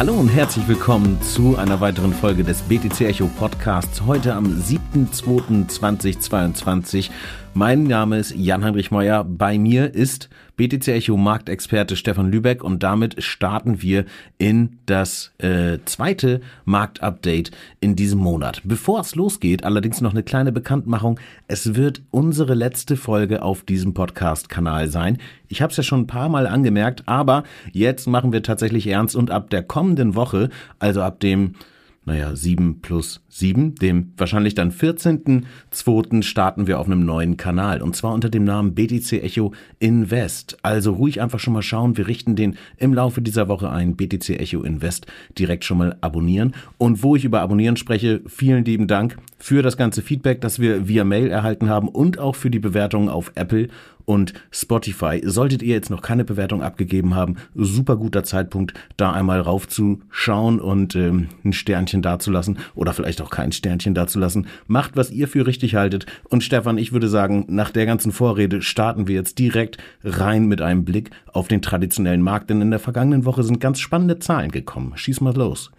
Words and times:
Hallo 0.00 0.14
und 0.14 0.30
herzlich 0.30 0.66
willkommen 0.66 1.20
zu 1.20 1.58
einer 1.58 1.82
weiteren 1.82 2.14
Folge 2.14 2.42
des 2.42 2.62
BTC 2.62 3.02
Echo 3.02 3.26
Podcasts. 3.26 4.06
Heute 4.06 4.32
am 4.32 4.46
7.2.2022. 4.46 7.10
Mein 7.52 7.82
Name 7.82 8.16
ist 8.16 8.34
Jan-Heinrich 8.34 8.90
Meuer. 8.90 9.24
Bei 9.24 9.58
mir 9.58 9.94
ist 9.94 10.30
BTC 10.56 10.88
Echo 10.88 11.18
Marktexperte 11.18 11.96
Stefan 11.96 12.30
Lübeck 12.30 12.64
und 12.64 12.82
damit 12.82 13.22
starten 13.22 13.82
wir 13.82 14.06
in 14.38 14.78
das 14.86 15.34
äh, 15.36 15.80
zweite 15.84 16.40
Marktupdate 16.64 17.50
in 17.80 17.94
diesem 17.94 18.20
Monat. 18.20 18.62
Bevor 18.64 19.00
es 19.00 19.16
losgeht, 19.16 19.64
allerdings 19.64 20.00
noch 20.00 20.12
eine 20.12 20.22
kleine 20.22 20.50
Bekanntmachung. 20.50 21.20
Es 21.46 21.74
wird 21.74 22.00
unsere 22.10 22.54
letzte 22.54 22.96
Folge 22.96 23.42
auf 23.42 23.64
diesem 23.64 23.92
Podcast-Kanal 23.92 24.88
sein. 24.88 25.18
Ich 25.50 25.60
habe 25.60 25.72
es 25.72 25.76
ja 25.76 25.82
schon 25.82 26.02
ein 26.02 26.06
paar 26.06 26.28
Mal 26.28 26.46
angemerkt, 26.46 27.02
aber 27.06 27.42
jetzt 27.72 28.06
machen 28.06 28.32
wir 28.32 28.44
tatsächlich 28.44 28.86
ernst 28.86 29.16
und 29.16 29.32
ab 29.32 29.50
der 29.50 29.64
kommenden 29.64 30.14
Woche, 30.14 30.48
also 30.78 31.02
ab 31.02 31.18
dem 31.18 31.56
naja, 32.04 32.34
7 32.34 32.80
plus 32.80 33.20
7, 33.30 33.76
dem 33.76 34.12
wahrscheinlich 34.16 34.54
dann 34.54 34.72
14.2. 34.72 36.22
starten 36.22 36.66
wir 36.66 36.78
auf 36.78 36.86
einem 36.86 37.04
neuen 37.04 37.36
Kanal 37.36 37.80
und 37.80 37.96
zwar 37.96 38.12
unter 38.12 38.28
dem 38.28 38.44
Namen 38.44 38.74
BTC 38.74 39.22
Echo 39.22 39.52
Invest. 39.78 40.58
Also 40.62 40.92
ruhig 40.92 41.20
einfach 41.20 41.38
schon 41.38 41.54
mal 41.54 41.62
schauen, 41.62 41.96
wir 41.96 42.08
richten 42.08 42.36
den 42.36 42.56
im 42.76 42.92
Laufe 42.92 43.22
dieser 43.22 43.48
Woche 43.48 43.70
ein, 43.70 43.96
BTC 43.96 44.40
Echo 44.40 44.62
Invest 44.62 45.06
direkt 45.38 45.64
schon 45.64 45.78
mal 45.78 45.96
abonnieren. 46.00 46.54
Und 46.76 47.02
wo 47.02 47.16
ich 47.16 47.24
über 47.24 47.40
Abonnieren 47.40 47.76
spreche, 47.76 48.20
vielen 48.26 48.64
lieben 48.64 48.88
Dank 48.88 49.16
für 49.38 49.62
das 49.62 49.76
ganze 49.76 50.02
Feedback, 50.02 50.40
das 50.40 50.58
wir 50.58 50.88
via 50.88 51.04
Mail 51.04 51.30
erhalten 51.30 51.68
haben 51.68 51.88
und 51.88 52.18
auch 52.18 52.34
für 52.34 52.50
die 52.50 52.58
Bewertungen 52.58 53.08
auf 53.08 53.32
Apple 53.36 53.68
und 54.10 54.34
Spotify. 54.50 55.20
Solltet 55.24 55.62
ihr 55.62 55.74
jetzt 55.74 55.90
noch 55.90 56.02
keine 56.02 56.24
Bewertung 56.24 56.62
abgegeben 56.62 57.14
haben, 57.14 57.36
super 57.54 57.96
guter 57.96 58.24
Zeitpunkt, 58.24 58.74
da 58.96 59.12
einmal 59.12 59.40
raufzuschauen 59.40 60.60
und 60.60 60.96
ähm, 60.96 61.28
ein 61.44 61.52
Sternchen 61.52 62.02
dazulassen 62.02 62.58
oder 62.74 62.92
vielleicht 62.92 63.19
auch 63.22 63.30
kein 63.30 63.52
Sternchen 63.52 63.94
dazulassen. 63.94 64.46
Macht, 64.66 64.96
was 64.96 65.10
ihr 65.10 65.28
für 65.28 65.46
richtig 65.46 65.74
haltet. 65.74 66.06
Und 66.28 66.42
Stefan, 66.42 66.78
ich 66.78 66.92
würde 66.92 67.08
sagen, 67.08 67.44
nach 67.48 67.70
der 67.70 67.86
ganzen 67.86 68.12
Vorrede 68.12 68.62
starten 68.62 69.08
wir 69.08 69.14
jetzt 69.14 69.38
direkt 69.38 69.78
rein 70.04 70.46
mit 70.46 70.60
einem 70.60 70.84
Blick 70.84 71.10
auf 71.32 71.48
den 71.48 71.62
traditionellen 71.62 72.22
Markt, 72.22 72.50
denn 72.50 72.60
in 72.60 72.70
der 72.70 72.80
vergangenen 72.80 73.24
Woche 73.24 73.42
sind 73.42 73.60
ganz 73.60 73.80
spannende 73.80 74.18
Zahlen 74.18 74.50
gekommen. 74.50 74.92
Schieß 74.96 75.20
mal 75.20 75.34
los. 75.34 75.70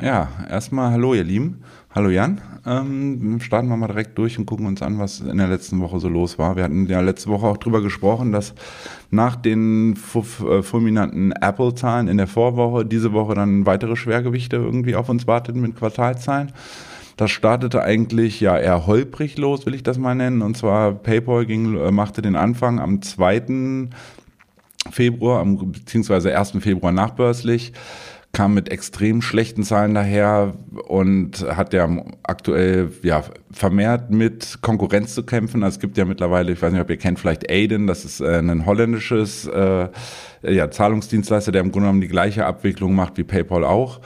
Ja, 0.00 0.28
erstmal 0.48 0.90
hallo 0.90 1.12
ihr 1.12 1.24
Lieben. 1.24 1.64
Hallo 1.94 2.08
Jan. 2.08 2.40
Ähm, 2.64 3.40
starten 3.40 3.68
wir 3.68 3.76
mal 3.76 3.88
direkt 3.88 4.16
durch 4.16 4.38
und 4.38 4.46
gucken 4.46 4.64
uns 4.64 4.80
an, 4.80 4.98
was 4.98 5.20
in 5.20 5.36
der 5.36 5.48
letzten 5.48 5.80
Woche 5.80 6.00
so 6.00 6.08
los 6.08 6.38
war. 6.38 6.56
Wir 6.56 6.64
hatten 6.64 6.86
ja 6.86 7.00
letzte 7.00 7.28
Woche 7.28 7.46
auch 7.46 7.58
drüber 7.58 7.82
gesprochen, 7.82 8.32
dass 8.32 8.54
nach 9.10 9.36
den 9.36 9.92
äh, 9.92 10.62
fulminanten 10.62 11.32
Apple-Zahlen 11.32 12.08
in 12.08 12.16
der 12.16 12.26
Vorwoche 12.26 12.86
diese 12.86 13.12
Woche 13.12 13.34
dann 13.34 13.66
weitere 13.66 13.94
Schwergewichte 13.94 14.56
irgendwie 14.56 14.96
auf 14.96 15.10
uns 15.10 15.26
warteten 15.26 15.60
mit 15.60 15.76
Quartalzahlen. 15.76 16.52
Das 17.18 17.30
startete 17.30 17.82
eigentlich 17.82 18.40
ja 18.40 18.56
eher 18.56 18.86
holprig 18.86 19.36
los, 19.36 19.66
will 19.66 19.74
ich 19.74 19.82
das 19.82 19.98
mal 19.98 20.14
nennen. 20.14 20.40
Und 20.40 20.56
zwar 20.56 20.94
PayPal 20.94 21.44
ging, 21.44 21.76
äh, 21.76 21.90
machte 21.90 22.22
den 22.22 22.36
Anfang 22.36 22.80
am 22.80 23.02
2. 23.02 23.90
Februar, 24.90 25.44
beziehungsweise 25.44 26.36
1. 26.36 26.52
Februar 26.60 26.92
nachbörslich 26.92 27.74
kam 28.32 28.54
mit 28.54 28.70
extrem 28.70 29.20
schlechten 29.20 29.62
Zahlen 29.62 29.94
daher 29.94 30.54
und 30.88 31.46
hat 31.54 31.74
ja 31.74 31.88
aktuell 32.22 32.90
ja 33.02 33.22
vermehrt 33.50 34.10
mit 34.10 34.58
Konkurrenz 34.62 35.14
zu 35.14 35.22
kämpfen. 35.22 35.62
Also 35.62 35.76
es 35.76 35.80
gibt 35.80 35.98
ja 35.98 36.06
mittlerweile, 36.06 36.52
ich 36.52 36.62
weiß 36.62 36.72
nicht, 36.72 36.80
ob 36.80 36.88
ihr 36.88 36.96
kennt, 36.96 37.20
vielleicht 37.20 37.50
Aiden, 37.50 37.86
das 37.86 38.06
ist 38.06 38.20
äh, 38.20 38.38
ein 38.38 38.64
holländisches 38.64 39.46
äh, 39.46 39.88
ja, 40.42 40.70
Zahlungsdienstleister, 40.70 41.52
der 41.52 41.60
im 41.60 41.72
Grunde 41.72 41.88
genommen 41.88 42.00
die 42.00 42.08
gleiche 42.08 42.46
Abwicklung 42.46 42.94
macht 42.94 43.18
wie 43.18 43.24
PayPal 43.24 43.64
auch. 43.64 44.00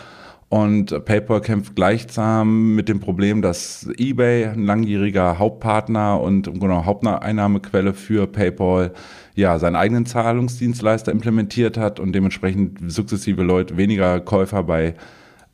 Und 0.49 1.05
PayPal 1.05 1.41
kämpft 1.41 1.75
gleichsam 1.75 2.77
mit 2.77 2.89
dem 2.89 3.01
Problem, 3.01 3.43
dass 3.43 3.89
eBay, 3.99 4.47
ein 4.47 4.65
langjähriger 4.65 5.39
Hauptpartner 5.39 6.21
und 6.21 6.47
im 6.47 6.61
Grunde 6.61 6.85
Haupteinnahmequelle 6.85 7.95
für 7.95 8.29
PayPal, 8.29 8.93
ja, 9.37 9.59
seinen 9.59 9.77
eigenen 9.77 10.07
Zahlungsdienstleister 10.07 11.13
implementiert 11.13 11.77
hat 11.77 12.01
und 12.01 12.13
dementsprechend 12.13 12.91
sukzessive 12.91 13.43
Leute, 13.43 13.77
weniger 13.77 14.19
Käufer 14.21 14.63
bei 14.65 14.95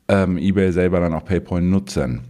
ähm, 0.07 0.37
eBay 0.37 0.71
selber 0.71 1.01
dann 1.01 1.13
auch 1.13 1.25
PayPal 1.25 1.61
nutzen. 1.61 2.21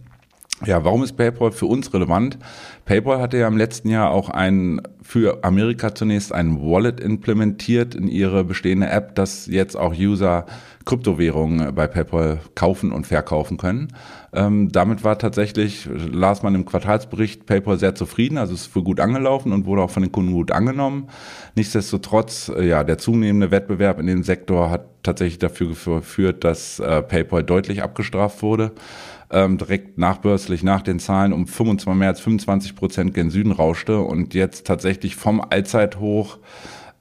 Ja, 0.66 0.84
warum 0.84 1.02
ist 1.04 1.16
PayPal 1.16 1.52
für 1.52 1.66
uns 1.66 1.92
relevant? 1.94 2.38
PayPal 2.84 3.20
hatte 3.20 3.38
ja 3.38 3.46
im 3.46 3.56
letzten 3.56 3.88
Jahr 3.88 4.10
auch 4.10 4.30
ein, 4.30 4.80
für 5.02 5.44
Amerika 5.44 5.94
zunächst 5.94 6.32
ein 6.32 6.60
Wallet 6.60 7.00
implementiert 7.00 7.94
in 7.94 8.08
ihre 8.08 8.44
bestehende 8.44 8.88
App, 8.88 9.14
dass 9.14 9.46
jetzt 9.46 9.76
auch 9.76 9.94
User 9.94 10.46
Kryptowährungen 10.84 11.74
bei 11.74 11.86
PayPal 11.86 12.40
kaufen 12.54 12.92
und 12.92 13.06
verkaufen 13.06 13.56
können. 13.56 13.88
Ähm, 14.32 14.70
damit 14.70 15.04
war 15.04 15.18
tatsächlich, 15.18 15.88
las 16.12 16.42
man 16.42 16.54
im 16.54 16.64
Quartalsbericht, 16.64 17.46
PayPal 17.46 17.78
sehr 17.78 17.94
zufrieden, 17.94 18.38
also 18.38 18.54
es 18.54 18.62
ist 18.62 18.72
für 18.72 18.82
gut 18.82 19.00
angelaufen 19.00 19.52
und 19.52 19.66
wurde 19.66 19.82
auch 19.82 19.90
von 19.90 20.02
den 20.02 20.12
Kunden 20.12 20.32
gut 20.32 20.52
angenommen. 20.52 21.08
Nichtsdestotrotz, 21.54 22.50
äh, 22.54 22.66
ja, 22.66 22.84
der 22.84 22.98
zunehmende 22.98 23.50
Wettbewerb 23.50 23.98
in 23.98 24.06
dem 24.06 24.22
Sektor 24.22 24.70
hat 24.70 24.86
tatsächlich 25.02 25.38
dafür 25.38 25.68
geführt, 25.68 26.44
dass 26.44 26.80
äh, 26.80 27.02
PayPal 27.02 27.44
deutlich 27.44 27.82
abgestraft 27.82 28.42
wurde 28.42 28.72
ähm, 29.30 29.58
direkt 29.58 29.98
nachbörslich 29.98 30.62
nach 30.62 30.82
den 30.82 30.98
Zahlen 30.98 31.32
um 31.32 31.46
25, 31.46 31.98
mehr 31.98 32.08
als 32.08 32.20
25 32.20 32.76
Prozent 32.76 33.14
gen 33.14 33.30
Süden 33.30 33.52
rauschte 33.52 34.00
und 34.00 34.32
jetzt 34.32 34.66
tatsächlich 34.66 35.16
vom 35.16 35.40
Allzeithoch 35.40 36.38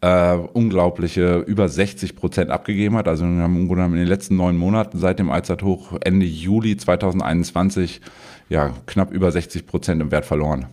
äh, 0.03 0.35
unglaubliche 0.51 1.37
über 1.47 1.69
60 1.69 2.17
Prozent 2.17 2.51
abgegeben 2.51 2.97
hat. 2.97 3.07
Also 3.07 3.23
wir 3.23 3.41
haben 3.41 3.69
in 3.69 3.99
den 3.99 4.07
letzten 4.07 4.35
neun 4.35 4.57
Monaten 4.57 4.99
seit 4.99 5.17
dem 5.17 5.31
Allzeithoch 5.31 5.93
Ende 6.01 6.25
Juli 6.25 6.75
2021 6.75 8.01
ja 8.49 8.73
knapp 8.85 9.13
über 9.13 9.31
60 9.31 9.65
Prozent 9.65 10.01
im 10.01 10.11
Wert 10.11 10.25
verloren. 10.25 10.65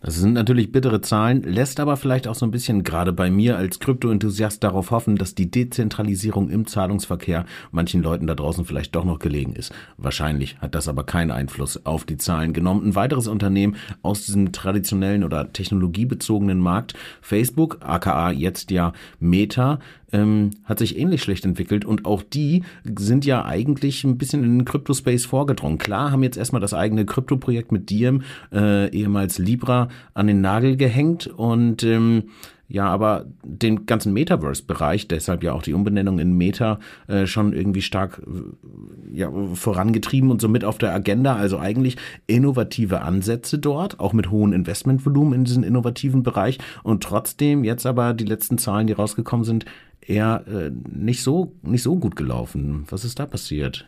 Das 0.00 0.14
sind 0.14 0.34
natürlich 0.34 0.70
bittere 0.70 1.00
Zahlen, 1.00 1.42
lässt 1.42 1.80
aber 1.80 1.96
vielleicht 1.96 2.28
auch 2.28 2.36
so 2.36 2.46
ein 2.46 2.52
bisschen 2.52 2.84
gerade 2.84 3.12
bei 3.12 3.30
mir 3.30 3.56
als 3.56 3.80
Krypto-Enthusiast 3.80 4.62
darauf 4.62 4.92
hoffen, 4.92 5.16
dass 5.16 5.34
die 5.34 5.50
Dezentralisierung 5.50 6.50
im 6.50 6.68
Zahlungsverkehr 6.68 7.44
manchen 7.72 8.02
Leuten 8.02 8.28
da 8.28 8.36
draußen 8.36 8.64
vielleicht 8.64 8.94
doch 8.94 9.04
noch 9.04 9.18
gelegen 9.18 9.54
ist. 9.54 9.72
Wahrscheinlich 9.96 10.56
hat 10.58 10.76
das 10.76 10.86
aber 10.86 11.02
keinen 11.02 11.32
Einfluss 11.32 11.84
auf 11.84 12.04
die 12.04 12.16
Zahlen 12.16 12.52
genommen. 12.52 12.86
Ein 12.86 12.94
weiteres 12.94 13.26
Unternehmen 13.26 13.74
aus 14.02 14.24
diesem 14.24 14.52
traditionellen 14.52 15.24
oder 15.24 15.52
technologiebezogenen 15.52 16.60
Markt, 16.60 16.94
Facebook, 17.20 17.78
aka 17.80 18.30
jetzt 18.30 18.70
ja 18.70 18.92
Meta, 19.18 19.80
ähm, 20.12 20.50
hat 20.64 20.78
sich 20.78 20.98
ähnlich 20.98 21.22
schlecht 21.22 21.44
entwickelt 21.44 21.84
und 21.84 22.06
auch 22.06 22.22
die 22.22 22.62
sind 22.96 23.24
ja 23.24 23.44
eigentlich 23.44 24.04
ein 24.04 24.18
bisschen 24.18 24.42
in 24.42 24.58
den 24.58 24.64
Crypto-Space 24.64 25.26
vorgedrungen. 25.26 25.78
Klar, 25.78 26.10
haben 26.10 26.22
jetzt 26.22 26.38
erstmal 26.38 26.60
das 26.60 26.74
eigene 26.74 27.04
Krypto-Projekt 27.04 27.72
mit 27.72 27.90
Diem, 27.90 28.22
äh, 28.52 28.88
ehemals 28.90 29.38
Libra, 29.38 29.87
an 30.14 30.26
den 30.26 30.40
Nagel 30.40 30.76
gehängt 30.76 31.26
und 31.26 31.82
ähm, 31.82 32.24
ja, 32.70 32.86
aber 32.86 33.24
den 33.42 33.86
ganzen 33.86 34.12
Metaverse-Bereich, 34.12 35.08
deshalb 35.08 35.42
ja 35.42 35.54
auch 35.54 35.62
die 35.62 35.72
Umbenennung 35.72 36.18
in 36.18 36.36
Meta, 36.36 36.78
äh, 37.06 37.26
schon 37.26 37.54
irgendwie 37.54 37.80
stark 37.80 38.20
äh, 38.26 39.16
ja, 39.16 39.32
vorangetrieben 39.54 40.30
und 40.30 40.42
somit 40.42 40.64
auf 40.64 40.76
der 40.76 40.92
Agenda. 40.92 41.34
Also 41.34 41.58
eigentlich 41.58 41.96
innovative 42.26 43.00
Ansätze 43.00 43.58
dort, 43.58 43.98
auch 44.00 44.12
mit 44.12 44.30
hohem 44.30 44.52
Investmentvolumen 44.52 45.32
in 45.32 45.44
diesen 45.44 45.62
innovativen 45.62 46.22
Bereich. 46.22 46.58
Und 46.82 47.02
trotzdem 47.02 47.64
jetzt 47.64 47.86
aber 47.86 48.12
die 48.12 48.26
letzten 48.26 48.58
Zahlen, 48.58 48.86
die 48.86 48.92
rausgekommen 48.92 49.44
sind, 49.44 49.64
eher 50.02 50.44
äh, 50.46 50.70
nicht 50.94 51.22
so 51.22 51.52
nicht 51.62 51.82
so 51.82 51.96
gut 51.96 52.16
gelaufen. 52.16 52.84
Was 52.90 53.04
ist 53.04 53.18
da 53.18 53.24
passiert? 53.24 53.86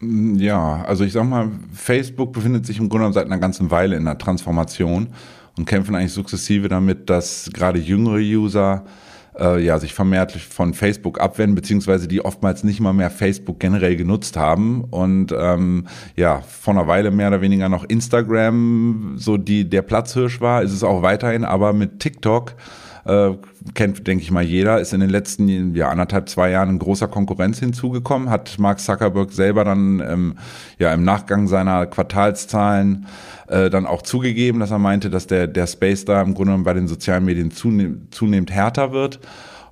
Ja, 0.00 0.82
also 0.84 1.04
ich 1.04 1.12
sag 1.12 1.24
mal, 1.24 1.50
Facebook 1.72 2.32
befindet 2.32 2.66
sich 2.66 2.78
im 2.78 2.88
Grunde 2.88 3.12
seit 3.12 3.26
einer 3.26 3.38
ganzen 3.38 3.70
Weile 3.70 3.96
in 3.96 4.04
der 4.04 4.18
Transformation 4.18 5.08
und 5.56 5.66
kämpfen 5.66 5.94
eigentlich 5.94 6.12
sukzessive 6.12 6.68
damit, 6.68 7.08
dass 7.08 7.50
gerade 7.52 7.78
jüngere 7.78 8.18
User 8.18 8.84
äh, 9.38 9.64
ja, 9.64 9.78
sich 9.78 9.94
vermehrt 9.94 10.32
von 10.32 10.74
Facebook 10.74 11.20
abwenden, 11.20 11.54
beziehungsweise 11.54 12.08
die 12.08 12.24
oftmals 12.24 12.64
nicht 12.64 12.80
mal 12.80 12.92
mehr 12.92 13.10
Facebook 13.10 13.60
generell 13.60 13.96
genutzt 13.96 14.36
haben 14.36 14.84
und 14.84 15.34
ähm, 15.36 15.86
ja, 16.16 16.40
vor 16.42 16.74
einer 16.74 16.86
Weile 16.86 17.10
mehr 17.10 17.28
oder 17.28 17.40
weniger 17.40 17.68
noch 17.68 17.84
Instagram 17.84 19.14
so 19.16 19.36
die 19.36 19.68
der 19.68 19.82
Platzhirsch 19.82 20.40
war, 20.40 20.62
ist 20.62 20.72
es 20.72 20.82
auch 20.82 21.02
weiterhin, 21.02 21.44
aber 21.44 21.72
mit 21.72 22.00
TikTok 22.00 22.54
äh, 23.04 23.30
kennt, 23.74 24.06
denke 24.06 24.22
ich 24.22 24.30
mal, 24.30 24.42
jeder, 24.42 24.80
ist 24.80 24.92
in 24.92 25.00
den 25.00 25.10
letzten 25.10 25.74
ja, 25.74 25.88
anderthalb, 25.88 26.28
zwei 26.28 26.50
Jahren 26.50 26.70
in 26.70 26.78
großer 26.78 27.08
Konkurrenz 27.08 27.58
hinzugekommen, 27.58 28.30
hat 28.30 28.58
Mark 28.58 28.80
Zuckerberg 28.80 29.32
selber 29.32 29.64
dann 29.64 30.00
ähm, 30.00 30.34
ja, 30.78 30.92
im 30.92 31.04
Nachgang 31.04 31.48
seiner 31.48 31.86
Quartalszahlen 31.86 33.06
äh, 33.48 33.70
dann 33.70 33.86
auch 33.86 34.02
zugegeben, 34.02 34.60
dass 34.60 34.70
er 34.70 34.78
meinte, 34.78 35.10
dass 35.10 35.26
der, 35.26 35.46
der 35.46 35.66
Space 35.66 36.04
da 36.04 36.22
im 36.22 36.34
Grunde 36.34 36.56
bei 36.58 36.72
den 36.72 36.88
sozialen 36.88 37.24
Medien 37.24 37.50
zunehm, 37.50 38.08
zunehmend 38.10 38.50
härter 38.50 38.92
wird. 38.92 39.20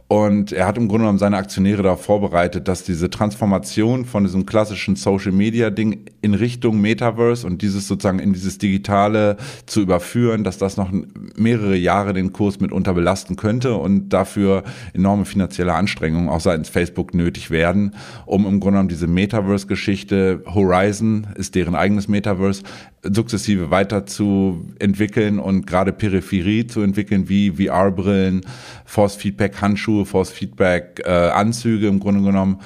Und 0.09 0.53
er 0.53 0.67
hat 0.67 0.77
im 0.77 0.89
Grunde 0.89 1.05
genommen 1.05 1.19
seine 1.19 1.39
Aktionäre 1.39 1.83
darauf 1.83 2.05
vorbereitet, 2.05 2.69
dass 2.69 2.85
diese 2.85 3.09
Transformation 3.09 4.05
von 4.05 4.25
diesem 4.25 4.45
klassischen 4.45 4.95
Social 4.95 5.33
Media 5.33 5.71
Ding 5.71 6.05
in 6.21 6.35
Richtung 6.35 6.81
Metaverse 6.83 7.47
und 7.47 7.63
dieses 7.63 7.89
sozusagen 7.89 8.19
in 8.19 8.35
dieses 8.35 8.59
Digitale 8.59 9.39
zu 9.65 9.81
überführen, 9.81 10.45
dass 10.45 10.59
das 10.59 10.77
noch 10.77 10.93
mehrere 11.35 11.77
Jahre 11.77 12.13
den 12.13 12.33
Kurs 12.33 12.61
mitunter 12.61 12.93
belasten 12.93 13.37
könnte 13.37 13.75
und 13.75 14.11
dafür 14.11 14.65
enorme 14.93 15.25
finanzielle 15.25 15.73
Anstrengungen 15.73 16.29
auch 16.29 16.41
seitens 16.41 16.69
Facebook 16.69 17.15
nötig 17.15 17.51
werden, 17.51 17.95
um 18.27 18.45
im 18.45 18.61
Grunde 18.61 18.73
genommen 18.73 18.89
diese 18.89 19.07
Metaverse-Geschichte, 19.07 20.43
Horizon 20.47 21.27
ist 21.37 21.55
deren 21.55 21.75
eigenes 21.75 22.09
Metaverse, 22.09 22.63
sukzessive 23.03 23.71
weiter 23.71 24.07
zu 24.07 24.65
entwickeln 24.79 25.39
und 25.39 25.67
gerade 25.67 25.93
Peripherie 25.93 26.67
zu 26.67 26.83
entwickeln, 26.83 27.29
wie 27.29 27.51
VR-Brillen, 27.51 28.43
Force-Feedback-Handschuhe, 28.85 30.07
Force-Feedback-Anzüge 30.07 31.89
im 31.89 31.99
Grunde 31.99 32.23
genommen 32.23 32.61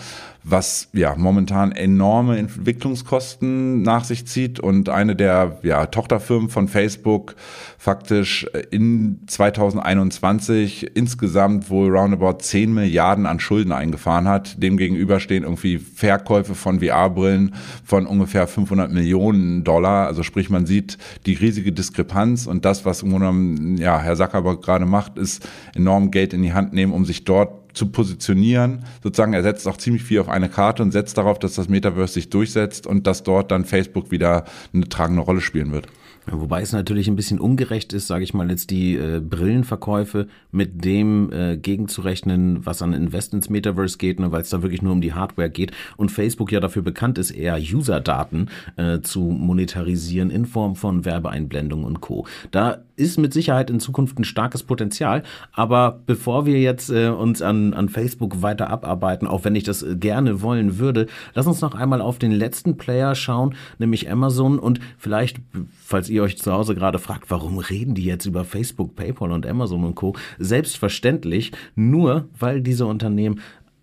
was 0.49 0.89
ja 0.93 1.17
momentan 1.17 1.73
enorme 1.73 2.39
Entwicklungskosten 2.39 3.83
nach 3.83 4.05
sich 4.05 4.29
zieht 4.29 4.61
und 4.61 4.89
eine 4.89 5.17
der 5.17 5.59
ja, 5.63 5.87
Tochterfirmen 5.87 6.51
von 6.51 6.69
Facebook 6.69 7.35
faktisch 7.79 8.47
in 8.71 9.23
2021 9.27 10.97
insgesamt 10.97 11.69
wohl 11.69 11.91
roundabout 11.91 12.39
10 12.39 12.73
Milliarden 12.73 13.27
an 13.27 13.41
Schulden 13.41 13.73
eingefahren 13.73 14.29
hat. 14.29 14.63
Demgegenüber 14.63 15.19
stehen 15.19 15.43
irgendwie 15.43 15.79
Verkäufe 15.79 16.55
von 16.55 16.79
VR-Brillen 16.79 17.57
von 17.85 18.07
ungefähr 18.07 18.47
500 18.47 18.93
Millionen 18.93 19.65
Dollar. 19.65 20.07
Also 20.07 20.23
sprich, 20.23 20.49
man 20.49 20.65
sieht 20.65 20.97
die 21.27 21.35
riesige 21.35 21.73
Diskrepanz 21.73 22.47
und 22.47 22.65
das, 22.65 22.85
was 22.85 23.03
im 23.03 23.11
Grunde 23.11 23.83
ja, 23.83 23.99
Herr 23.99 24.15
Zuckerberg 24.15 24.63
gerade 24.63 24.87
macht, 24.87 25.19
ist 25.19 25.49
enorm 25.75 26.13
Geld 26.13 26.33
in 26.33 26.43
die 26.43 26.53
Hand 26.53 26.73
nehmen, 26.73 26.93
um 26.93 27.05
sich 27.05 27.25
dort 27.25 27.66
zu 27.77 27.87
positionieren. 27.87 28.85
Sozusagen, 29.03 29.35
er 29.35 29.43
setzt 29.43 29.69
auch 29.69 29.77
ziemlich 29.77 30.03
viel 30.03 30.21
auf 30.21 30.29
eine 30.29 30.49
Karte 30.49 30.83
und 30.83 30.93
setzt 30.93 31.19
darauf, 31.19 31.39
dass 31.39 31.55
das 31.55 31.69
Metaverse 31.69 32.15
sich 32.15 32.31
durchsetzt 32.31 32.87
und 32.87 33.07
dass 33.07 33.23
dort 33.23 33.51
dann 33.51 33.65
Facebook 33.65 34.11
wieder 34.11 34.45
eine 34.73 34.89
tragende 34.89 35.23
Rolle 35.23 35.41
spielen 35.41 35.73
wird. 35.73 35.87
Wobei 36.29 36.61
es 36.61 36.73
natürlich 36.73 37.07
ein 37.07 37.15
bisschen 37.15 37.39
ungerecht 37.39 37.93
ist, 37.93 38.09
sage 38.09 38.25
ich 38.25 38.35
mal, 38.35 38.51
jetzt 38.51 38.71
die 38.71 38.97
äh, 38.97 39.21
Brillenverkäufe 39.21 40.27
mit 40.51 40.85
dem 40.85 41.31
äh, 41.33 41.57
gegenzurechnen, 41.57 42.67
was 42.67 42.83
an 42.83 42.95
Invest 42.95 43.33
ins 43.33 43.49
Metaverse 43.49 43.97
geht, 43.97 44.19
ne, 44.19 44.33
weil 44.33 44.43
es 44.43 44.51
da 44.51 44.61
wirklich 44.61 44.83
nur 44.83 44.93
um 44.93 45.01
die 45.01 45.13
Hardware 45.13 45.51
geht 45.51 45.71
und 45.97 46.11
Facebook 46.11 46.51
ja 46.51 46.59
dafür 46.59 46.83
bekannt 46.83 47.19
ist, 47.19 47.31
eher 47.31 47.59
User-Daten 47.59 48.49
äh, 48.77 49.01
zu 49.03 49.21
monetarisieren 49.21 50.31
in 50.31 50.47
Form 50.47 50.75
von 50.75 51.05
Werbeeinblendungen 51.05 51.87
und 51.87 52.01
Co. 52.01 52.27
Da 52.51 52.83
ist 52.97 53.19
mit 53.19 53.33
Sicherheit 53.33 53.71
in 53.71 53.79
Zukunft 53.79 54.19
ein 54.19 54.25
starkes 54.25 54.65
Potenzial, 54.65 55.23
aber 55.53 56.01
bevor 56.07 56.45
wir 56.45 56.61
jetzt 56.61 56.91
äh, 56.91 57.09
uns 57.09 57.41
an, 57.41 57.73
an 57.73 57.89
Facebook 57.89 58.43
weiter 58.43 58.69
abarbeiten, 58.69 59.29
auch 59.29 59.45
wenn 59.45 59.55
ich 59.55 59.65
das 59.65 59.83
äh, 59.83 59.95
gerne 59.95 60.43
wollen 60.43 60.79
würde, 60.79 61.07
lass 61.35 61.47
uns 61.47 61.61
noch 61.61 61.77
einmal 61.77 62.01
auf 62.01 62.19
den 62.19 62.33
letzten 62.33 62.77
Player 62.77 63.15
schauen, 63.15 63.55
nämlich 63.79 64.11
Amazon 64.11 64.59
und 64.59 64.81
vielleicht, 64.99 65.39
falls 65.85 66.09
ihr 66.09 66.17
ihr 66.17 66.23
euch 66.23 66.39
zu 66.39 66.53
Hause 66.53 66.75
gerade 66.75 66.99
fragt, 66.99 67.31
warum 67.31 67.59
reden 67.59 67.95
die 67.95 68.05
jetzt 68.05 68.27
über 68.27 68.45
Facebook, 68.45 68.97
PayPal 68.97 69.31
und 69.31 69.47
Amazon 69.47 69.85
und 69.85 69.95
Co. 69.95 70.17
Selbstverständlich 70.39 71.53
nur, 71.77 72.29
weil 72.39 72.61
diese 72.61 72.87
Unternehmen 72.87 73.41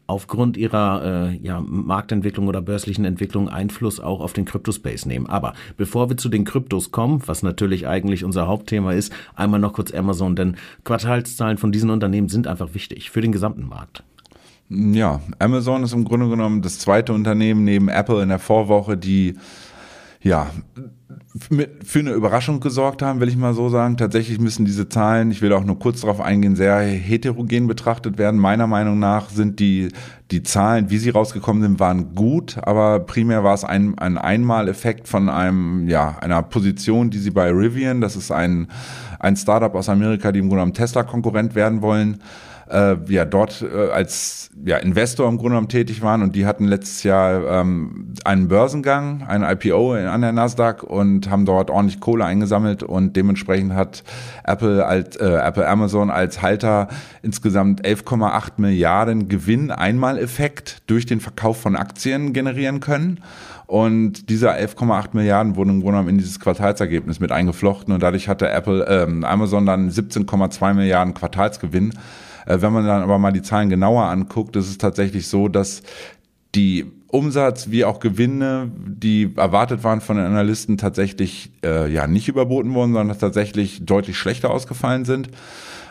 aufgrund 0.07 0.57
ihrer 0.57 1.31
äh, 1.31 1.37
ja, 1.37 1.61
Marktentwicklung 1.61 2.47
oder 2.47 2.61
börslichen 2.61 3.05
Entwicklung 3.05 3.49
Einfluss 3.49 3.99
auch 3.99 4.19
auf 4.19 4.33
den 4.33 4.45
Kryptospace 4.45 5.05
nehmen. 5.05 5.27
Aber 5.27 5.53
bevor 5.77 6.09
wir 6.09 6.17
zu 6.17 6.29
den 6.29 6.43
Kryptos 6.43 6.91
kommen, 6.91 7.21
was 7.25 7.43
natürlich 7.43 7.87
eigentlich 7.87 8.23
unser 8.23 8.47
Hauptthema 8.47 8.93
ist, 8.93 9.13
einmal 9.35 9.59
noch 9.59 9.73
kurz 9.73 9.93
Amazon, 9.93 10.35
denn 10.35 10.57
Quartalszahlen 10.83 11.57
von 11.57 11.71
diesen 11.71 11.89
Unternehmen 11.89 12.29
sind 12.29 12.47
einfach 12.47 12.73
wichtig 12.73 13.11
für 13.11 13.21
den 13.21 13.31
gesamten 13.31 13.67
Markt. 13.67 14.03
Ja, 14.69 15.21
Amazon 15.39 15.83
ist 15.83 15.93
im 15.93 16.03
Grunde 16.03 16.29
genommen 16.29 16.61
das 16.61 16.79
zweite 16.79 17.13
Unternehmen 17.13 17.63
neben 17.63 17.89
Apple 17.89 18.23
in 18.23 18.29
der 18.29 18.39
Vorwoche, 18.39 18.97
die 18.97 19.35
ja, 20.21 20.49
für 21.83 21.99
eine 21.99 22.11
Überraschung 22.11 22.59
gesorgt 22.59 23.01
haben, 23.01 23.19
will 23.19 23.27
ich 23.27 23.37
mal 23.37 23.53
so 23.53 23.69
sagen. 23.69 23.97
Tatsächlich 23.97 24.39
müssen 24.39 24.65
diese 24.65 24.89
Zahlen, 24.89 25.31
ich 25.31 25.41
will 25.41 25.53
auch 25.53 25.63
nur 25.63 25.79
kurz 25.79 26.01
darauf 26.01 26.21
eingehen, 26.21 26.55
sehr 26.55 26.79
heterogen 26.79 27.67
betrachtet 27.67 28.17
werden. 28.17 28.39
Meiner 28.39 28.67
Meinung 28.67 28.99
nach 28.99 29.29
sind 29.29 29.59
die, 29.59 29.89
die 30.31 30.43
Zahlen, 30.43 30.89
wie 30.89 30.97
sie 30.97 31.09
rausgekommen 31.09 31.61
sind, 31.61 31.79
waren 31.79 32.15
gut, 32.15 32.57
aber 32.61 32.99
primär 32.99 33.43
war 33.43 33.53
es 33.53 33.63
ein, 33.63 33.97
ein 33.97 34.17
Einmaleffekt 34.17 35.07
von 35.07 35.29
einem, 35.29 35.87
ja, 35.87 36.17
einer 36.19 36.41
Position, 36.43 37.09
die 37.09 37.19
sie 37.19 37.31
bei 37.31 37.49
Rivian, 37.49 38.01
das 38.01 38.15
ist 38.15 38.31
ein, 38.31 38.67
ein 39.19 39.35
Startup 39.35 39.73
aus 39.75 39.89
Amerika, 39.89 40.31
die 40.31 40.39
im 40.39 40.49
Grunde 40.49 40.61
genommen 40.61 40.73
Tesla-Konkurrent 40.73 41.55
werden 41.55 41.81
wollen, 41.81 42.19
äh, 42.69 42.95
ja 43.07 43.25
dort 43.25 43.61
äh, 43.61 43.91
als 43.91 44.49
ja, 44.65 44.77
Investor 44.77 45.27
im 45.27 45.37
Grunde 45.37 45.51
genommen 45.51 45.69
tätig 45.69 46.01
waren 46.01 46.21
und 46.21 46.35
die 46.35 46.45
hatten 46.45 46.65
letztes 46.65 47.03
Jahr 47.03 47.61
ähm, 47.61 48.13
einen 48.23 48.47
Börsengang, 48.47 49.23
ein 49.27 49.43
IPO 49.43 49.93
an 49.93 50.21
der 50.21 50.31
Nasdaq 50.31 50.83
und 50.83 51.29
haben 51.29 51.45
dort 51.45 51.69
ordentlich 51.69 51.99
Kohle 51.99 52.25
eingesammelt 52.25 52.83
und 52.83 53.15
dementsprechend 53.15 53.73
hat 53.73 54.03
Apple 54.43 54.85
als 54.85 55.15
äh, 55.17 55.25
Apple 55.25 55.67
Amazon 55.67 56.09
als 56.09 56.41
Halter 56.41 56.87
insgesamt 57.21 57.85
11,8 57.85 58.53
Milliarden 58.57 59.27
Gewinn 59.27 59.71
Einmaleffekt 59.71 60.83
durch 60.87 61.05
den 61.05 61.19
Verkauf 61.19 61.59
von 61.61 61.75
Aktien 61.75 62.33
generieren 62.33 62.79
können. 62.79 63.19
Und 63.65 64.29
dieser 64.29 64.55
11,8 64.55 65.09
Milliarden 65.13 65.55
wurden 65.55 65.69
im 65.69 65.81
Grunde 65.81 65.93
genommen 65.93 66.09
in 66.09 66.17
dieses 66.17 66.39
Quartalsergebnis 66.39 67.19
mit 67.19 67.31
eingeflochten 67.31 67.93
und 67.93 68.03
dadurch 68.03 68.27
hatte 68.27 68.49
Apple, 68.49 68.85
ähm, 68.87 69.23
Amazon 69.23 69.65
dann 69.65 69.89
17,2 69.89 70.73
Milliarden 70.73 71.13
Quartalsgewinn. 71.13 71.93
Äh, 72.45 72.61
wenn 72.61 72.73
man 72.73 72.85
dann 72.85 73.03
aber 73.03 73.19
mal 73.19 73.31
die 73.31 73.41
Zahlen 73.41 73.69
genauer 73.69 74.05
anguckt, 74.05 74.55
ist 74.55 74.69
es 74.69 74.77
tatsächlich 74.77 75.27
so, 75.27 75.47
dass 75.47 75.83
die 76.55 76.85
Umsatz 77.07 77.69
wie 77.69 77.85
auch 77.85 77.99
Gewinne, 77.99 78.71
die 78.75 79.33
erwartet 79.35 79.83
waren 79.83 80.01
von 80.01 80.17
den 80.17 80.25
Analysten, 80.25 80.77
tatsächlich 80.77 81.51
äh, 81.63 81.91
ja 81.91 82.07
nicht 82.07 82.27
überboten 82.27 82.73
wurden, 82.73 82.93
sondern 82.93 83.17
tatsächlich 83.17 83.85
deutlich 83.85 84.17
schlechter 84.17 84.49
ausgefallen 84.49 85.05
sind. 85.05 85.29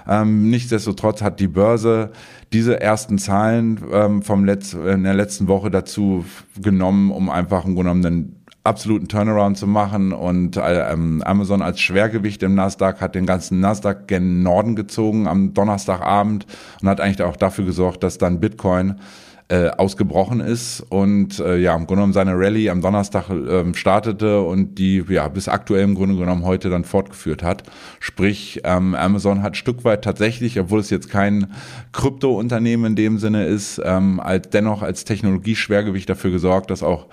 Ähm, 0.09 0.51
nichtsdestotrotz 0.51 1.23
hat 1.23 1.39
die 1.39 1.47
Börse 1.47 2.11
diese 2.53 2.81
ersten 2.81 3.19
Zahlen 3.19 3.81
ähm, 3.93 4.23
vom 4.23 4.45
Letz 4.45 4.73
in 4.75 5.05
der 5.05 5.15
letzten 5.15 5.47
Woche 5.47 5.71
dazu 5.71 6.25
genommen, 6.61 7.13
um 7.13 7.31
einfach 7.31 7.65
im 7.65 7.75
Grunde 7.77 7.93
genommen 7.93 8.42
absoluten 8.65 9.09
Turnaround 9.09 9.59
zu 9.59 9.67
machen 9.67 10.13
und 10.13 10.57
äh, 10.57 10.93
ähm, 10.93 11.23
Amazon 11.25 11.63
als 11.63 11.81
Schwergewicht 11.81 12.43
im 12.43 12.55
Nasdaq 12.55 13.01
hat 13.01 13.15
den 13.15 13.27
ganzen 13.27 13.61
Nasdaq 13.61 14.07
gen 14.07 14.43
Norden 14.43 14.77
gezogen 14.77 15.27
am 15.27 15.53
Donnerstagabend 15.53 16.47
und 16.81 16.89
hat 16.89 17.01
eigentlich 17.01 17.23
auch 17.23 17.37
dafür 17.37 17.65
gesorgt, 17.65 18.03
dass 18.05 18.19
dann 18.19 18.39
Bitcoin 18.41 19.01
äh, 19.49 19.69
ausgebrochen 19.69 20.41
ist 20.41 20.81
und 20.89 21.41
äh, 21.41 21.59
ja 21.59 21.73
im 21.75 21.81
Grunde 21.87 21.97
genommen 21.97 22.13
seine 22.13 22.39
Rallye 22.39 22.71
am 22.71 22.81
Donnerstag 22.81 23.29
äh, 23.29 23.75
startete 23.75 24.41
und 24.41 24.79
die 24.79 25.05
ja 25.09 25.27
bis 25.27 25.49
aktuell 25.49 25.83
im 25.83 25.97
Grunde 25.97 26.17
genommen 26.17 26.45
heute 26.45 26.71
dann 26.71 26.85
fortgeführt 26.85 27.43
hat. 27.43 27.65
Sprich, 27.99 28.61
ähm, 28.63 28.95
Amazon 28.95 29.43
hat 29.43 29.57
Stück 29.57 29.85
weit 29.85 30.05
tatsächlich, 30.05 30.59
obwohl 30.61 30.81
es 30.81 30.89
jetzt 30.89 31.11
kein 31.11 31.49
Krypto-Unternehmen 31.93 32.85
in 32.93 32.97
dem 32.97 33.19
Sinne 33.19 33.45
ist, 33.45 33.81
ähm, 33.85 34.21
als 34.21 34.49
dennoch 34.51 34.83
als 34.83 35.05
Technologieschwergewicht 35.05 36.09
dafür 36.09 36.31
gesorgt, 36.31 36.71
dass 36.71 36.85
auch 36.85 37.09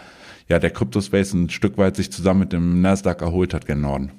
ja, 0.49 0.59
der 0.59 0.71
Crypto-Space 0.71 1.33
ein 1.33 1.49
Stück 1.49 1.77
weit 1.77 1.95
sich 1.95 2.11
zusammen 2.11 2.41
mit 2.41 2.53
dem 2.53 2.81
Nasdaq 2.81 3.21
erholt 3.21 3.53
hat 3.53 3.65
gen 3.65 3.81
Norden. 3.81 4.11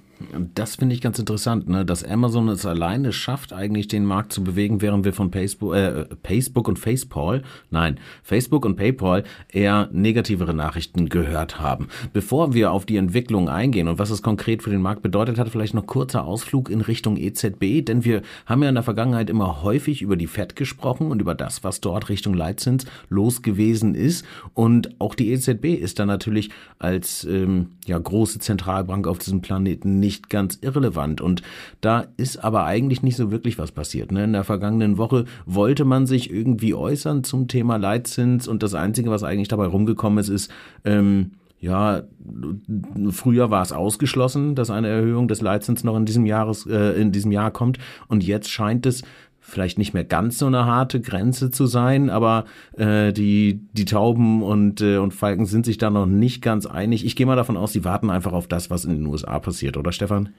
Das 0.54 0.76
finde 0.76 0.94
ich 0.94 1.00
ganz 1.00 1.18
interessant, 1.18 1.68
ne? 1.68 1.84
dass 1.84 2.04
Amazon 2.04 2.48
es 2.48 2.66
alleine 2.66 3.12
schafft, 3.12 3.52
eigentlich 3.52 3.88
den 3.88 4.04
Markt 4.04 4.32
zu 4.32 4.44
bewegen, 4.44 4.82
während 4.82 5.04
wir 5.04 5.12
von 5.12 5.32
Facebook, 5.32 5.74
äh, 5.74 6.06
Facebook 6.22 6.68
und 6.68 6.78
Facepal, 6.78 7.42
nein, 7.70 7.98
Facebook 8.22 8.64
und 8.66 8.76
PayPal 8.76 9.24
eher 9.50 9.88
negativere 9.92 10.52
Nachrichten 10.52 11.08
gehört 11.08 11.58
haben. 11.58 11.88
Bevor 12.12 12.52
wir 12.52 12.72
auf 12.72 12.84
die 12.84 12.96
Entwicklung 12.96 13.48
eingehen 13.48 13.88
und 13.88 13.98
was 13.98 14.10
es 14.10 14.22
konkret 14.22 14.62
für 14.62 14.70
den 14.70 14.82
Markt 14.82 15.02
bedeutet 15.02 15.38
hat, 15.38 15.48
vielleicht 15.48 15.74
noch 15.74 15.86
kurzer 15.86 16.24
Ausflug 16.24 16.68
in 16.68 16.82
Richtung 16.82 17.16
EZB, 17.16 17.82
denn 17.82 18.04
wir 18.04 18.22
haben 18.44 18.62
ja 18.62 18.68
in 18.68 18.74
der 18.74 18.84
Vergangenheit 18.84 19.30
immer 19.30 19.62
häufig 19.62 20.02
über 20.02 20.16
die 20.16 20.26
FED 20.26 20.54
gesprochen 20.54 21.10
und 21.10 21.20
über 21.20 21.34
das, 21.34 21.64
was 21.64 21.80
dort 21.80 22.10
Richtung 22.10 22.34
Leitzins 22.34 22.84
los 23.08 23.40
gewesen 23.42 23.94
ist. 23.94 24.26
Und 24.52 25.00
auch 25.00 25.14
die 25.14 25.32
EZB 25.32 25.74
ist 25.74 25.98
da 25.98 26.04
natürlich 26.04 26.50
als 26.78 27.24
ähm, 27.24 27.68
ja, 27.86 27.98
große 27.98 28.38
Zentralbank 28.38 29.06
auf 29.06 29.18
diesem 29.18 29.40
Planeten 29.40 29.98
nicht 29.98 30.09
nicht 30.10 30.28
ganz 30.28 30.58
irrelevant. 30.60 31.20
Und 31.20 31.42
da 31.80 32.06
ist 32.16 32.42
aber 32.42 32.64
eigentlich 32.64 33.02
nicht 33.02 33.16
so 33.16 33.30
wirklich 33.30 33.58
was 33.58 33.70
passiert. 33.70 34.10
Ne? 34.10 34.24
In 34.24 34.32
der 34.32 34.42
vergangenen 34.42 34.98
Woche 34.98 35.24
wollte 35.46 35.84
man 35.84 36.06
sich 36.06 36.32
irgendwie 36.32 36.74
äußern 36.74 37.22
zum 37.22 37.46
Thema 37.46 37.76
Leitzins 37.76 38.48
und 38.48 38.64
das 38.64 38.74
Einzige, 38.74 39.10
was 39.10 39.22
eigentlich 39.22 39.46
dabei 39.46 39.66
rumgekommen 39.66 40.18
ist, 40.18 40.28
ist, 40.28 40.50
ähm, 40.84 41.32
ja, 41.60 42.02
früher 43.10 43.50
war 43.50 43.62
es 43.62 43.70
ausgeschlossen, 43.70 44.54
dass 44.54 44.70
eine 44.70 44.88
Erhöhung 44.88 45.28
des 45.28 45.42
Leitzins 45.42 45.84
noch 45.84 45.94
in 45.94 46.06
diesem 46.06 46.24
Jahres, 46.24 46.66
äh, 46.66 46.98
in 47.00 47.12
diesem 47.12 47.32
Jahr 47.32 47.50
kommt. 47.50 47.78
Und 48.08 48.24
jetzt 48.24 48.48
scheint 48.48 48.86
es 48.86 49.02
vielleicht 49.50 49.78
nicht 49.78 49.94
mehr 49.94 50.04
ganz 50.04 50.38
so 50.38 50.46
eine 50.46 50.64
harte 50.64 51.00
Grenze 51.00 51.50
zu 51.50 51.66
sein, 51.66 52.08
aber 52.08 52.44
äh, 52.76 53.12
die, 53.12 53.60
die 53.72 53.84
Tauben 53.84 54.42
und, 54.42 54.80
äh, 54.80 54.98
und 54.98 55.12
Falken 55.12 55.46
sind 55.46 55.66
sich 55.66 55.78
da 55.78 55.90
noch 55.90 56.06
nicht 56.06 56.42
ganz 56.42 56.66
einig. 56.66 57.04
Ich 57.04 57.16
gehe 57.16 57.26
mal 57.26 57.36
davon 57.36 57.56
aus, 57.56 57.72
sie 57.72 57.84
warten 57.84 58.10
einfach 58.10 58.32
auf 58.32 58.46
das, 58.46 58.70
was 58.70 58.84
in 58.84 58.92
den 58.92 59.06
USA 59.06 59.38
passiert, 59.38 59.76
oder 59.76 59.92
Stefan? 59.92 60.30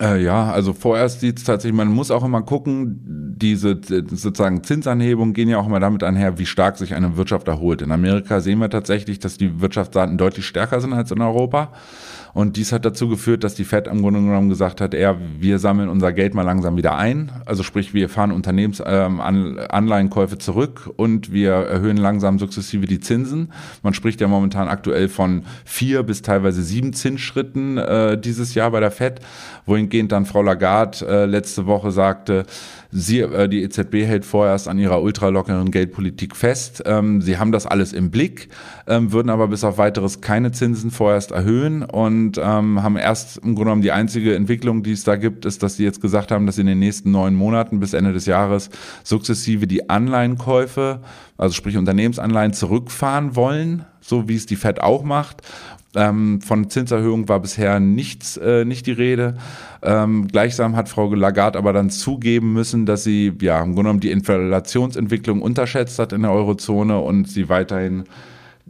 Äh, 0.00 0.22
ja, 0.22 0.50
also 0.50 0.74
vorerst 0.74 1.20
sieht 1.20 1.38
es 1.38 1.44
tatsächlich, 1.44 1.76
man 1.76 1.88
muss 1.88 2.10
auch 2.10 2.24
immer 2.24 2.42
gucken, 2.42 3.34
diese 3.36 3.80
sozusagen 3.82 4.62
Zinsanhebungen 4.62 5.34
gehen 5.34 5.48
ja 5.48 5.58
auch 5.58 5.66
immer 5.66 5.80
damit 5.80 6.04
einher, 6.04 6.38
wie 6.38 6.46
stark 6.46 6.76
sich 6.76 6.94
eine 6.94 7.16
Wirtschaft 7.16 7.48
erholt. 7.48 7.82
In 7.82 7.90
Amerika 7.90 8.40
sehen 8.40 8.58
wir 8.58 8.70
tatsächlich, 8.70 9.18
dass 9.18 9.38
die 9.38 9.60
Wirtschaftsdaten 9.60 10.18
deutlich 10.18 10.46
stärker 10.46 10.80
sind 10.80 10.92
als 10.92 11.10
in 11.10 11.20
Europa. 11.20 11.72
Und 12.34 12.56
dies 12.56 12.72
hat 12.72 12.84
dazu 12.84 13.08
geführt, 13.08 13.44
dass 13.44 13.54
die 13.54 13.64
Fed 13.64 13.86
im 13.86 14.02
Grunde 14.02 14.20
genommen 14.20 14.48
gesagt 14.48 14.80
hat, 14.80 14.94
eher, 14.94 15.18
wir 15.38 15.58
sammeln 15.58 15.88
unser 15.88 16.12
Geld 16.12 16.34
mal 16.34 16.42
langsam 16.42 16.76
wieder 16.76 16.96
ein. 16.96 17.32
Also 17.46 17.62
sprich, 17.62 17.94
wir 17.94 18.08
fahren 18.08 18.32
Unternehmensanleihenkäufe 18.32 20.34
ähm, 20.34 20.40
zurück 20.40 20.90
und 20.96 21.32
wir 21.32 21.52
erhöhen 21.52 21.96
langsam 21.96 22.38
sukzessive 22.38 22.86
die 22.86 23.00
Zinsen. 23.00 23.52
Man 23.82 23.94
spricht 23.94 24.20
ja 24.20 24.28
momentan 24.28 24.68
aktuell 24.68 25.08
von 25.08 25.44
vier 25.64 26.02
bis 26.02 26.22
teilweise 26.22 26.62
sieben 26.62 26.92
Zinsschritten 26.92 27.78
äh, 27.78 28.18
dieses 28.18 28.54
Jahr 28.54 28.70
bei 28.70 28.80
der 28.80 28.90
Fed, 28.90 29.20
wohingehend 29.66 30.12
dann 30.12 30.26
Frau 30.26 30.42
Lagarde 30.42 31.06
äh, 31.06 31.24
letzte 31.26 31.66
Woche 31.66 31.90
sagte, 31.90 32.44
Sie, 32.90 33.20
äh, 33.20 33.48
die 33.48 33.62
EZB 33.62 34.06
hält 34.06 34.24
vorerst 34.24 34.66
an 34.66 34.78
ihrer 34.78 35.02
ultralockeren 35.02 35.70
Geldpolitik 35.70 36.34
fest. 36.34 36.82
Ähm, 36.86 37.20
sie 37.20 37.36
haben 37.36 37.52
das 37.52 37.66
alles 37.66 37.92
im 37.92 38.10
Blick, 38.10 38.48
ähm, 38.86 39.12
würden 39.12 39.28
aber 39.28 39.48
bis 39.48 39.62
auf 39.62 39.76
weiteres 39.76 40.22
keine 40.22 40.52
Zinsen 40.52 40.90
vorerst 40.90 41.32
erhöhen 41.32 41.82
und 41.82 42.17
ähm, 42.38 42.82
haben 42.82 42.96
erst 42.96 43.38
im 43.38 43.54
Grunde 43.54 43.64
genommen 43.64 43.82
die 43.82 43.92
einzige 43.92 44.34
Entwicklung, 44.34 44.82
die 44.82 44.92
es 44.92 45.04
da 45.04 45.16
gibt, 45.16 45.44
ist, 45.44 45.62
dass 45.62 45.76
sie 45.76 45.84
jetzt 45.84 46.00
gesagt 46.00 46.30
haben, 46.30 46.46
dass 46.46 46.56
sie 46.56 46.62
in 46.62 46.66
den 46.66 46.78
nächsten 46.78 47.10
neun 47.10 47.34
Monaten 47.34 47.80
bis 47.80 47.92
Ende 47.92 48.12
des 48.12 48.26
Jahres 48.26 48.70
sukzessive 49.04 49.66
die 49.66 49.88
Anleihenkäufe, 49.88 51.00
also 51.36 51.54
sprich 51.54 51.76
Unternehmensanleihen 51.76 52.52
zurückfahren 52.52 53.36
wollen, 53.36 53.84
so 54.00 54.28
wie 54.28 54.36
es 54.36 54.46
die 54.46 54.56
Fed 54.56 54.80
auch 54.80 55.02
macht 55.02 55.42
ähm, 55.94 56.40
von 56.40 56.68
Zinserhöhung 56.68 57.28
war 57.28 57.40
bisher 57.40 57.80
nichts, 57.80 58.36
äh, 58.36 58.64
nicht 58.64 58.86
die 58.86 58.92
Rede. 58.92 59.36
Ähm, 59.82 60.28
gleichsam 60.28 60.76
hat 60.76 60.88
Frau 60.88 61.12
Lagarde 61.14 61.58
aber 61.58 61.72
dann 61.72 61.90
zugeben 61.90 62.52
müssen, 62.52 62.86
dass 62.86 63.04
sie 63.04 63.32
ja 63.40 63.58
im 63.58 63.74
Grunde 63.74 63.82
genommen 63.82 64.00
die 64.00 64.10
Inflationsentwicklung 64.10 65.40
unterschätzt 65.40 65.98
hat 65.98 66.12
in 66.12 66.22
der 66.22 66.32
Eurozone 66.32 66.98
und 66.98 67.28
sie 67.28 67.48
weiterhin 67.48 68.04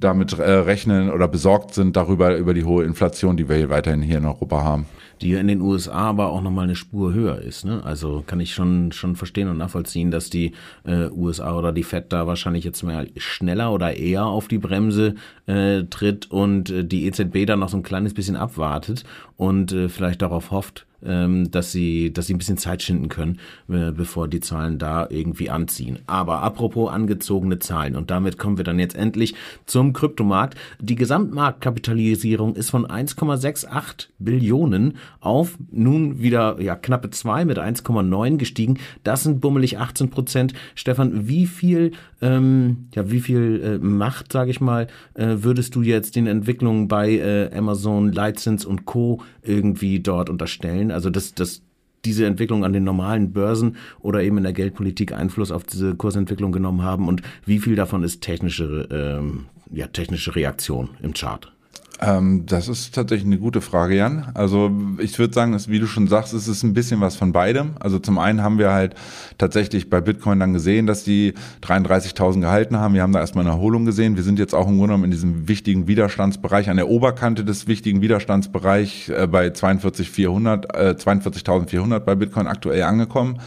damit 0.00 0.38
äh, 0.38 0.50
rechnen 0.50 1.10
oder 1.10 1.28
besorgt 1.28 1.74
sind 1.74 1.96
darüber, 1.96 2.36
über 2.36 2.54
die 2.54 2.64
hohe 2.64 2.84
Inflation, 2.84 3.36
die 3.36 3.48
wir 3.48 3.56
hier 3.56 3.70
weiterhin 3.70 4.02
hier 4.02 4.18
in 4.18 4.24
Europa 4.24 4.62
haben 4.62 4.86
die 5.20 5.34
in 5.34 5.48
den 5.48 5.60
USA 5.60 6.08
aber 6.08 6.30
auch 6.30 6.42
nochmal 6.42 6.64
eine 6.64 6.76
Spur 6.76 7.12
höher 7.12 7.40
ist. 7.40 7.64
Ne? 7.64 7.82
Also 7.84 8.22
kann 8.26 8.40
ich 8.40 8.54
schon, 8.54 8.92
schon 8.92 9.16
verstehen 9.16 9.48
und 9.48 9.58
nachvollziehen, 9.58 10.10
dass 10.10 10.30
die 10.30 10.52
äh, 10.84 11.08
USA 11.10 11.56
oder 11.56 11.72
die 11.72 11.82
Fed 11.82 12.12
da 12.12 12.26
wahrscheinlich 12.26 12.64
jetzt 12.64 12.82
mehr 12.82 13.06
schneller 13.16 13.72
oder 13.72 13.96
eher 13.96 14.26
auf 14.26 14.48
die 14.48 14.58
Bremse 14.58 15.14
äh, 15.46 15.84
tritt 15.84 16.30
und 16.30 16.70
äh, 16.70 16.84
die 16.84 17.06
EZB 17.06 17.46
dann 17.46 17.60
noch 17.60 17.68
so 17.68 17.76
ein 17.76 17.82
kleines 17.82 18.14
bisschen 18.14 18.36
abwartet 18.36 19.04
und 19.36 19.72
äh, 19.72 19.88
vielleicht 19.88 20.22
darauf 20.22 20.50
hofft, 20.50 20.86
dass 21.00 21.72
sie, 21.72 22.12
dass 22.12 22.26
sie 22.26 22.34
ein 22.34 22.38
bisschen 22.38 22.58
Zeit 22.58 22.82
schinden 22.82 23.08
können, 23.08 23.38
äh, 23.68 23.92
bevor 23.92 24.28
die 24.28 24.40
Zahlen 24.40 24.78
da 24.78 25.06
irgendwie 25.08 25.50
anziehen. 25.50 26.00
Aber 26.06 26.42
apropos 26.42 26.90
angezogene 26.90 27.58
Zahlen 27.58 27.96
und 27.96 28.10
damit 28.10 28.38
kommen 28.38 28.56
wir 28.56 28.64
dann 28.64 28.78
jetzt 28.78 28.96
endlich 28.96 29.34
zum 29.66 29.92
Kryptomarkt. 29.92 30.56
Die 30.80 30.96
Gesamtmarktkapitalisierung 30.96 32.56
ist 32.56 32.70
von 32.70 32.86
1,68 32.86 34.08
Billionen 34.18 34.96
auf 35.20 35.56
nun 35.70 36.20
wieder 36.20 36.60
ja 36.60 36.74
knappe 36.74 37.10
zwei 37.10 37.44
mit 37.44 37.58
1,9 37.58 38.36
gestiegen. 38.36 38.78
Das 39.04 39.22
sind 39.22 39.40
bummelig 39.40 39.78
18 39.78 40.10
Prozent. 40.10 40.52
Stefan, 40.74 41.28
wie 41.28 41.46
viel 41.46 41.92
ähm, 42.20 42.88
ja 42.94 43.10
wie 43.10 43.20
viel 43.20 43.62
äh, 43.62 43.78
Macht, 43.78 44.32
sage 44.32 44.50
ich 44.50 44.60
mal, 44.60 44.88
äh, 45.14 45.36
würdest 45.38 45.74
du 45.74 45.82
jetzt 45.82 46.16
den 46.16 46.26
Entwicklungen 46.26 46.88
bei 46.88 47.12
äh, 47.12 47.56
Amazon, 47.56 48.12
License 48.12 48.68
und 48.68 48.84
Co 48.84 49.22
irgendwie 49.42 50.00
dort 50.00 50.30
unterstellen? 50.30 50.87
Also 50.90 51.10
dass, 51.10 51.34
dass 51.34 51.62
diese 52.04 52.26
Entwicklung 52.26 52.64
an 52.64 52.72
den 52.72 52.84
normalen 52.84 53.32
Börsen 53.32 53.76
oder 54.00 54.22
eben 54.22 54.38
in 54.38 54.44
der 54.44 54.52
Geldpolitik 54.52 55.12
Einfluss 55.12 55.50
auf 55.50 55.64
diese 55.64 55.94
Kursentwicklung 55.94 56.52
genommen 56.52 56.82
haben 56.82 57.08
und 57.08 57.22
wie 57.44 57.58
viel 57.58 57.76
davon 57.76 58.04
ist 58.04 58.20
technische, 58.22 58.88
ähm, 58.90 59.46
ja, 59.70 59.86
technische 59.88 60.34
Reaktion 60.34 60.90
im 61.02 61.12
Chart? 61.14 61.52
Ähm, 62.00 62.46
das 62.46 62.68
ist 62.68 62.94
tatsächlich 62.94 63.26
eine 63.26 63.38
gute 63.38 63.60
Frage, 63.60 63.96
Jan. 63.96 64.30
Also 64.34 64.70
ich 64.98 65.18
würde 65.18 65.34
sagen, 65.34 65.52
dass, 65.52 65.68
wie 65.68 65.80
du 65.80 65.86
schon 65.86 66.06
sagst, 66.06 66.32
es 66.32 66.46
ist 66.46 66.62
ein 66.62 66.72
bisschen 66.72 67.00
was 67.00 67.16
von 67.16 67.32
beidem. 67.32 67.72
Also 67.80 67.98
zum 67.98 68.18
einen 68.18 68.42
haben 68.42 68.58
wir 68.58 68.72
halt 68.72 68.94
tatsächlich 69.36 69.90
bei 69.90 70.00
Bitcoin 70.00 70.38
dann 70.38 70.52
gesehen, 70.52 70.86
dass 70.86 71.02
die 71.02 71.34
33.000 71.62 72.40
gehalten 72.40 72.76
haben. 72.76 72.94
Wir 72.94 73.02
haben 73.02 73.12
da 73.12 73.20
erstmal 73.20 73.44
eine 73.44 73.54
Erholung 73.54 73.84
gesehen. 73.84 74.16
Wir 74.16 74.22
sind 74.22 74.38
jetzt 74.38 74.54
auch 74.54 74.68
im 74.68 74.78
Grunde 74.78 74.88
genommen 74.88 75.04
in 75.04 75.10
diesem 75.10 75.48
wichtigen 75.48 75.88
Widerstandsbereich, 75.88 76.70
an 76.70 76.76
der 76.76 76.88
Oberkante 76.88 77.44
des 77.44 77.66
wichtigen 77.66 78.00
Widerstandsbereichs 78.00 79.08
äh, 79.08 79.26
bei 79.30 79.48
42.400, 79.48 80.74
äh, 80.74 80.94
42.400 80.94 82.00
bei 82.00 82.14
Bitcoin 82.14 82.46
aktuell 82.46 82.84
angekommen. 82.84 83.40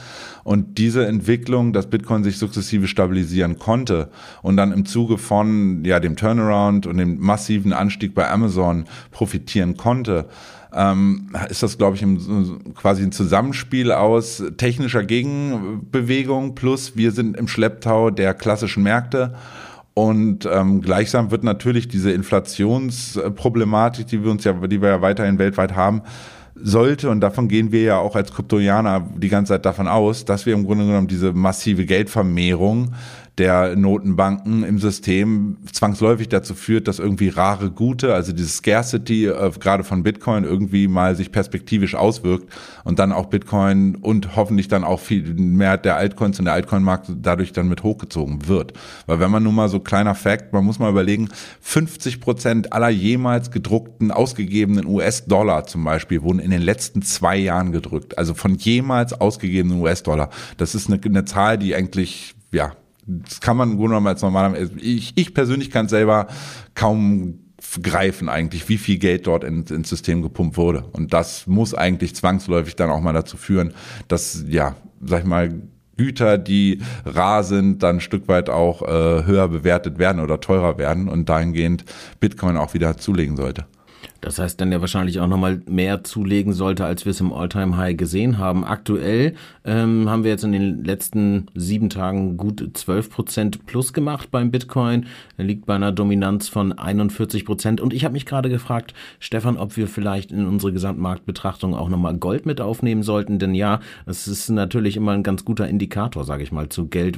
Und 0.43 0.77
diese 0.77 1.05
Entwicklung, 1.05 1.73
dass 1.73 1.89
Bitcoin 1.89 2.23
sich 2.23 2.37
sukzessive 2.37 2.87
stabilisieren 2.87 3.59
konnte 3.59 4.09
und 4.41 4.57
dann 4.57 4.71
im 4.71 4.85
Zuge 4.85 5.17
von 5.17 5.83
ja, 5.85 5.99
dem 5.99 6.15
Turnaround 6.15 6.87
und 6.87 6.97
dem 6.97 7.19
massiven 7.19 7.73
Anstieg 7.73 8.15
bei 8.15 8.29
Amazon 8.29 8.85
profitieren 9.11 9.77
konnte, 9.77 10.27
ähm, 10.73 11.29
ist 11.49 11.63
das, 11.63 11.77
glaube 11.77 11.97
ich, 11.97 12.01
im, 12.01 12.73
quasi 12.75 13.03
ein 13.03 13.11
Zusammenspiel 13.11 13.91
aus 13.91 14.43
technischer 14.57 15.03
Gegenbewegung 15.03 16.55
plus 16.55 16.95
wir 16.95 17.11
sind 17.11 17.37
im 17.37 17.47
Schlepptau 17.47 18.09
der 18.09 18.33
klassischen 18.33 18.83
Märkte. 18.83 19.35
Und 19.93 20.47
ähm, 20.49 20.81
gleichsam 20.81 21.31
wird 21.31 21.43
natürlich 21.43 21.89
diese 21.89 22.11
Inflationsproblematik, 22.11 24.07
die 24.07 24.23
wir 24.23 24.31
uns 24.31 24.45
ja, 24.45 24.53
die 24.53 24.81
wir 24.81 24.87
ja 24.89 25.01
weiterhin 25.01 25.37
weltweit 25.37 25.75
haben, 25.75 26.03
sollte, 26.63 27.09
und 27.09 27.21
davon 27.21 27.47
gehen 27.47 27.71
wir 27.71 27.81
ja 27.81 27.97
auch 27.97 28.15
als 28.15 28.31
Kryptoianer 28.31 29.07
die 29.15 29.29
ganze 29.29 29.53
Zeit 29.53 29.65
davon 29.65 29.87
aus, 29.87 30.25
dass 30.25 30.45
wir 30.45 30.53
im 30.53 30.65
Grunde 30.65 30.85
genommen 30.85 31.07
diese 31.07 31.33
massive 31.33 31.85
Geldvermehrung 31.85 32.93
der 33.37 33.77
Notenbanken 33.77 34.63
im 34.63 34.77
System 34.77 35.57
zwangsläufig 35.71 36.27
dazu 36.27 36.53
führt, 36.53 36.87
dass 36.87 36.99
irgendwie 36.99 37.29
rare 37.29 37.71
Gute, 37.71 38.13
also 38.13 38.33
diese 38.33 38.49
Scarcity 38.49 39.27
äh, 39.27 39.51
gerade 39.57 39.83
von 39.85 40.03
Bitcoin 40.03 40.43
irgendwie 40.43 40.87
mal 40.89 41.15
sich 41.15 41.31
perspektivisch 41.31 41.95
auswirkt 41.95 42.51
und 42.83 42.99
dann 42.99 43.13
auch 43.13 43.27
Bitcoin 43.27 43.95
und 43.95 44.35
hoffentlich 44.35 44.67
dann 44.67 44.83
auch 44.83 44.99
viel 44.99 45.33
mehr 45.33 45.77
der 45.77 45.95
Altcoins 45.95 46.39
und 46.39 46.45
der 46.45 46.53
Altcoin-Markt 46.53 47.09
dadurch 47.21 47.53
dann 47.53 47.69
mit 47.69 47.83
hochgezogen 47.83 48.47
wird. 48.47 48.73
Weil 49.05 49.21
wenn 49.21 49.31
man 49.31 49.43
nun 49.43 49.55
mal 49.55 49.69
so 49.69 49.79
kleiner 49.79 50.13
Fact, 50.13 50.51
man 50.51 50.65
muss 50.65 50.79
mal 50.79 50.89
überlegen, 50.89 51.29
50 51.61 52.19
Prozent 52.19 52.73
aller 52.73 52.89
jemals 52.89 53.49
gedruckten, 53.49 54.11
ausgegebenen 54.11 54.85
US-Dollar 54.85 55.65
zum 55.67 55.85
Beispiel 55.85 56.21
wurden 56.21 56.39
in 56.39 56.51
den 56.51 56.61
letzten 56.61 57.01
zwei 57.01 57.37
Jahren 57.37 57.71
gedrückt. 57.71 58.17
Also 58.17 58.33
von 58.33 58.55
jemals 58.55 59.13
ausgegebenen 59.13 59.79
US-Dollar. 59.79 60.29
Das 60.57 60.75
ist 60.75 60.91
eine, 60.91 60.99
eine 61.03 61.23
Zahl, 61.23 61.57
die 61.57 61.73
eigentlich 61.75 62.35
ja, 62.51 62.73
das 63.27 63.41
kann 63.41 63.57
man 63.57 63.71
im 63.71 63.77
Grunde 63.77 63.89
genommen 63.89 64.07
als 64.07 64.21
normaler, 64.21 64.57
ich, 64.77 65.13
ich 65.15 65.33
persönlich 65.33 65.71
kann 65.71 65.87
selber 65.87 66.27
kaum 66.75 67.39
greifen 67.81 68.27
eigentlich, 68.27 68.67
wie 68.69 68.77
viel 68.77 68.97
Geld 68.97 69.27
dort 69.27 69.43
in, 69.43 69.63
ins 69.65 69.89
System 69.89 70.21
gepumpt 70.21 70.57
wurde. 70.57 70.83
Und 70.91 71.13
das 71.13 71.47
muss 71.47 71.73
eigentlich 71.73 72.15
zwangsläufig 72.15 72.75
dann 72.75 72.89
auch 72.89 73.01
mal 73.01 73.13
dazu 73.13 73.37
führen, 73.37 73.73
dass, 74.07 74.43
ja, 74.47 74.75
sag 75.01 75.19
ich 75.19 75.25
mal, 75.25 75.61
Güter, 75.97 76.37
die 76.37 76.81
rar 77.05 77.43
sind, 77.43 77.83
dann 77.83 77.97
ein 77.97 78.01
Stück 78.01 78.27
weit 78.27 78.49
auch 78.49 78.81
äh, 78.81 79.25
höher 79.25 79.47
bewertet 79.47 79.99
werden 79.99 80.19
oder 80.21 80.39
teurer 80.39 80.77
werden 80.77 81.07
und 81.07 81.29
dahingehend 81.29 81.85
Bitcoin 82.19 82.57
auch 82.57 82.73
wieder 82.73 82.97
zulegen 82.97 83.37
sollte. 83.37 83.67
Das 84.21 84.37
heißt, 84.37 84.61
dann 84.61 84.71
ja 84.71 84.81
wahrscheinlich 84.81 85.19
auch 85.19 85.27
nochmal 85.27 85.61
mehr 85.67 86.03
zulegen 86.03 86.53
sollte, 86.53 86.85
als 86.85 87.05
wir 87.05 87.09
es 87.09 87.19
im 87.19 87.33
Alltime 87.33 87.75
high 87.75 87.97
gesehen 87.97 88.37
haben. 88.37 88.63
Aktuell 88.63 89.33
ähm, 89.65 90.07
haben 90.07 90.23
wir 90.23 90.29
jetzt 90.29 90.43
in 90.43 90.51
den 90.51 90.83
letzten 90.83 91.47
sieben 91.55 91.89
Tagen 91.89 92.37
gut 92.37 92.69
12 92.71 93.09
Prozent 93.09 93.65
plus 93.65 93.93
gemacht 93.93 94.29
beim 94.29 94.51
Bitcoin. 94.51 95.07
Er 95.37 95.45
liegt 95.45 95.65
bei 95.65 95.73
einer 95.73 95.91
Dominanz 95.91 96.49
von 96.49 96.71
41 96.71 97.45
Prozent. 97.45 97.81
Und 97.81 97.93
ich 97.93 98.05
habe 98.05 98.13
mich 98.13 98.27
gerade 98.27 98.49
gefragt, 98.49 98.93
Stefan, 99.19 99.57
ob 99.57 99.75
wir 99.75 99.87
vielleicht 99.87 100.31
in 100.31 100.45
unsere 100.45 100.71
Gesamtmarktbetrachtung 100.71 101.73
auch 101.73 101.89
nochmal 101.89 102.15
Gold 102.15 102.45
mit 102.45 102.61
aufnehmen 102.61 103.01
sollten. 103.01 103.39
Denn 103.39 103.55
ja, 103.55 103.79
es 104.05 104.27
ist 104.27 104.49
natürlich 104.49 104.97
immer 104.97 105.13
ein 105.13 105.23
ganz 105.23 105.45
guter 105.45 105.67
Indikator, 105.67 106.25
sage 106.25 106.43
ich 106.43 106.51
mal, 106.51 106.69
zu 106.69 106.85
Geld, 106.85 107.17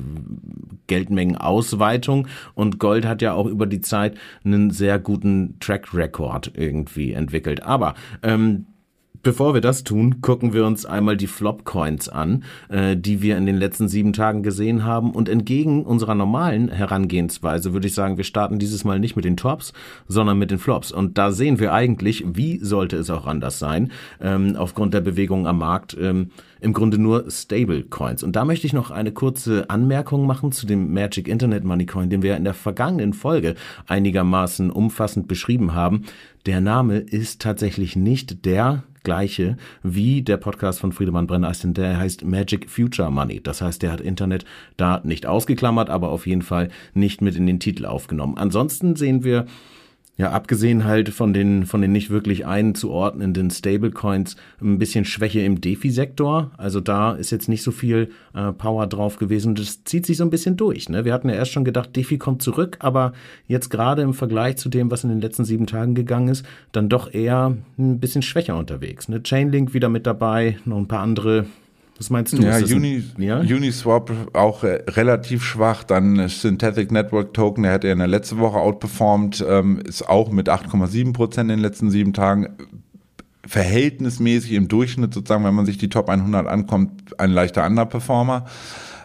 Geldmengenausweitung. 0.88 2.30
Und 2.56 2.80
Gold 2.80 3.06
hat 3.06 3.22
ja 3.22 3.34
auch 3.34 3.48
über 3.48 3.66
die 3.66 3.82
Zeit 3.82 4.16
einen 4.46 4.72
sehr 4.72 5.00
guten 5.00 5.58
Track 5.60 5.94
Record 5.94 6.54
irgendwie 6.56 6.93
irgendwie 6.94 7.14
entwickelt. 7.14 7.64
Aber 7.64 7.96
ähm, 8.22 8.68
Bevor 9.24 9.54
wir 9.54 9.62
das 9.62 9.86
tun, 9.86 10.20
gucken 10.20 10.52
wir 10.52 10.66
uns 10.66 10.86
einmal 10.86 11.16
die 11.16 11.28
Flop-Coins 11.28 12.10
an, 12.10 12.44
äh, 12.68 12.98
die 12.98 13.22
wir 13.22 13.38
in 13.38 13.46
den 13.46 13.56
letzten 13.56 13.88
sieben 13.88 14.12
Tagen 14.12 14.44
gesehen 14.44 14.84
haben. 14.84 15.12
Und 15.12 15.30
entgegen 15.30 15.86
unserer 15.86 16.14
normalen 16.14 16.68
Herangehensweise 16.68 17.72
würde 17.72 17.88
ich 17.88 17.94
sagen, 17.94 18.18
wir 18.18 18.26
starten 18.26 18.60
dieses 18.60 18.84
Mal 18.84 19.00
nicht 19.00 19.16
mit 19.16 19.24
den 19.24 19.38
Tops, 19.38 19.72
sondern 20.10 20.38
mit 20.40 20.52
den 20.52 20.58
Flops. 20.58 20.92
Und 20.92 21.18
da 21.18 21.32
sehen 21.32 21.58
wir 21.58 21.72
eigentlich, 21.72 22.26
wie 22.34 22.60
sollte 22.60 22.98
es 22.98 23.10
auch 23.10 23.26
anders 23.26 23.60
sein, 23.60 23.94
ähm, 24.20 24.58
aufgrund 24.58 24.94
der 24.94 25.00
Bewegung 25.00 25.48
am 25.48 25.60
Markt, 25.60 25.96
ähm, 25.98 26.32
im 26.60 26.74
Grunde 26.74 26.98
nur 26.98 27.32
Stable 27.32 27.84
Coins. 27.84 28.24
Und 28.24 28.36
da 28.36 28.44
möchte 28.44 28.68
ich 28.68 28.74
noch 28.74 28.92
eine 28.92 29.14
kurze 29.14 29.70
Anmerkung 29.70 30.28
machen 30.28 30.52
zu 30.52 30.66
dem 30.66 30.94
Magic 30.94 31.30
Internet 31.30 31.64
Money 31.64 31.86
Coin, 31.86 32.10
den 32.10 32.24
wir 32.24 32.36
in 32.36 32.44
der 32.44 32.54
vergangenen 32.54 33.14
Folge 33.14 33.56
einigermaßen 33.88 34.70
umfassend 34.70 35.30
beschrieben 35.30 35.74
haben. 35.74 36.04
Der 36.46 36.60
Name 36.60 36.98
ist 36.98 37.42
tatsächlich 37.42 37.96
nicht 37.96 38.44
der 38.44 38.84
gleiche 39.04 39.58
wie 39.84 40.22
der 40.22 40.38
Podcast 40.38 40.80
von 40.80 40.92
Friedemann 40.92 41.28
Brenner, 41.28 41.52
der 41.64 41.98
heißt 41.98 42.26
Magic 42.26 42.70
Future 42.70 43.12
Money. 43.12 43.42
Das 43.42 43.62
heißt, 43.62 43.82
der 43.82 43.92
hat 43.92 44.02
Internet 44.02 44.46
da 44.78 45.02
nicht 45.04 45.26
ausgeklammert, 45.26 45.90
aber 45.90 46.10
auf 46.10 46.26
jeden 46.28 46.42
Fall 46.42 46.70
nicht 46.94 47.22
mit 47.22 47.36
in 47.36 47.46
den 47.46 47.60
Titel 47.60 47.86
aufgenommen. 47.86 48.38
Ansonsten 48.38 48.96
sehen 48.96 49.24
wir 49.24 49.46
ja, 50.16 50.32
abgesehen 50.32 50.86
halt 50.86 51.10
von 51.10 51.34
den, 51.34 51.66
von 51.66 51.82
den 51.82 51.92
nicht 51.92 52.12
wirklich 52.12 52.46
einzuordnenden 52.46 53.50
Stablecoins, 53.50 54.36
ein 54.62 54.78
bisschen 54.78 55.06
Schwäche 55.06 55.40
im 55.40 55.60
Defi-Sektor. 55.60 56.52
Also 56.56 56.80
da 56.82 57.14
ist 57.14 57.32
jetzt 57.32 57.50
nicht 57.50 57.64
so 57.64 57.72
viel 57.72 58.12
äh, 58.36 58.52
Power 58.52 58.86
drauf 58.86 59.18
gewesen. 59.18 59.56
Das 59.56 59.84
zieht 59.86 60.06
sich 60.06 60.18
so 60.18 60.24
ein 60.24 60.30
bisschen 60.30 60.56
durch. 60.56 60.88
Ne? 60.88 61.04
Wir 61.04 61.14
hatten 61.14 61.30
ja 61.30 61.36
erst 61.36 61.52
schon 61.52 61.66
gedacht, 61.66 61.96
Defi 61.96 62.20
kommt 62.20 62.44
zurück, 62.44 62.78
aber 62.80 63.14
jetzt 63.48 63.70
gerade 63.70 64.04
im 64.04 64.14
Vergleich 64.14 64.58
zu 64.58 64.70
dem, 64.70 64.92
was 64.92 65.04
in 65.04 65.10
den 65.10 65.22
letzten 65.22 65.46
sieben 65.46 65.66
Tagen 65.66 65.96
gegangen 65.96 66.28
ist, 66.28 66.46
dann 66.72 66.90
doch 66.90 67.12
eher 67.12 67.58
ein 67.80 68.00
bisschen 68.00 68.22
schwächer 68.22 68.56
unterwegs. 68.56 69.10
Ne? 69.10 69.24
Chainlink 69.24 69.74
wieder 69.74 69.90
mit 69.90 70.06
dabei, 70.06 70.58
noch 70.66 70.78
ein 70.78 70.88
paar 70.88 71.02
andere 71.02 71.48
was 71.98 72.10
meinst 72.10 72.34
du? 72.34 72.42
Ja, 72.42 72.58
Uni, 72.58 73.04
ein, 73.18 73.22
ja? 73.22 73.40
Uniswap 73.40 74.12
auch 74.34 74.64
äh, 74.64 74.84
relativ 74.88 75.44
schwach. 75.44 75.84
Dann 75.84 76.28
Synthetic 76.28 76.92
Network 76.92 77.34
Token, 77.34 77.64
der 77.64 77.74
hat 77.74 77.84
ja 77.84 77.92
in 77.92 78.00
der 78.00 78.08
letzten 78.08 78.40
Woche 78.40 78.58
outperformed, 78.58 79.46
ähm, 79.48 79.80
ist 79.80 80.08
auch 80.08 80.32
mit 80.32 80.50
8,7 80.50 81.14
Prozent 81.14 81.52
in 81.52 81.58
den 81.58 81.64
letzten 81.64 81.92
sieben 81.92 82.14
Tagen 82.14 82.50
verhältnismäßig 83.46 84.54
im 84.54 84.68
Durchschnitt 84.68 85.14
sozusagen, 85.14 85.44
wenn 85.44 85.54
man 85.54 85.66
sich 85.66 85.78
die 85.78 85.90
Top 85.90 86.10
100 86.10 86.48
ankommt, 86.48 87.20
ein 87.20 87.32
leichter 87.32 87.66
Underperformer. 87.66 88.46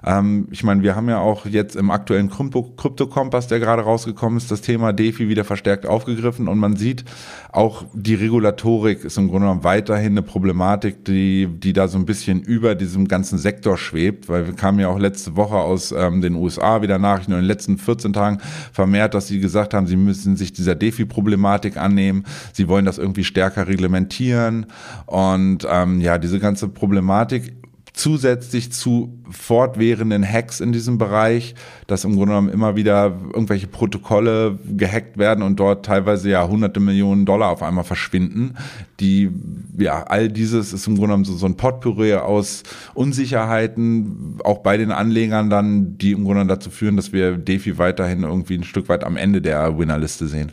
Ähm, 0.04 0.48
ich 0.50 0.64
meine, 0.64 0.82
wir 0.82 0.96
haben 0.96 1.08
ja 1.08 1.18
auch 1.18 1.46
jetzt 1.46 1.76
im 1.76 1.90
aktuellen 1.90 2.30
Krypto-Kompass, 2.30 3.48
der 3.48 3.60
gerade 3.60 3.82
rausgekommen 3.82 4.38
ist, 4.38 4.50
das 4.50 4.60
Thema 4.60 4.92
DeFi 4.92 5.28
wieder 5.28 5.44
verstärkt 5.44 5.86
aufgegriffen. 5.86 6.48
Und 6.48 6.58
man 6.58 6.76
sieht, 6.76 7.04
auch 7.52 7.84
die 7.92 8.14
Regulatorik 8.14 9.04
ist 9.04 9.18
im 9.18 9.28
Grunde 9.28 9.46
genommen 9.46 9.64
weiterhin 9.64 10.12
eine 10.12 10.22
Problematik, 10.22 11.04
die, 11.04 11.48
die 11.48 11.72
da 11.72 11.88
so 11.88 11.98
ein 11.98 12.06
bisschen 12.06 12.42
über 12.42 12.74
diesem 12.74 13.08
ganzen 13.08 13.38
Sektor 13.38 13.76
schwebt, 13.76 14.28
weil 14.28 14.46
wir 14.46 14.54
kamen 14.54 14.78
ja 14.78 14.88
auch 14.88 14.98
letzte 14.98 15.36
Woche 15.36 15.56
aus 15.56 15.92
ähm, 15.92 16.20
den 16.20 16.34
USA 16.34 16.82
wieder 16.82 16.98
Nachrichten. 16.98 17.32
In 17.32 17.38
den 17.38 17.46
letzten 17.46 17.78
14 17.78 18.12
Tagen 18.12 18.38
vermehrt, 18.72 19.14
dass 19.14 19.28
sie 19.28 19.40
gesagt 19.40 19.74
haben, 19.74 19.86
sie 19.86 19.96
müssen 19.96 20.36
sich 20.36 20.52
dieser 20.52 20.74
DeFi-Problematik 20.74 21.76
annehmen, 21.76 22.24
sie 22.52 22.68
wollen 22.68 22.84
das 22.84 22.98
irgendwie 22.98 23.24
stärker 23.24 23.66
reglementieren. 23.66 24.66
Und 25.06 25.66
ähm, 25.70 26.00
ja, 26.00 26.18
diese 26.18 26.38
ganze 26.38 26.68
Problematik 26.68 27.54
zusätzlich 27.98 28.70
zu 28.70 29.12
fortwährenden 29.28 30.24
Hacks 30.24 30.60
in 30.60 30.70
diesem 30.70 30.98
Bereich, 30.98 31.56
dass 31.88 32.04
im 32.04 32.12
Grunde 32.12 32.28
genommen 32.28 32.48
immer 32.48 32.76
wieder 32.76 33.12
irgendwelche 33.34 33.66
Protokolle 33.66 34.56
gehackt 34.68 35.18
werden 35.18 35.42
und 35.42 35.58
dort 35.58 35.84
teilweise 35.84 36.30
ja 36.30 36.46
hunderte 36.46 36.78
Millionen 36.78 37.26
Dollar 37.26 37.50
auf 37.50 37.62
einmal 37.62 37.82
verschwinden. 37.82 38.54
Die, 39.00 39.30
ja, 39.76 40.04
all 40.04 40.28
dieses 40.28 40.72
ist 40.72 40.86
im 40.86 40.94
Grunde 40.94 41.08
genommen 41.08 41.24
so, 41.24 41.34
so 41.34 41.46
ein 41.46 41.56
Potpourri 41.56 42.14
aus 42.14 42.62
Unsicherheiten, 42.94 44.38
auch 44.44 44.58
bei 44.58 44.76
den 44.76 44.92
Anlegern 44.92 45.50
dann, 45.50 45.98
die 45.98 46.12
im 46.12 46.18
Grunde 46.18 46.34
genommen 46.34 46.48
dazu 46.48 46.70
führen, 46.70 46.96
dass 46.96 47.12
wir 47.12 47.36
DeFi 47.36 47.78
weiterhin 47.78 48.22
irgendwie 48.22 48.54
ein 48.54 48.64
Stück 48.64 48.88
weit 48.88 49.02
am 49.02 49.16
Ende 49.16 49.42
der 49.42 49.76
Winnerliste 49.76 50.28
sehen. 50.28 50.52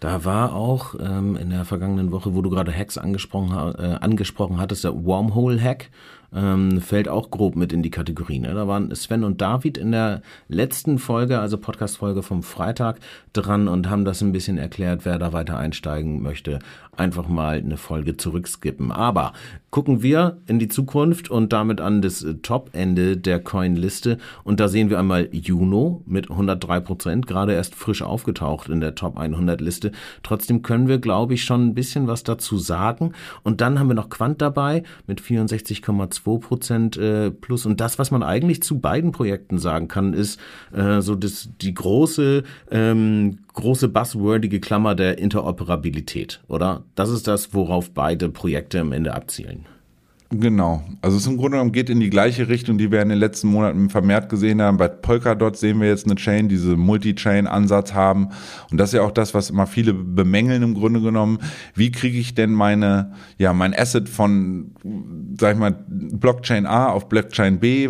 Da 0.00 0.26
war 0.26 0.54
auch 0.54 0.94
ähm, 1.00 1.36
in 1.36 1.48
der 1.48 1.64
vergangenen 1.64 2.12
Woche, 2.12 2.34
wo 2.34 2.42
du 2.42 2.50
gerade 2.50 2.70
Hacks 2.70 2.98
angesprochen, 2.98 3.74
äh, 3.78 3.96
angesprochen 4.00 4.58
hattest, 4.58 4.84
der 4.84 5.04
Wormhole-Hack 5.04 5.88
ähm, 6.34 6.80
fällt 6.80 7.08
auch 7.08 7.30
grob 7.30 7.56
mit 7.56 7.72
in 7.72 7.82
die 7.82 7.90
Kategorie. 7.90 8.38
Ne? 8.38 8.54
Da 8.54 8.66
waren 8.68 8.94
Sven 8.94 9.24
und 9.24 9.40
David 9.40 9.78
in 9.78 9.92
der 9.92 10.22
letzten 10.48 10.98
Folge, 10.98 11.38
also 11.38 11.58
Podcast-Folge 11.58 12.22
vom 12.22 12.42
Freitag, 12.42 13.00
dran 13.32 13.68
und 13.68 13.88
haben 13.88 14.04
das 14.04 14.20
ein 14.20 14.32
bisschen 14.32 14.58
erklärt, 14.58 15.04
wer 15.04 15.18
da 15.18 15.32
weiter 15.32 15.58
einsteigen 15.58 16.22
möchte. 16.22 16.58
Einfach 16.96 17.28
mal 17.28 17.58
eine 17.58 17.76
Folge 17.76 18.16
zurückskippen. 18.16 18.92
Aber 18.92 19.32
gucken 19.70 20.02
wir 20.02 20.38
in 20.46 20.58
die 20.58 20.68
Zukunft 20.68 21.30
und 21.30 21.52
damit 21.52 21.80
an 21.80 22.02
das 22.02 22.26
Top-Ende 22.42 23.16
der 23.16 23.40
Coin-Liste. 23.40 24.18
Und 24.44 24.60
da 24.60 24.68
sehen 24.68 24.90
wir 24.90 24.98
einmal 24.98 25.28
Juno 25.32 26.02
mit 26.06 26.30
103 26.30 26.80
Prozent, 26.80 27.26
gerade 27.26 27.52
erst 27.54 27.74
frisch 27.74 28.02
aufgetaucht 28.02 28.68
in 28.68 28.80
der 28.80 28.94
Top 28.94 29.18
100-Liste. 29.18 29.92
Trotzdem 30.22 30.62
können 30.62 30.88
wir, 30.88 30.98
glaube 30.98 31.34
ich, 31.34 31.44
schon 31.44 31.66
ein 31.66 31.74
bisschen 31.74 32.06
was 32.06 32.24
dazu 32.24 32.58
sagen. 32.58 33.12
Und 33.42 33.60
dann 33.60 33.78
haben 33.78 33.88
wir 33.88 33.94
noch 33.94 34.10
Quant 34.10 34.40
dabei 34.40 34.82
mit 35.06 35.20
64,2 35.20 36.26
2 36.26 36.38
Prozent 36.38 36.96
äh, 36.96 37.30
plus. 37.30 37.66
Und 37.66 37.80
das, 37.80 37.98
was 37.98 38.10
man 38.10 38.22
eigentlich 38.22 38.62
zu 38.62 38.78
beiden 38.80 39.12
Projekten 39.12 39.58
sagen 39.58 39.88
kann, 39.88 40.12
ist 40.12 40.40
äh, 40.72 41.00
so 41.00 41.14
das, 41.14 41.50
die 41.60 41.74
große, 41.74 42.42
ähm, 42.70 43.38
große 43.56 43.88
buzzwordige 43.88 44.60
Klammer 44.60 44.94
der 44.94 45.18
Interoperabilität, 45.18 46.40
oder? 46.46 46.84
Das 46.94 47.10
ist 47.10 47.26
das, 47.26 47.52
worauf 47.52 47.90
beide 47.90 48.28
Projekte 48.28 48.80
am 48.80 48.92
Ende 48.92 49.14
abzielen. 49.14 49.66
Genau. 50.30 50.82
Also 51.02 51.18
es 51.18 51.26
im 51.28 51.36
Grunde 51.36 51.52
genommen 51.52 51.70
geht 51.70 51.88
in 51.88 52.00
die 52.00 52.10
gleiche 52.10 52.48
Richtung, 52.48 52.78
die 52.78 52.90
wir 52.90 53.00
in 53.00 53.10
den 53.10 53.18
letzten 53.18 53.46
Monaten 53.46 53.90
vermehrt 53.90 54.28
gesehen 54.28 54.60
haben. 54.60 54.76
Bei 54.76 54.88
Polkadot 54.88 55.56
sehen 55.56 55.80
wir 55.80 55.86
jetzt 55.86 56.04
eine 56.06 56.16
Chain, 56.16 56.48
diese 56.48 56.76
Multi-Chain-Ansatz 56.76 57.94
haben. 57.94 58.30
Und 58.72 58.78
das 58.78 58.90
ist 58.90 58.94
ja 58.94 59.02
auch 59.02 59.12
das, 59.12 59.34
was 59.34 59.50
immer 59.50 59.68
viele 59.68 59.94
bemängeln 59.94 60.64
im 60.64 60.74
Grunde 60.74 61.00
genommen. 61.00 61.38
Wie 61.76 61.92
kriege 61.92 62.18
ich 62.18 62.34
denn 62.34 62.52
meine, 62.52 63.12
ja, 63.38 63.52
mein 63.52 63.72
Asset 63.72 64.08
von, 64.08 64.72
sag 65.38 65.54
ich 65.54 65.60
mal, 65.60 65.76
Blockchain 65.88 66.66
A 66.66 66.88
auf 66.88 67.08
Blockchain 67.08 67.60
B? 67.60 67.88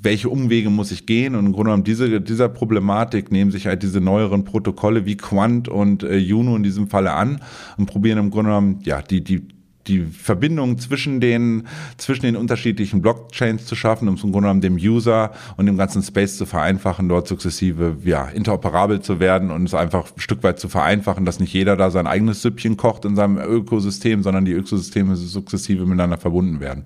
Welche 0.00 0.30
Umwege 0.30 0.70
muss 0.70 0.90
ich 0.90 1.04
gehen? 1.04 1.34
Und 1.34 1.46
im 1.46 1.52
Grunde 1.52 1.68
genommen 1.68 1.84
diese, 1.84 2.20
dieser 2.22 2.48
Problematik 2.48 3.30
nehmen 3.30 3.50
sich 3.50 3.66
halt 3.66 3.82
diese 3.82 4.00
neueren 4.00 4.44
Protokolle 4.44 5.04
wie 5.04 5.18
Quant 5.18 5.68
und 5.68 6.02
äh, 6.02 6.16
Juno 6.16 6.56
in 6.56 6.62
diesem 6.62 6.88
Falle 6.88 7.12
an 7.12 7.40
und 7.76 7.86
probieren 7.86 8.18
im 8.18 8.30
Grunde 8.30 8.50
genommen, 8.50 8.78
ja, 8.84 9.02
die, 9.02 9.22
die 9.22 9.53
die 9.86 10.00
Verbindung 10.02 10.78
zwischen 10.78 11.20
den, 11.20 11.66
zwischen 11.96 12.22
den 12.22 12.36
unterschiedlichen 12.36 13.02
Blockchains 13.02 13.66
zu 13.66 13.74
schaffen, 13.74 14.08
um 14.08 14.14
im 14.14 14.20
Grunde 14.20 14.40
genommen 14.40 14.60
dem 14.60 14.76
User 14.76 15.32
und 15.56 15.66
dem 15.66 15.76
ganzen 15.76 16.02
Space 16.02 16.36
zu 16.36 16.46
vereinfachen, 16.46 17.08
dort 17.08 17.28
sukzessive 17.28 17.96
ja, 18.04 18.28
interoperabel 18.28 19.00
zu 19.00 19.20
werden 19.20 19.50
und 19.50 19.64
es 19.64 19.74
einfach 19.74 20.06
ein 20.16 20.20
Stück 20.20 20.42
weit 20.42 20.58
zu 20.58 20.68
vereinfachen, 20.68 21.24
dass 21.24 21.40
nicht 21.40 21.52
jeder 21.52 21.76
da 21.76 21.90
sein 21.90 22.06
eigenes 22.06 22.42
Süppchen 22.42 22.76
kocht 22.76 23.04
in 23.04 23.16
seinem 23.16 23.38
Ökosystem, 23.38 24.22
sondern 24.22 24.44
die 24.44 24.52
Ökosysteme 24.52 25.16
sukzessive 25.16 25.84
miteinander 25.84 26.18
verbunden 26.18 26.60
werden. 26.60 26.84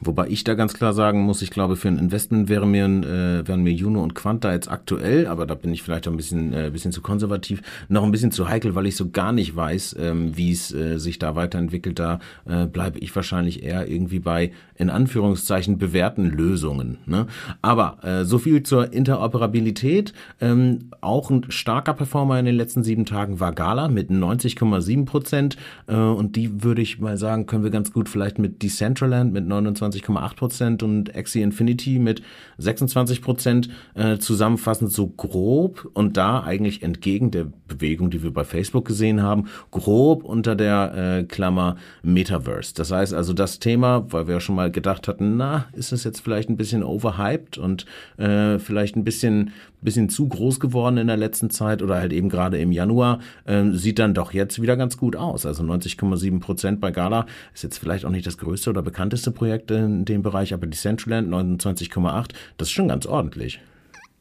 Wobei 0.00 0.28
ich 0.28 0.44
da 0.44 0.54
ganz 0.54 0.74
klar 0.74 0.92
sagen 0.92 1.22
muss, 1.22 1.42
ich 1.42 1.50
glaube, 1.50 1.76
für 1.76 1.88
ein 1.88 1.98
Investment 1.98 2.48
wäre 2.48 2.66
mir, 2.66 2.84
äh, 2.84 3.48
wären 3.48 3.62
mir 3.62 3.72
Juno 3.72 4.02
und 4.02 4.14
Quanta 4.14 4.52
jetzt 4.52 4.70
aktuell, 4.70 5.26
aber 5.26 5.46
da 5.46 5.54
bin 5.54 5.72
ich 5.72 5.82
vielleicht 5.82 6.06
ein 6.06 6.16
bisschen, 6.16 6.52
äh, 6.52 6.70
bisschen 6.70 6.92
zu 6.92 7.00
konservativ, 7.00 7.62
noch 7.88 8.04
ein 8.04 8.10
bisschen 8.10 8.30
zu 8.30 8.48
heikel, 8.48 8.74
weil 8.74 8.86
ich 8.86 8.96
so 8.96 9.10
gar 9.10 9.32
nicht 9.32 9.56
weiß, 9.56 9.96
ähm, 9.98 10.36
wie 10.36 10.52
es 10.52 10.72
äh, 10.72 10.98
sich 10.98 11.18
da 11.18 11.34
weiterentwickelt. 11.34 11.98
Da 11.98 12.18
äh, 12.44 12.66
bleibe 12.66 12.98
ich 12.98 13.14
wahrscheinlich 13.16 13.62
eher 13.62 13.88
irgendwie 13.88 14.18
bei, 14.18 14.52
in 14.74 14.90
Anführungszeichen, 14.90 15.78
bewährten 15.78 16.30
Lösungen. 16.30 16.98
Ne? 17.06 17.26
Aber 17.62 17.98
äh, 18.02 18.24
so 18.24 18.38
viel 18.38 18.62
zur 18.62 18.92
Interoperabilität. 18.92 20.12
Ähm, 20.40 20.90
auch 21.00 21.30
ein 21.30 21.46
starker 21.50 21.94
Performer 21.94 22.38
in 22.38 22.44
den 22.44 22.56
letzten 22.56 22.82
sieben 22.82 23.06
Tagen 23.06 23.40
war 23.40 23.52
Gala 23.52 23.88
mit 23.88 24.10
90,7 24.10 25.06
Prozent 25.06 25.56
äh, 25.86 25.94
und 25.94 26.36
die 26.36 26.62
würde 26.62 26.82
ich 26.82 27.00
mal 27.00 27.16
sagen, 27.16 27.46
können 27.46 27.64
wir 27.64 27.70
ganz 27.70 27.92
gut 27.92 28.08
vielleicht 28.08 28.38
mit 28.38 28.62
Decentraland 28.62 29.32
mit 29.32 29.46
29 29.46 29.85
28,8 29.90 30.36
Prozent 30.36 30.82
und 30.82 31.14
Axie 31.14 31.42
Infinity 31.42 31.98
mit 31.98 32.22
26 32.58 33.22
Prozent 33.22 33.68
äh, 33.94 34.18
zusammenfassend 34.18 34.92
so 34.92 35.06
grob 35.06 35.88
und 35.94 36.16
da 36.16 36.42
eigentlich 36.42 36.82
entgegen 36.82 37.30
der 37.30 37.46
Bewegung, 37.68 38.10
die 38.10 38.22
wir 38.22 38.32
bei 38.32 38.44
Facebook 38.44 38.84
gesehen 38.84 39.22
haben, 39.22 39.48
grob 39.70 40.24
unter 40.24 40.54
der 40.54 41.18
äh, 41.18 41.24
Klammer 41.24 41.76
Metaverse. 42.02 42.74
Das 42.74 42.90
heißt 42.90 43.14
also 43.14 43.32
das 43.32 43.58
Thema, 43.58 44.06
weil 44.10 44.26
wir 44.26 44.34
ja 44.34 44.40
schon 44.40 44.56
mal 44.56 44.70
gedacht 44.70 45.08
hatten, 45.08 45.36
na, 45.36 45.66
ist 45.72 45.92
es 45.92 46.04
jetzt 46.04 46.20
vielleicht 46.20 46.48
ein 46.48 46.56
bisschen 46.56 46.82
overhyped 46.82 47.58
und 47.58 47.86
äh, 48.16 48.58
vielleicht 48.58 48.96
ein 48.96 49.04
bisschen 49.04 49.52
bisschen 49.82 50.08
zu 50.08 50.28
groß 50.28 50.60
geworden 50.60 50.98
in 50.98 51.06
der 51.06 51.16
letzten 51.16 51.50
Zeit 51.50 51.82
oder 51.82 51.96
halt 51.96 52.12
eben 52.12 52.28
gerade 52.28 52.58
im 52.58 52.72
Januar, 52.72 53.20
äh, 53.44 53.64
sieht 53.72 53.98
dann 53.98 54.14
doch 54.14 54.32
jetzt 54.32 54.60
wieder 54.60 54.76
ganz 54.76 54.96
gut 54.96 55.16
aus. 55.16 55.46
Also 55.46 55.62
90,7 55.62 56.40
Prozent 56.40 56.80
bei 56.80 56.90
Gala 56.90 57.26
ist 57.54 57.62
jetzt 57.62 57.78
vielleicht 57.78 58.04
auch 58.04 58.10
nicht 58.10 58.26
das 58.26 58.38
größte 58.38 58.70
oder 58.70 58.82
bekannteste 58.82 59.30
Projekt 59.30 59.70
in 59.70 60.04
dem 60.04 60.22
Bereich, 60.22 60.54
aber 60.54 60.66
Decentraland 60.66 61.28
29,8, 61.28 62.30
das 62.56 62.68
ist 62.68 62.72
schon 62.72 62.88
ganz 62.88 63.06
ordentlich. 63.06 63.60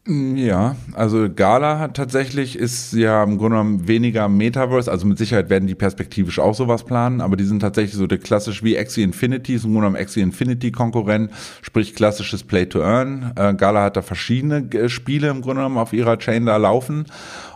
Ja, 0.07 0.75
also 0.93 1.33
Gala 1.33 1.87
tatsächlich 1.87 2.59
ist 2.59 2.93
ja 2.93 3.23
im 3.23 3.39
Grunde 3.39 3.57
genommen 3.57 3.87
weniger 3.87 4.29
Metaverse, 4.29 4.91
also 4.91 5.07
mit 5.07 5.17
Sicherheit 5.17 5.49
werden 5.49 5.67
die 5.67 5.73
perspektivisch 5.73 6.37
auch 6.37 6.53
sowas 6.53 6.83
planen, 6.83 7.21
aber 7.21 7.35
die 7.35 7.43
sind 7.43 7.61
tatsächlich 7.61 7.95
so 7.95 8.05
der 8.05 8.19
klassisch 8.19 8.61
wie 8.63 8.77
Axie 8.77 9.01
Infinity, 9.01 9.55
ist 9.55 9.63
im 9.63 9.71
Grunde 9.71 9.87
genommen 9.87 10.03
Axie 10.03 10.21
Infinity 10.21 10.71
Konkurrent, 10.71 11.31
sprich 11.63 11.95
klassisches 11.95 12.43
Play 12.43 12.67
to 12.67 12.81
Earn. 12.83 13.33
Äh, 13.35 13.55
Gala 13.55 13.81
hat 13.81 13.97
da 13.97 14.03
verschiedene 14.03 14.57
äh, 14.73 14.89
Spiele 14.89 15.29
im 15.29 15.41
Grunde 15.41 15.61
genommen 15.61 15.79
auf 15.79 15.91
ihrer 15.91 16.19
Chain 16.19 16.45
da 16.45 16.57
laufen 16.57 17.05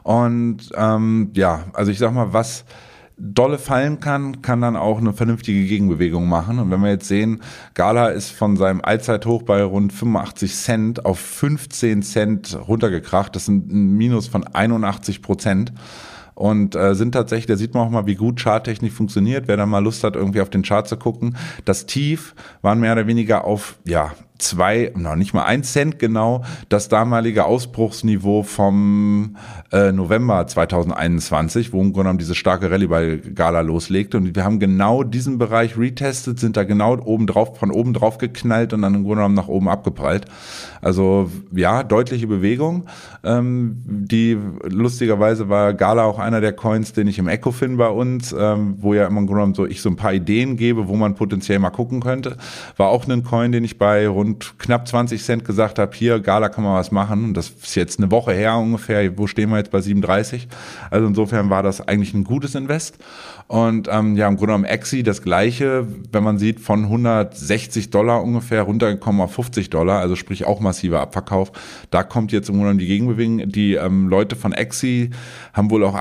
und 0.01 0.71
ähm, 0.75 1.29
ja, 1.35 1.65
also 1.73 1.91
ich 1.91 1.99
sag 1.99 2.15
mal, 2.15 2.33
was 2.33 2.65
dolle 3.19 3.57
fallen 3.57 3.99
kann, 3.99 4.41
kann 4.41 4.61
dann 4.61 4.75
auch 4.75 4.97
eine 4.97 5.13
vernünftige 5.13 5.65
Gegenbewegung 5.65 6.27
machen. 6.27 6.59
Und 6.59 6.71
wenn 6.71 6.81
wir 6.81 6.89
jetzt 6.89 7.07
sehen, 7.07 7.41
Gala 7.73 8.09
ist 8.09 8.31
von 8.31 8.57
seinem 8.57 8.81
Allzeithoch 8.81 9.43
bei 9.43 9.61
rund 9.61 9.93
85 9.93 10.55
Cent 10.55 11.05
auf 11.05 11.19
15 11.19 12.01
Cent 12.01 12.57
runtergekracht. 12.67 13.35
Das 13.35 13.45
sind 13.45 13.71
ein 13.71 13.97
Minus 13.97 14.27
von 14.27 14.45
81 14.45 15.21
Prozent. 15.21 15.73
und 16.35 16.73
äh, 16.75 16.95
sind 16.95 17.11
tatsächlich, 17.11 17.47
da 17.47 17.57
sieht 17.57 17.73
man 17.73 17.85
auch 17.85 17.91
mal, 17.91 18.05
wie 18.05 18.15
gut 18.15 18.39
Charttechnik 18.41 18.93
funktioniert. 18.93 19.49
Wer 19.49 19.57
da 19.57 19.65
mal 19.65 19.83
Lust 19.83 20.05
hat, 20.05 20.15
irgendwie 20.15 20.39
auf 20.39 20.49
den 20.49 20.61
Chart 20.61 20.87
zu 20.87 20.95
gucken. 20.95 21.35
Das 21.65 21.85
Tief 21.85 22.33
waren 22.61 22.79
mehr 22.79 22.93
oder 22.93 23.07
weniger 23.07 23.43
auf, 23.43 23.77
ja, 23.85 24.13
zwei, 24.39 24.91
noch 24.95 25.15
nicht 25.15 25.33
mal 25.33 25.43
ein 25.43 25.63
Cent 25.63 25.99
genau, 25.99 26.43
das 26.69 26.89
damalige 26.89 27.45
Ausbruchsniveau 27.45 28.43
vom 28.43 29.35
äh, 29.71 29.91
November 29.91 30.47
2021, 30.47 31.73
wo 31.73 31.81
im 31.81 31.93
Grunde 31.93 31.99
genommen 31.99 32.19
diese 32.19 32.35
starke 32.35 32.71
Rallye 32.71 32.87
bei 32.87 33.17
Gala 33.17 33.61
loslegte. 33.61 34.17
Und 34.17 34.35
wir 34.35 34.43
haben 34.43 34.59
genau 34.59 35.03
diesen 35.03 35.37
Bereich 35.37 35.77
retestet, 35.77 36.39
sind 36.39 36.57
da 36.57 36.63
genau 36.63 36.97
oben 36.97 37.27
drauf, 37.27 37.57
von 37.57 37.71
oben 37.71 37.93
drauf 37.93 38.17
geknallt 38.17 38.73
und 38.73 38.81
dann 38.81 38.95
im 38.95 39.03
Grunde 39.03 39.17
genommen 39.17 39.35
nach 39.35 39.47
oben 39.47 39.69
abgeprallt. 39.69 40.25
Also 40.81 41.29
ja, 41.51 41.83
deutliche 41.83 42.27
Bewegung. 42.27 42.85
Ähm, 43.23 43.83
die 43.85 44.37
lustigerweise 44.63 45.49
war 45.49 45.73
Gala 45.73 46.05
auch 46.05 46.19
einer 46.19 46.41
der 46.41 46.53
Coins, 46.53 46.93
den 46.93 47.07
ich 47.07 47.19
im 47.19 47.27
Ecofin 47.27 47.77
bei 47.77 47.89
uns, 47.89 48.33
ähm, 48.37 48.75
wo 48.79 48.93
ja 48.93 49.05
immer 49.07 49.19
im 49.19 49.27
Grunde 49.27 49.41
genommen 49.41 49.55
so 49.55 49.65
ich 49.65 49.81
so 49.81 49.89
ein 49.89 49.97
paar 49.97 50.13
Ideen 50.13 50.55
gebe, 50.55 50.87
wo 50.87 50.95
man 50.95 51.15
potenziell 51.15 51.59
mal 51.59 51.69
gucken 51.69 51.99
könnte. 51.99 52.37
War 52.77 52.87
auch 52.87 53.07
ein 53.07 53.23
Coin, 53.23 53.51
den 53.51 53.63
ich 53.63 53.77
bei 53.77 54.07
rund 54.07 54.28
und 54.29 54.59
knapp 54.59 54.87
20 54.87 55.23
Cent 55.23 55.45
gesagt 55.45 55.79
habe, 55.79 55.91
hier, 55.95 56.19
Gala 56.19 56.49
kann 56.49 56.63
man 56.63 56.75
was 56.75 56.91
machen. 56.91 57.23
Und 57.23 57.33
das 57.33 57.49
ist 57.49 57.75
jetzt 57.75 57.99
eine 57.99 58.11
Woche 58.11 58.31
her 58.31 58.55
ungefähr. 58.57 59.17
Wo 59.17 59.25
stehen 59.25 59.49
wir 59.49 59.57
jetzt 59.57 59.71
bei 59.71 59.81
37? 59.81 60.47
Also 60.91 61.07
insofern 61.07 61.49
war 61.49 61.63
das 61.63 61.81
eigentlich 61.81 62.13
ein 62.13 62.23
gutes 62.23 62.53
Invest. 62.53 62.99
Und 63.47 63.87
ähm, 63.91 64.15
ja, 64.15 64.27
im 64.27 64.37
Grunde 64.37 64.53
genommen 64.53 64.65
Exi 64.65 65.01
das 65.01 65.23
gleiche, 65.23 65.87
wenn 66.11 66.23
man 66.23 66.37
sieht, 66.37 66.59
von 66.59 66.83
160 66.83 67.89
Dollar 67.89 68.23
ungefähr 68.23 68.61
runtergekommen 68.61 69.21
auf 69.21 69.33
50 69.33 69.71
Dollar, 69.71 69.99
also 69.99 70.15
sprich 70.15 70.45
auch 70.45 70.59
massiver 70.59 71.01
Abverkauf. 71.01 71.51
Da 71.89 72.03
kommt 72.03 72.31
jetzt 72.31 72.49
im 72.49 72.55
Grunde 72.55 72.67
genommen 72.67 72.79
die 72.79 72.87
Gegenbewegung. 72.87 73.49
Die 73.49 73.73
ähm, 73.73 74.07
Leute 74.07 74.35
von 74.35 74.53
Exi 74.53 75.09
haben 75.53 75.71
wohl 75.71 75.83
auch 75.83 75.95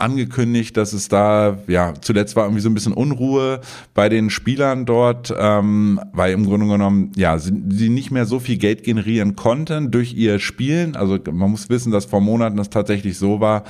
angekündigt, 0.00 0.76
dass 0.76 0.92
es 0.92 1.08
da, 1.08 1.58
ja, 1.66 1.94
zuletzt 2.00 2.36
war 2.36 2.44
irgendwie 2.44 2.62
so 2.62 2.70
ein 2.70 2.74
bisschen 2.74 2.92
Unruhe 2.92 3.60
bei 3.94 4.08
den 4.08 4.30
Spielern 4.30 4.86
dort, 4.86 5.34
ähm, 5.36 6.00
weil 6.12 6.32
im 6.32 6.44
Grunde 6.46 6.66
genommen, 6.66 7.12
ja, 7.16 7.38
sie, 7.38 7.52
sie 7.68 7.88
nicht 7.88 8.10
mehr 8.10 8.26
so 8.26 8.38
viel 8.38 8.56
Geld 8.56 8.82
generieren 8.82 9.36
konnten 9.36 9.90
durch 9.90 10.14
ihr 10.14 10.38
Spielen. 10.38 10.96
Also 10.96 11.18
man 11.30 11.50
muss 11.50 11.68
wissen, 11.68 11.92
dass 11.92 12.04
vor 12.04 12.20
Monaten 12.20 12.58
es 12.58 12.70
tatsächlich 12.70 13.18
so 13.18 13.40
war, 13.40 13.64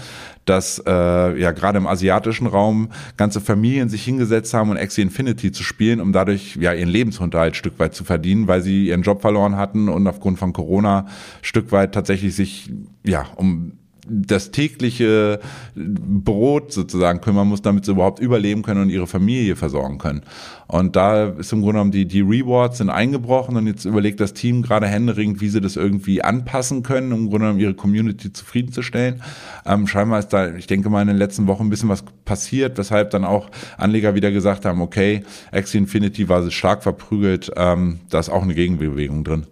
dass 0.44 0.82
äh, 0.86 1.40
ja 1.40 1.52
gerade 1.52 1.78
im 1.78 1.86
asiatischen 1.86 2.46
Raum 2.46 2.88
ganze 3.16 3.40
Familien 3.40 3.88
sich 3.88 4.04
hingesetzt 4.04 4.52
haben, 4.54 4.70
um 4.70 4.76
Axie 4.76 5.02
Infinity 5.02 5.52
zu 5.52 5.62
spielen, 5.62 6.00
um 6.00 6.12
dadurch 6.12 6.56
ja 6.56 6.72
ihren 6.72 6.88
Lebensunterhalt 6.88 7.56
Stück 7.56 7.78
weit 7.78 7.94
zu 7.94 8.04
verdienen, 8.04 8.48
weil 8.48 8.62
sie 8.62 8.88
ihren 8.88 9.02
Job 9.02 9.20
verloren 9.20 9.56
hatten 9.56 9.88
und 9.88 10.06
aufgrund 10.06 10.38
von 10.38 10.52
Corona 10.52 11.06
Stück 11.42 11.72
weit 11.72 11.92
tatsächlich 11.92 12.34
sich 12.34 12.70
ja 13.04 13.26
um 13.36 13.72
das 14.10 14.50
tägliche 14.50 15.40
Brot 15.74 16.72
sozusagen 16.72 17.20
kümmern 17.20 17.48
muss, 17.48 17.62
damit 17.62 17.84
sie 17.84 17.92
überhaupt 17.92 18.18
überleben 18.18 18.62
können 18.62 18.82
und 18.82 18.90
ihre 18.90 19.06
Familie 19.06 19.56
versorgen 19.56 19.98
können. 19.98 20.22
Und 20.66 20.96
da 20.96 21.26
ist 21.26 21.52
im 21.52 21.60
Grunde 21.60 21.74
genommen 21.74 21.90
die, 21.92 22.06
die 22.06 22.20
Rewards 22.20 22.78
sind 22.78 22.90
eingebrochen 22.90 23.56
und 23.56 23.66
jetzt 23.66 23.84
überlegt 23.84 24.20
das 24.20 24.34
Team 24.34 24.62
gerade 24.62 24.86
händeringend, 24.86 25.40
wie 25.40 25.48
sie 25.48 25.60
das 25.60 25.76
irgendwie 25.76 26.22
anpassen 26.22 26.82
können, 26.82 27.12
um 27.12 27.20
im 27.20 27.30
Grunde 27.30 27.46
genommen 27.46 27.60
ihre 27.60 27.74
Community 27.74 28.32
zufriedenzustellen. 28.32 29.22
Ähm, 29.66 29.86
scheinbar 29.86 30.18
ist 30.18 30.28
da, 30.28 30.54
ich 30.54 30.66
denke 30.66 30.90
mal, 30.90 31.02
in 31.02 31.08
den 31.08 31.16
letzten 31.16 31.46
Wochen 31.46 31.64
ein 31.64 31.70
bisschen 31.70 31.88
was 31.88 32.04
passiert, 32.24 32.78
weshalb 32.78 33.10
dann 33.10 33.24
auch 33.24 33.50
Anleger 33.78 34.14
wieder 34.14 34.30
gesagt 34.30 34.64
haben, 34.64 34.80
okay, 34.80 35.22
Axie 35.52 35.78
Infinity 35.78 36.28
war 36.28 36.48
stark 36.50 36.82
verprügelt, 36.82 37.50
ähm, 37.56 38.00
da 38.10 38.18
ist 38.18 38.28
auch 38.28 38.42
eine 38.42 38.54
Gegenbewegung 38.54 39.24
drin 39.24 39.46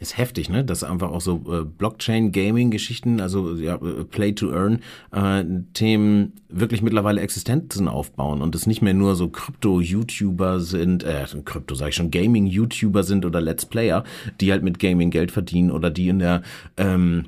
ist 0.00 0.18
heftig, 0.18 0.48
ne? 0.48 0.64
Dass 0.64 0.82
einfach 0.82 1.10
auch 1.10 1.20
so 1.20 1.44
äh, 1.46 1.62
Blockchain-Gaming-Geschichten, 1.64 3.20
also 3.20 3.54
ja, 3.54 3.76
äh, 3.76 4.02
Play-to-Earn-Themen 4.04 6.24
äh, 6.24 6.30
wirklich 6.48 6.82
mittlerweile 6.82 7.20
Existenzen 7.20 7.86
aufbauen 7.86 8.40
und 8.40 8.54
es 8.54 8.66
nicht 8.66 8.80
mehr 8.82 8.94
nur 8.94 9.14
so 9.14 9.28
Krypto-YouTuber 9.28 10.60
sind, 10.60 11.04
äh, 11.04 11.26
Krypto 11.44 11.74
sag 11.74 11.90
ich 11.90 11.96
schon, 11.96 12.10
Gaming-YouTuber 12.10 13.02
sind 13.02 13.26
oder 13.26 13.42
Let's 13.42 13.66
Player, 13.66 14.04
die 14.40 14.50
halt 14.50 14.62
mit 14.62 14.78
Gaming 14.78 15.10
Geld 15.10 15.30
verdienen 15.30 15.70
oder 15.70 15.90
die 15.90 16.08
in 16.08 16.18
der 16.18 16.40
ähm, 16.78 17.26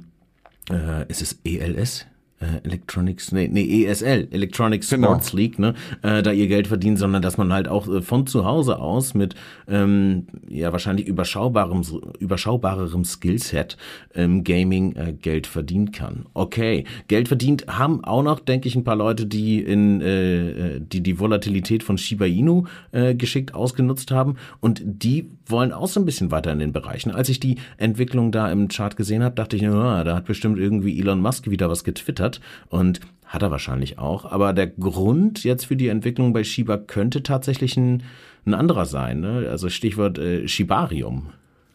äh, 0.71 1.07
ist 1.09 1.23
es 1.23 1.39
ELS? 1.45 2.07
Äh, 2.43 2.67
Electronics, 2.67 3.33
nee, 3.33 3.49
nee, 3.49 3.85
ESL, 3.85 4.29
Electronic 4.31 4.89
genau. 4.89 5.09
Sports 5.09 5.31
genau. 5.31 5.41
League, 5.41 5.59
ne, 5.59 5.75
äh, 6.03 6.23
da 6.23 6.33
ihr 6.33 6.49
Geld 6.49 6.67
verdient, 6.67 6.99
sondern 6.99 7.23
dass 7.23 7.39
man 7.39 7.53
halt 7.53 7.69
auch 7.69 7.89
äh, 7.89 8.03
von 8.03 8.27
zu 8.27 8.45
Hause 8.45 8.81
aus 8.81 9.15
mit 9.15 9.35
ähm, 9.69 10.27
ja 10.49 10.73
wahrscheinlich 10.73 11.07
überschaubarem, 11.07 11.83
überschaubarerem 12.19 13.05
Skillset 13.05 13.77
im 14.15 14.43
Gaming 14.45 14.97
äh, 14.97 15.13
Geld 15.13 15.47
verdienen 15.47 15.93
kann. 15.93 16.27
Okay, 16.35 16.85
Geld 17.09 17.29
verdient 17.29 17.67
haben 17.69 18.05
auch 18.05 18.23
noch, 18.23 18.41
denke 18.41 18.69
ich, 18.69 18.75
ein 18.75 18.85
paar 18.85 18.97
Leute, 18.97 19.27
die 19.27 19.61
in 19.61 20.01
äh, 20.01 20.81
die 20.81 21.03
die 21.03 21.19
Volatilität 21.21 21.83
von 21.83 21.97
Shiba 21.97 22.27
Inu 22.27 22.65
äh, 22.91 23.15
geschickt 23.15 23.55
ausgenutzt 23.55 24.11
haben 24.11 24.37
und 24.61 24.83
die 24.85 25.31
wollen 25.47 25.73
auch 25.73 25.89
so 25.89 26.01
ein 26.01 26.07
bisschen 26.07 26.31
weiter 26.31 26.51
in 26.51 26.59
den 26.59 26.73
Bereichen. 26.73 27.13
Als 27.13 27.29
ich 27.29 27.39
die 27.39 27.57
Entwicklung 27.77 28.33
da 28.33 28.51
im 28.51 28.69
Chart 28.69 28.97
gesehen 28.97 29.23
habe, 29.23 29.35
dachte 29.35 29.57
ich, 29.57 29.63
ja, 29.63 30.05
da 30.05 30.17
hat 30.17 30.25
bestimmt 30.25 30.59
irgendwie 30.59 30.99
Elon 30.99 31.21
Musk 31.21 31.49
wieder 31.49 31.69
was 31.69 31.85
getwittert 31.85 32.32
hat. 32.33 32.41
Und 32.69 33.01
hat 33.25 33.43
er 33.43 33.51
wahrscheinlich 33.51 33.99
auch. 33.99 34.27
Aber 34.27 34.53
der 34.53 34.67
Grund 34.67 35.43
jetzt 35.43 35.65
für 35.65 35.77
die 35.77 35.89
Entwicklung 35.89 36.35
bei 36.35 36.45
Shiba 36.45 36.77
könnte 36.77 37.23
tatsächlich 37.23 37.79
ein, 37.79 38.03
ein 38.45 38.53
anderer 38.53 38.85
sein. 38.85 39.21
Ne? 39.21 39.49
Also 39.51 39.71
Stichwort 39.71 40.19
äh, 40.19 40.47
Shibarium. 40.47 41.33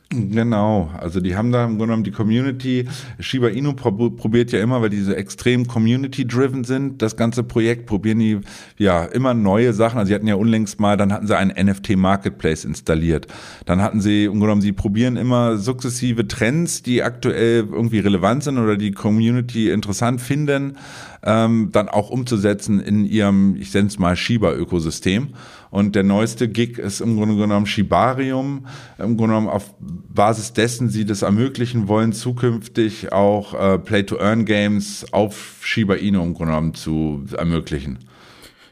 Genau, 0.09 0.89
also 0.97 1.19
die 1.19 1.35
haben 1.35 1.51
da 1.51 1.65
im 1.65 1.71
Grunde 1.71 1.87
genommen 1.87 2.03
die 2.05 2.11
Community, 2.11 2.87
Shiba 3.19 3.49
Inu 3.49 3.73
probiert 3.73 4.53
ja 4.53 4.61
immer, 4.61 4.81
weil 4.81 4.89
die 4.89 5.01
so 5.01 5.11
extrem 5.11 5.67
community-driven 5.67 6.63
sind, 6.63 7.01
das 7.01 7.17
ganze 7.17 7.43
Projekt, 7.43 7.87
probieren 7.87 8.19
die 8.19 8.39
ja 8.77 9.03
immer 9.03 9.33
neue 9.33 9.73
Sachen, 9.73 9.97
also 9.97 10.07
sie 10.07 10.15
hatten 10.15 10.27
ja 10.27 10.35
unlängst 10.35 10.79
mal, 10.79 10.95
dann 10.95 11.11
hatten 11.11 11.27
sie 11.27 11.35
einen 11.35 11.51
NFT-Marketplace 11.51 12.63
installiert, 12.63 13.27
dann 13.65 13.81
hatten 13.81 13.99
sie 13.99 14.23
im 14.23 14.31
Grunde 14.31 14.45
genommen, 14.45 14.61
sie 14.61 14.71
probieren 14.71 15.17
immer 15.17 15.57
sukzessive 15.57 16.25
Trends, 16.25 16.83
die 16.83 17.03
aktuell 17.03 17.67
irgendwie 17.69 17.99
relevant 17.99 18.45
sind 18.45 18.59
oder 18.59 18.77
die 18.77 18.91
Community 18.91 19.71
interessant 19.71 20.21
finden, 20.21 20.77
ähm, 21.23 21.69
dann 21.73 21.89
auch 21.89 22.09
umzusetzen 22.11 22.79
in 22.79 23.03
ihrem, 23.03 23.57
ich 23.59 23.73
nenne 23.73 23.87
es 23.87 23.99
mal 23.99 24.15
Shiba-Ökosystem. 24.15 25.33
Und 25.69 25.95
der 25.95 26.03
neueste 26.03 26.47
Gig 26.47 26.77
ist 26.77 27.01
im 27.01 27.17
Grunde 27.17 27.35
genommen 27.35 27.65
Shibarium. 27.65 28.67
Im 28.97 29.17
Grunde 29.17 29.35
genommen 29.35 29.49
auf 29.49 29.73
Basis 29.79 30.53
dessen 30.53 30.89
sie 30.89 31.05
das 31.05 31.21
ermöglichen 31.21 31.87
wollen, 31.87 32.13
zukünftig 32.13 33.11
auch 33.11 33.53
äh, 33.53 33.77
Play-to-Earn-Games 33.77 35.07
auf 35.11 35.57
Shiba 35.61 35.95
Inu 35.95 36.23
im 36.23 36.33
Grunde 36.33 36.53
genommen 36.53 36.73
zu 36.73 37.25
ermöglichen. 37.37 37.99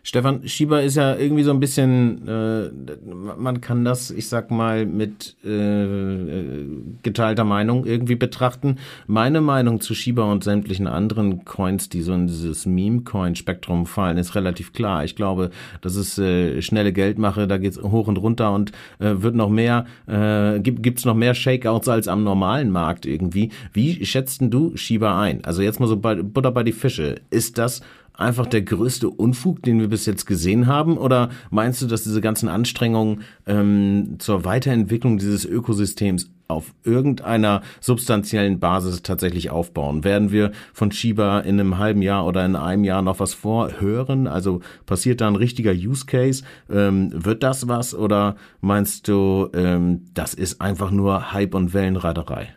Stefan 0.06 0.48
Schieber 0.48 0.84
ist 0.84 0.98
ja 0.98 1.16
irgendwie 1.16 1.42
so 1.42 1.50
ein 1.50 1.60
bisschen, 1.60 2.28
äh, 2.28 2.70
man 3.40 3.60
kann 3.60 3.84
das, 3.84 4.12
ich 4.12 4.30
sag 4.30 4.52
mal, 4.52 4.86
mit 4.86 5.36
äh, 5.44 6.68
geteilter 7.02 7.44
Meinung 7.44 7.88
irgendwie 7.88 8.14
betrachten. 8.14 8.78
Meine 9.08 9.42
Meinung 9.42 9.82
zu 9.82 9.96
Schieber 9.96 10.32
und 10.32 10.44
sämtlichen 10.44 10.86
anderen 10.86 11.44
Coins, 11.44 11.90
die 11.90 12.04
so 12.04 12.14
in 12.14 12.28
dieses 12.28 12.68
Meme-Coin-Spektrum 12.68 13.88
fallen, 13.88 14.20
ist 14.20 14.36
relativ 14.36 14.74
klar. 14.74 15.04
Ich 15.04 15.16
glaube, 15.16 15.50
das 15.82 15.96
ist 15.96 16.20
äh, 16.20 16.62
schnelle 16.62 16.94
Geldmache, 16.94 17.48
da 17.48 17.58
geht's 17.58 17.82
hoch 17.82 18.08
und 18.08 18.18
runter 18.18 18.54
und 18.54 18.74
äh, 19.00 19.24
wird 19.24 19.34
noch 19.34 19.50
mehr, 19.50 19.86
äh, 20.06 20.60
gibt 20.60 20.84
gibt's 20.84 21.06
noch 21.06 21.16
mehr 21.16 21.34
Shakeouts 21.34 21.90
als 21.90 22.08
am 22.08 22.24
normalen 22.24 22.70
Markt 22.70 23.08
irgendwie. 23.08 23.50
Wie 23.74 24.06
schätzt 24.06 24.40
du 24.40 24.78
Schieber 24.78 25.16
ein? 25.16 25.44
Also 25.46 25.64
jetzt 25.64 25.80
mal 25.80 25.88
so 25.88 25.98
bei, 25.98 26.14
Butter 26.14 26.52
bei 26.52 26.62
die 26.62 26.74
Fische. 26.74 27.16
Ist 27.32 27.58
das 27.58 27.82
einfach 28.18 28.46
der 28.46 28.62
größte 28.62 29.10
Unfug, 29.10 29.62
den 29.64 29.80
wir 29.80 29.88
bis 29.88 30.06
jetzt 30.06 30.26
gesehen 30.26 30.68
haben? 30.68 30.98
Oder 30.98 31.30
meinst 31.50 31.82
du, 31.82 31.88
dass 31.88 32.04
diese 32.04 32.22
ganzen 32.22 32.50
Anstrengungen 32.50 33.22
ähm, 33.46 34.16
zur 34.20 34.46
Weiterentwicklung 34.46 35.18
dieses 35.18 35.46
Ökosystems 35.46 36.30
auf 36.48 36.74
irgendeiner 36.84 37.62
substanziellen 37.82 38.60
Basis 38.60 39.02
tatsächlich 39.02 39.50
aufbauen? 39.50 40.04
Werden 40.04 40.32
wir 40.32 40.52
von 40.74 40.92
Shiba 40.92 41.40
in 41.40 41.60
einem 41.60 41.78
halben 41.78 42.02
Jahr 42.02 42.26
oder 42.26 42.46
in 42.46 42.56
einem 42.56 42.84
Jahr 42.84 43.02
noch 43.02 43.20
was 43.20 43.34
vorhören? 43.34 44.28
Also 44.28 44.62
passiert 44.86 45.22
da 45.22 45.28
ein 45.28 45.36
richtiger 45.36 45.72
Use 45.72 46.06
Case? 46.06 46.44
Ähm, 46.70 47.12
wird 47.14 47.44
das 47.44 47.68
was? 47.68 47.96
Oder 47.96 48.36
meinst 48.62 49.08
du, 49.08 49.50
ähm, 49.54 50.06
das 50.14 50.34
ist 50.34 50.62
einfach 50.62 50.92
nur 50.92 51.34
Hype 51.34 51.56
und 51.56 51.74
Wellenreiterei? 51.74 52.54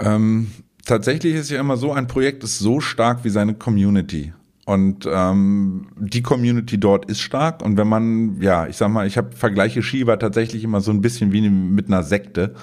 Ähm, 0.00 0.48
tatsächlich 0.86 1.34
ist 1.34 1.50
ja 1.50 1.60
immer 1.60 1.76
so, 1.76 1.92
ein 1.92 2.06
Projekt 2.06 2.44
ist 2.44 2.58
so 2.58 2.80
stark 2.80 3.24
wie 3.24 3.30
seine 3.30 3.54
Community. 3.54 4.32
Und 4.68 5.08
ähm, 5.10 5.86
die 5.96 6.20
Community 6.20 6.78
dort 6.78 7.06
ist 7.06 7.20
stark. 7.20 7.64
Und 7.64 7.78
wenn 7.78 7.88
man, 7.88 8.38
ja, 8.42 8.66
ich 8.66 8.76
sag 8.76 8.90
mal, 8.90 9.06
ich 9.06 9.16
habe 9.16 9.34
vergleiche 9.34 9.82
Shiva 9.82 10.16
tatsächlich 10.16 10.62
immer 10.62 10.82
so 10.82 10.90
ein 10.90 11.00
bisschen 11.00 11.32
wie 11.32 11.48
mit 11.48 11.86
einer 11.86 12.02
Sekte. 12.02 12.54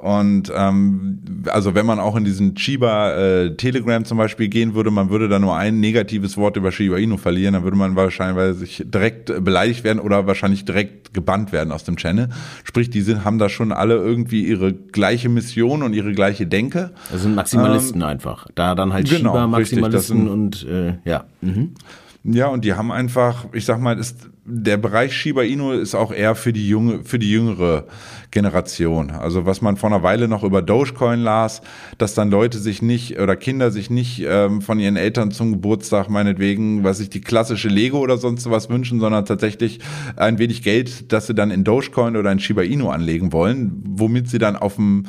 Und 0.00 0.50
ähm, 0.56 1.18
also 1.48 1.74
wenn 1.74 1.84
man 1.84 1.98
auch 2.00 2.16
in 2.16 2.24
diesen 2.24 2.56
Shiba 2.56 3.12
äh, 3.12 3.56
Telegram 3.56 4.02
zum 4.06 4.16
Beispiel 4.16 4.48
gehen 4.48 4.74
würde, 4.74 4.90
man 4.90 5.10
würde 5.10 5.28
da 5.28 5.38
nur 5.38 5.56
ein 5.56 5.78
negatives 5.78 6.38
Wort 6.38 6.56
über 6.56 6.72
Shiba 6.72 6.96
Inu 6.96 7.18
verlieren, 7.18 7.52
dann 7.52 7.64
würde 7.64 7.76
man 7.76 7.96
wahrscheinlich 7.96 8.56
sich 8.56 8.82
direkt 8.86 9.44
beleidigt 9.44 9.84
werden 9.84 9.98
oder 9.98 10.26
wahrscheinlich 10.26 10.64
direkt 10.64 11.12
gebannt 11.12 11.52
werden 11.52 11.70
aus 11.70 11.84
dem 11.84 11.96
Channel. 11.96 12.30
Sprich, 12.64 12.88
die 12.88 13.02
sind, 13.02 13.26
haben 13.26 13.38
da 13.38 13.50
schon 13.50 13.72
alle 13.72 13.96
irgendwie 13.96 14.46
ihre 14.46 14.72
gleiche 14.72 15.28
Mission 15.28 15.82
und 15.82 15.92
ihre 15.92 16.12
gleiche 16.12 16.46
Denke. 16.46 16.92
Das 17.12 17.20
sind 17.20 17.34
Maximalisten 17.34 18.00
ähm, 18.00 18.06
einfach. 18.06 18.46
Da 18.54 18.74
dann 18.74 18.94
halt 18.94 19.06
genau, 19.06 19.32
Shiba 19.32 19.46
Maximalisten 19.48 20.28
und 20.28 20.66
äh, 20.66 20.94
ja. 21.04 21.24
Mhm. 21.42 21.74
Ja, 22.22 22.48
und 22.48 22.66
die 22.66 22.74
haben 22.74 22.92
einfach, 22.92 23.46
ich 23.54 23.64
sag 23.64 23.80
mal, 23.80 23.98
ist, 23.98 24.28
der 24.44 24.76
Bereich 24.76 25.14
Shiba 25.14 25.42
Inu 25.42 25.72
ist 25.72 25.94
auch 25.94 26.12
eher 26.12 26.34
für 26.34 26.52
die 26.52 26.68
junge, 26.68 27.02
für 27.02 27.18
die 27.18 27.30
jüngere 27.30 27.86
Generation. 28.30 29.10
Also 29.10 29.46
was 29.46 29.62
man 29.62 29.78
vor 29.78 29.90
einer 29.90 30.02
Weile 30.02 30.28
noch 30.28 30.44
über 30.44 30.60
Dogecoin 30.60 31.20
las, 31.20 31.62
dass 31.96 32.12
dann 32.12 32.30
Leute 32.30 32.58
sich 32.58 32.82
nicht 32.82 33.18
oder 33.18 33.36
Kinder 33.36 33.70
sich 33.70 33.88
nicht 33.88 34.22
ähm, 34.26 34.60
von 34.60 34.78
ihren 34.78 34.96
Eltern 34.96 35.30
zum 35.30 35.52
Geburtstag 35.52 36.10
meinetwegen, 36.10 36.84
was 36.84 36.98
sich 36.98 37.08
die 37.08 37.22
klassische 37.22 37.68
Lego 37.68 38.00
oder 38.00 38.18
sonst 38.18 38.50
was 38.50 38.68
wünschen, 38.68 39.00
sondern 39.00 39.24
tatsächlich 39.24 39.80
ein 40.16 40.38
wenig 40.38 40.62
Geld, 40.62 41.12
das 41.12 41.26
sie 41.26 41.34
dann 41.34 41.50
in 41.50 41.64
Dogecoin 41.64 42.16
oder 42.16 42.30
in 42.30 42.38
Shiba 42.38 42.62
Inu 42.62 42.90
anlegen 42.90 43.32
wollen, 43.32 43.82
womit 43.86 44.28
sie 44.28 44.38
dann 44.38 44.56
auf 44.56 44.76
dem 44.76 45.06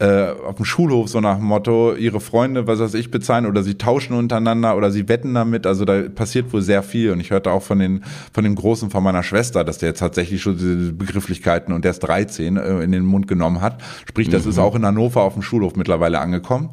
äh, 0.00 0.30
auf 0.46 0.56
dem 0.56 0.64
Schulhof 0.64 1.10
so 1.10 1.20
nach 1.20 1.36
dem 1.36 1.44
Motto, 1.44 1.94
ihre 1.94 2.20
Freunde, 2.20 2.66
was 2.66 2.80
weiß 2.80 2.94
ich, 2.94 3.10
bezahlen 3.10 3.44
oder 3.44 3.62
sie 3.62 3.74
tauschen 3.74 4.14
untereinander 4.14 4.74
oder 4.76 4.90
sie 4.90 5.08
wetten 5.08 5.34
damit. 5.34 5.66
Also 5.66 5.84
da 5.84 6.00
passiert 6.08 6.52
wohl 6.54 6.62
sehr 6.62 6.82
viel. 6.82 7.12
Und 7.12 7.20
ich 7.20 7.30
hörte 7.30 7.52
auch 7.52 7.62
von 7.62 7.78
den, 7.78 8.02
von 8.32 8.42
dem 8.44 8.54
Großen 8.54 8.90
von 8.90 9.04
meiner 9.04 9.22
Schwester, 9.22 9.62
dass 9.62 9.76
der 9.76 9.90
jetzt 9.90 9.98
tatsächlich 9.98 10.40
schon 10.40 10.56
diese 10.56 10.92
Begrifflichkeiten 10.94 11.74
und 11.74 11.84
der 11.84 11.90
ist 11.90 12.00
13 12.00 12.56
äh, 12.56 12.80
in 12.80 12.92
den 12.92 13.04
Mund 13.04 13.28
genommen 13.28 13.60
hat. 13.60 13.82
Sprich, 14.08 14.30
das 14.30 14.44
mhm. 14.44 14.50
ist 14.50 14.58
auch 14.58 14.74
in 14.74 14.86
Hannover 14.86 15.20
auf 15.20 15.34
dem 15.34 15.42
Schulhof 15.42 15.76
mittlerweile 15.76 16.18
angekommen. 16.18 16.70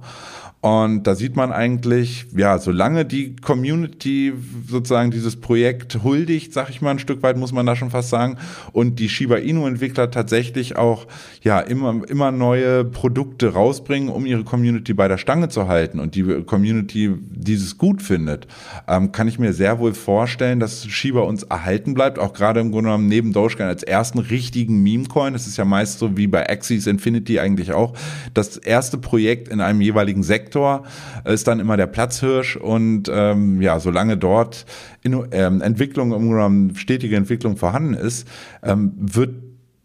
Und 0.60 1.04
da 1.04 1.14
sieht 1.14 1.36
man 1.36 1.52
eigentlich, 1.52 2.26
ja, 2.36 2.58
solange 2.58 3.06
die 3.06 3.36
Community 3.36 4.34
sozusagen 4.68 5.12
dieses 5.12 5.36
Projekt 5.36 6.04
huldigt, 6.04 6.52
sag 6.52 6.72
ich 6.72 6.82
mal 6.82 6.90
ein 6.92 7.00
Stück 7.00 7.22
weit, 7.22 7.38
muss 7.38 7.52
man 7.52 7.68
da 7.68 7.76
schon 7.76 7.92
fast 7.92 8.10
sagen, 8.10 8.38
und 8.74 8.98
die 8.98 9.08
Shiba 9.08 9.36
Inu-Entwickler 9.36 10.10
tatsächlich 10.10 10.76
auch 10.76 11.06
ja 11.44 11.60
immer, 11.60 12.02
immer 12.10 12.32
neue 12.32 12.84
Produkte 12.86 13.54
rausbringen, 13.54 14.10
um 14.10 14.26
ihre 14.26 14.44
Community 14.44 14.96
bei 14.96 15.08
der 15.08 15.20
Stange 15.20 15.50
zu 15.50 15.68
halten 15.68 16.00
und 16.00 16.16
die 16.16 16.24
Community 16.44 17.14
dieses 17.30 17.78
gut 17.78 18.02
findet, 18.02 18.48
ähm, 18.88 19.12
kann 19.12 19.28
ich 19.28 19.38
mir 19.38 19.54
sehr 19.54 19.78
wohl 19.78 19.94
vorstellen, 19.94 20.60
dass 20.60 20.88
Shiba 20.88 21.22
uns 21.22 21.44
erhalten 21.44 21.94
bleibt, 21.94 22.18
auch 22.18 22.34
gerade 22.34 22.62
im 22.62 22.72
Grunde 22.72 22.90
genommen 22.90 23.08
neben 23.08 23.32
Dogecoin 23.32 23.68
als 23.68 23.84
ersten 23.84 24.18
richtigen 24.18 24.82
Meme-Coin. 24.82 25.34
Das 25.34 25.46
ist 25.46 25.58
ja 25.58 25.66
meist 25.66 26.00
so 26.00 26.18
wie 26.18 26.26
bei 26.26 26.50
Axis 26.50 26.88
Infinity 26.88 27.40
eigentlich 27.40 27.74
auch 27.74 27.94
das 28.34 28.58
erste 28.58 28.98
Projekt 28.98 29.50
in 29.50 29.62
einem 29.62 29.82
jeweiligen 29.82 30.24
Sektor 30.24 30.47
Sektor 30.48 30.84
ist 31.26 31.48
dann 31.48 31.60
immer 31.60 31.76
der 31.76 31.88
Platzhirsch 31.88 32.56
und 32.56 33.12
ähm, 33.12 33.62
ja, 33.62 33.80
solange 33.82 34.16
dort 34.18 34.66
in, 35.04 35.26
ähm, 35.32 35.62
Entwicklung, 35.62 36.14
um, 36.14 36.76
stetige 36.76 37.18
Entwicklung 37.18 37.58
vorhanden 37.58 37.94
ist, 37.94 38.28
ähm, 38.64 38.94
wird 38.98 39.36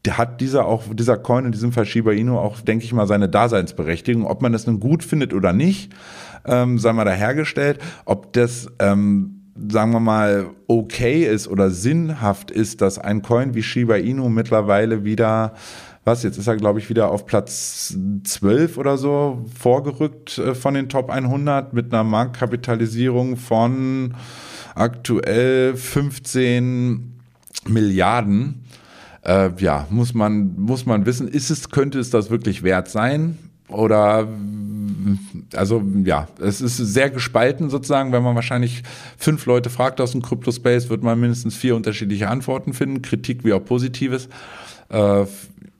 hat 0.09 0.41
dieser 0.41 0.67
auch, 0.67 0.83
dieser 0.93 1.17
Coin 1.17 1.47
in 1.47 1.53
diesem 1.53 1.71
Fall 1.71 1.87
Shiba 1.87 2.11
Inu 2.11 2.37
auch, 2.37 2.61
denke 2.61 2.85
ich 2.85 2.93
mal, 2.93 3.07
seine 3.07 3.29
Daseinsberechtigung. 3.29 4.27
Ob 4.27 4.43
man 4.43 4.53
das 4.53 4.67
nun 4.67 4.81
gut 4.81 5.05
findet 5.05 5.33
oder 5.33 5.53
nicht, 5.53 5.93
ähm, 6.45 6.79
sei 6.81 6.93
mal 6.93 7.05
dahergestellt. 7.05 7.79
Ob 8.05 8.33
das, 8.33 8.67
ähm, 8.81 9.43
sagen 9.71 9.93
wir 9.93 10.01
mal, 10.01 10.51
okay 10.67 11.25
ist 11.25 11.47
oder 11.47 11.71
sinnhaft 11.71 12.51
ist, 12.51 12.81
dass 12.81 12.99
ein 12.99 13.23
Coin 13.23 13.55
wie 13.55 13.63
Shiba 13.63 13.95
Inu 13.95 14.29
mittlerweile 14.29 15.05
wieder 15.05 15.55
was, 16.05 16.23
jetzt 16.25 16.37
ist 16.37 16.49
er, 16.49 16.57
glaube 16.57 16.81
ich, 16.81 16.89
wieder 16.89 17.11
auf 17.11 17.27
Platz 17.27 17.97
12 18.25 18.77
oder 18.77 18.99
so 18.99 19.45
vorgerückt 19.59 20.39
äh, 20.39 20.55
von 20.55 20.75
den 20.75 20.89
Top 20.89 21.11
100 21.11 21.73
mit 21.73 21.93
einer 21.93 22.05
Marktkapitalisierung 22.05 23.37
von 23.37 24.15
aktuell 24.75 25.77
15 25.77 27.21
Milliarden. 27.69 28.65
Äh, 29.25 29.51
ja, 29.59 29.87
muss 29.91 30.15
man, 30.15 30.57
muss 30.57 30.87
man 30.87 31.07
wissen, 31.07 31.29
ist 31.29 31.51
es, 31.51 31.71
könnte 31.71 32.01
es 32.01 32.11
das 32.11 32.31
wirklich 32.31 32.65
wert 32.65 32.89
sein? 32.89 33.39
Oder 33.69 34.29
also 35.55 35.83
ja, 36.05 36.29
es 36.41 36.61
ist 36.61 36.77
sehr 36.77 37.11
gespalten 37.11 37.71
sozusagen. 37.71 38.13
Wenn 38.13 38.23
man 38.23 38.35
wahrscheinlich 38.35 38.83
fünf 39.17 39.47
Leute 39.47 39.71
fragt 39.71 40.01
aus 40.01 40.13
dem 40.13 40.23
Crypto-Space, 40.23 40.89
wird 40.91 41.03
man 41.03 41.19
mindestens 41.21 41.57
vier 41.57 41.77
unterschiedliche 41.77 42.29
Antworten 42.29 42.73
finden, 42.73 43.03
Kritik 43.03 43.45
wie 43.45 43.53
auch 43.53 43.65
Positives. 43.65 44.29
Äh, 44.89 45.25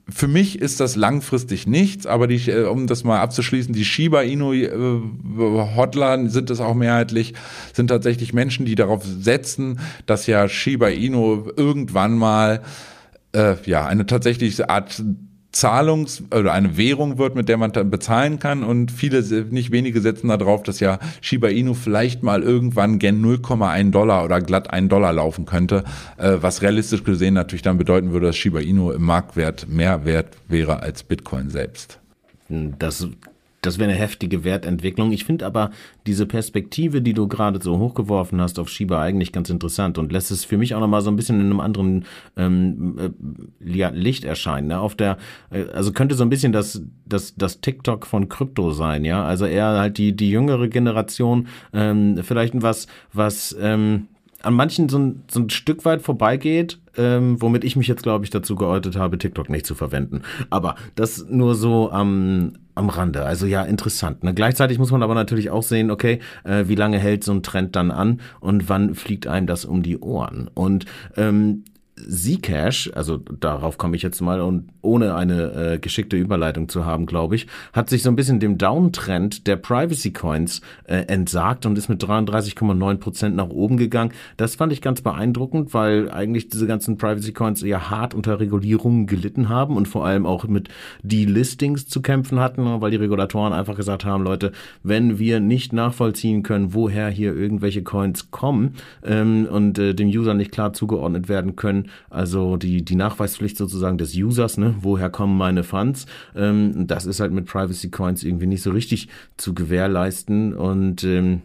für 0.09 0.27
mich 0.27 0.59
ist 0.59 0.79
das 0.79 0.95
langfristig 0.95 1.65
nichts, 1.65 2.05
aber 2.05 2.27
die, 2.27 2.49
äh, 2.49 2.65
um 2.65 2.87
das 2.87 3.03
mal 3.03 3.21
abzuschließen, 3.21 3.73
die 3.73 3.85
Shiba 3.85 4.21
Inu 4.21 4.53
äh, 4.53 4.69
Hodler 5.75 6.29
sind 6.29 6.49
es 6.49 6.59
auch 6.59 6.73
mehrheitlich, 6.73 7.33
sind 7.71 7.87
tatsächlich 7.87 8.33
Menschen, 8.33 8.65
die 8.65 8.75
darauf 8.75 9.03
setzen, 9.05 9.79
dass 10.05 10.27
ja 10.27 10.49
Shiba 10.49 10.89
Inu 10.89 11.49
irgendwann 11.55 12.17
mal 12.17 12.61
äh, 13.33 13.55
ja 13.65 13.85
eine 13.85 14.05
tatsächliche 14.05 14.69
Art 14.69 15.01
Zahlungs- 15.53 16.23
oder 16.33 16.51
eine 16.51 16.77
Währung 16.77 17.17
wird, 17.17 17.35
mit 17.35 17.47
der 17.47 17.57
man 17.57 17.71
dann 17.71 17.89
bezahlen 17.89 18.39
kann. 18.39 18.63
Und 18.63 18.91
viele, 18.91 19.21
nicht 19.49 19.71
wenige 19.71 20.01
setzen 20.01 20.27
darauf, 20.27 20.63
dass 20.63 20.79
ja 20.79 20.99
Shiba 21.21 21.47
Inu 21.47 21.73
vielleicht 21.75 22.23
mal 22.23 22.41
irgendwann 22.41 22.99
gen 22.99 23.23
0,1 23.23 23.91
Dollar 23.91 24.25
oder 24.25 24.41
glatt 24.41 24.71
1 24.71 24.89
Dollar 24.89 25.13
laufen 25.13 25.45
könnte, 25.45 25.83
äh, 26.17 26.37
was 26.41 26.61
realistisch 26.61 27.03
gesehen 27.03 27.35
natürlich 27.35 27.61
dann 27.61 27.77
bedeuten 27.77 28.11
würde, 28.11 28.27
dass 28.27 28.35
Shiba 28.35 28.59
Inu 28.59 28.91
im 28.91 29.03
Marktwert 29.03 29.67
mehr 29.69 30.05
wert 30.05 30.35
wäre 30.47 30.81
als 30.81 31.03
Bitcoin 31.03 31.49
selbst. 31.49 31.99
Das 32.49 33.07
das 33.65 33.79
wäre 33.79 33.89
eine 33.89 33.99
heftige 33.99 34.43
Wertentwicklung. 34.43 35.11
Ich 35.11 35.25
finde 35.25 35.45
aber 35.45 35.71
diese 36.05 36.25
Perspektive, 36.25 37.01
die 37.01 37.13
du 37.13 37.27
gerade 37.27 37.59
so 37.61 37.79
hochgeworfen 37.79 38.39
hast 38.41 38.59
auf 38.59 38.69
Shiba 38.69 39.01
eigentlich 39.01 39.31
ganz 39.31 39.49
interessant 39.49 39.97
und 39.97 40.11
lässt 40.11 40.31
es 40.31 40.45
für 40.45 40.57
mich 40.57 40.75
auch 40.75 40.79
nochmal 40.79 41.01
so 41.01 41.09
ein 41.09 41.15
bisschen 41.15 41.39
in 41.39 41.47
einem 41.47 41.59
anderen 41.59 42.05
ähm, 42.37 42.95
äh, 42.99 43.89
Licht 43.91 44.25
erscheinen. 44.25 44.67
Ne? 44.67 44.79
Auf 44.79 44.95
der, 44.95 45.17
äh, 45.49 45.65
also 45.73 45.91
könnte 45.91 46.15
so 46.15 46.23
ein 46.23 46.29
bisschen 46.29 46.51
das, 46.51 46.83
das, 47.05 47.35
das 47.35 47.61
TikTok 47.61 48.05
von 48.05 48.29
Krypto 48.29 48.71
sein, 48.71 49.05
ja. 49.05 49.23
Also 49.23 49.45
eher 49.45 49.79
halt 49.79 49.97
die, 49.97 50.15
die 50.15 50.29
jüngere 50.29 50.67
Generation, 50.67 51.47
ähm, 51.73 52.19
vielleicht 52.21 52.53
was, 52.61 52.87
was 53.13 53.55
ähm, 53.59 54.07
an 54.41 54.53
manchen 54.53 54.89
so 54.89 54.99
ein, 54.99 55.23
so 55.31 55.39
ein 55.39 55.49
Stück 55.49 55.85
weit 55.85 56.01
vorbeigeht, 56.01 56.79
ähm, 56.97 57.41
womit 57.41 57.63
ich 57.63 57.75
mich 57.75 57.87
jetzt, 57.87 58.03
glaube 58.03 58.25
ich, 58.25 58.31
dazu 58.31 58.55
geäutet 58.55 58.95
habe, 58.95 59.17
TikTok 59.17 59.49
nicht 59.49 59.65
zu 59.65 59.75
verwenden. 59.75 60.21
Aber 60.49 60.75
das 60.95 61.25
nur 61.29 61.55
so 61.55 61.91
am, 61.91 62.53
am 62.75 62.89
Rande. 62.89 63.25
Also 63.25 63.45
ja, 63.45 63.63
interessant. 63.63 64.23
Ne? 64.23 64.33
Gleichzeitig 64.33 64.79
muss 64.79 64.91
man 64.91 65.03
aber 65.03 65.15
natürlich 65.15 65.49
auch 65.49 65.63
sehen, 65.63 65.91
okay, 65.91 66.19
äh, 66.43 66.65
wie 66.67 66.75
lange 66.75 66.99
hält 66.99 67.23
so 67.23 67.31
ein 67.31 67.43
Trend 67.43 67.75
dann 67.75 67.91
an 67.91 68.21
und 68.39 68.69
wann 68.69 68.95
fliegt 68.95 69.27
einem 69.27 69.47
das 69.47 69.65
um 69.65 69.83
die 69.83 69.99
Ohren? 69.99 70.49
Und 70.53 70.85
ähm, 71.17 71.63
Zcash, 72.09 72.91
also 72.93 73.17
darauf 73.17 73.77
komme 73.77 73.95
ich 73.95 74.01
jetzt 74.01 74.21
mal 74.21 74.41
und 74.41 74.69
ohne 74.81 75.15
eine 75.15 75.73
äh, 75.73 75.79
geschickte 75.79 76.17
Überleitung 76.17 76.69
zu 76.69 76.85
haben, 76.85 77.05
glaube 77.05 77.35
ich, 77.35 77.47
hat 77.71 77.89
sich 77.89 78.03
so 78.03 78.09
ein 78.09 78.15
bisschen 78.15 78.39
dem 78.39 78.57
Downtrend 78.57 79.47
der 79.47 79.55
Privacy 79.55 80.11
Coins 80.11 80.61
äh, 80.85 81.05
entsagt 81.07 81.65
und 81.65 81.77
ist 81.77 81.89
mit 81.89 82.03
33,9 82.03 82.97
Prozent 82.97 83.35
nach 83.35 83.49
oben 83.49 83.77
gegangen. 83.77 84.11
Das 84.37 84.55
fand 84.55 84.73
ich 84.73 84.81
ganz 84.81 85.01
beeindruckend, 85.01 85.73
weil 85.73 86.11
eigentlich 86.11 86.49
diese 86.49 86.67
ganzen 86.67 86.97
Privacy 86.97 87.33
Coins 87.33 87.63
eher 87.63 87.89
hart 87.89 88.13
unter 88.13 88.39
Regulierungen 88.39 89.07
gelitten 89.07 89.49
haben 89.49 89.77
und 89.77 89.87
vor 89.87 90.05
allem 90.05 90.25
auch 90.25 90.45
mit 90.45 90.69
Delistings 91.03 91.87
zu 91.87 92.01
kämpfen 92.01 92.39
hatten, 92.39 92.81
weil 92.81 92.91
die 92.91 92.97
Regulatoren 92.97 93.53
einfach 93.53 93.75
gesagt 93.75 94.05
haben, 94.05 94.23
Leute, 94.23 94.51
wenn 94.83 95.19
wir 95.19 95.39
nicht 95.39 95.73
nachvollziehen 95.73 96.43
können, 96.43 96.73
woher 96.73 97.09
hier 97.09 97.35
irgendwelche 97.35 97.83
Coins 97.83 98.31
kommen 98.31 98.75
ähm, 99.03 99.47
und 99.49 99.77
äh, 99.79 99.93
dem 99.93 100.07
User 100.09 100.33
nicht 100.33 100.51
klar 100.51 100.73
zugeordnet 100.73 101.29
werden 101.29 101.55
können, 101.55 101.89
also 102.09 102.57
die, 102.57 102.83
die 102.83 102.95
Nachweispflicht 102.95 103.57
sozusagen 103.57 103.97
des 103.97 104.15
Users, 104.15 104.57
ne, 104.57 104.75
woher 104.81 105.09
kommen 105.09 105.37
meine 105.37 105.63
Funds, 105.63 106.05
ähm, 106.35 106.87
das 106.87 107.05
ist 107.05 107.19
halt 107.19 107.31
mit 107.31 107.45
Privacy 107.45 107.89
Coins 107.89 108.23
irgendwie 108.23 108.47
nicht 108.47 108.63
so 108.63 108.71
richtig 108.71 109.07
zu 109.37 109.53
gewährleisten 109.53 110.53
und 110.53 111.03
ähm, 111.03 111.41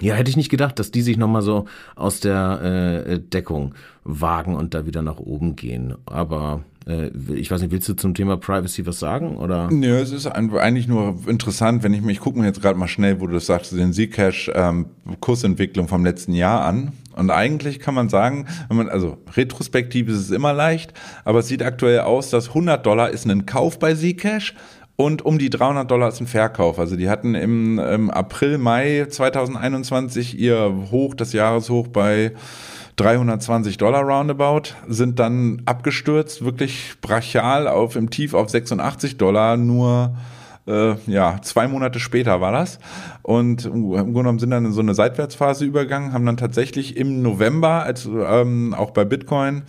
ja, 0.00 0.14
hätte 0.14 0.30
ich 0.30 0.36
nicht 0.36 0.50
gedacht, 0.50 0.78
dass 0.78 0.90
die 0.90 1.02
sich 1.02 1.16
nochmal 1.16 1.42
so 1.42 1.66
aus 1.94 2.20
der 2.20 3.04
äh, 3.06 3.20
Deckung 3.20 3.74
wagen 4.02 4.54
und 4.56 4.74
da 4.74 4.86
wieder 4.86 5.02
nach 5.02 5.18
oben 5.18 5.54
gehen. 5.54 5.94
Aber 6.06 6.64
äh, 6.86 7.10
ich 7.34 7.50
weiß 7.50 7.60
nicht, 7.62 7.70
willst 7.70 7.88
du 7.88 7.94
zum 7.94 8.14
Thema 8.14 8.36
Privacy 8.36 8.86
was 8.86 8.98
sagen? 8.98 9.36
Oder? 9.36 9.70
Nö, 9.70 9.96
es 9.96 10.12
ist 10.12 10.26
eigentlich 10.26 10.88
nur 10.88 11.18
interessant, 11.26 11.82
wenn 11.82 11.94
ich 11.94 12.02
mich, 12.02 12.20
gucke 12.20 12.38
mir 12.38 12.46
jetzt 12.46 12.60
gerade 12.60 12.78
mal 12.78 12.88
schnell, 12.88 13.20
wo 13.20 13.26
du 13.26 13.34
das 13.34 13.46
sagst, 13.46 13.72
den 13.72 13.92
Zcash 13.92 14.50
ähm, 14.54 14.86
vom 15.86 16.04
letzten 16.04 16.32
Jahr 16.32 16.64
an. 16.64 16.92
Und 17.16 17.30
eigentlich 17.30 17.80
kann 17.80 17.94
man 17.94 18.08
sagen, 18.08 18.46
man, 18.68 18.88
also 18.88 19.18
retrospektiv 19.36 20.08
ist 20.08 20.18
es 20.18 20.30
immer 20.30 20.52
leicht, 20.52 20.92
aber 21.24 21.40
es 21.40 21.48
sieht 21.48 21.62
aktuell 21.62 22.00
aus, 22.00 22.30
dass 22.30 22.48
100 22.48 22.84
Dollar 22.84 23.10
ist 23.10 23.26
ein 23.26 23.46
Kauf 23.46 23.78
bei 23.78 23.94
Zcash 23.94 24.54
und 24.96 25.24
um 25.24 25.38
die 25.38 25.50
300 25.50 25.90
Dollar 25.90 26.08
ist 26.08 26.20
ein 26.20 26.26
Verkauf. 26.26 26.78
Also 26.78 26.96
die 26.96 27.08
hatten 27.08 27.34
im, 27.34 27.78
im 27.78 28.10
April, 28.10 28.58
Mai 28.58 29.06
2021 29.08 30.38
ihr 30.38 30.72
Hoch, 30.90 31.14
das 31.14 31.32
Jahreshoch 31.32 31.88
bei 31.88 32.32
320 32.96 33.76
Dollar 33.76 34.02
roundabout, 34.02 34.74
sind 34.86 35.18
dann 35.18 35.62
abgestürzt, 35.66 36.44
wirklich 36.44 36.94
brachial 37.00 37.66
auf 37.66 37.96
im 37.96 38.10
Tief 38.10 38.34
auf 38.34 38.50
86 38.50 39.18
Dollar, 39.18 39.56
nur 39.56 40.16
äh, 40.66 40.94
ja, 41.06 41.40
zwei 41.42 41.68
Monate 41.68 41.98
später 42.00 42.40
war 42.40 42.52
das. 42.52 42.78
Und 43.22 43.66
im 43.66 43.82
Grunde 43.88 44.12
genommen 44.12 44.38
sind 44.38 44.50
dann 44.50 44.64
in 44.64 44.72
so 44.72 44.80
eine 44.80 44.94
Seitwärtsphase 44.94 45.64
übergegangen, 45.64 46.12
haben 46.12 46.26
dann 46.26 46.36
tatsächlich 46.36 46.96
im 46.96 47.22
November, 47.22 47.82
als 47.82 48.06
ähm, 48.06 48.74
auch 48.74 48.90
bei 48.90 49.04
Bitcoin, 49.04 49.62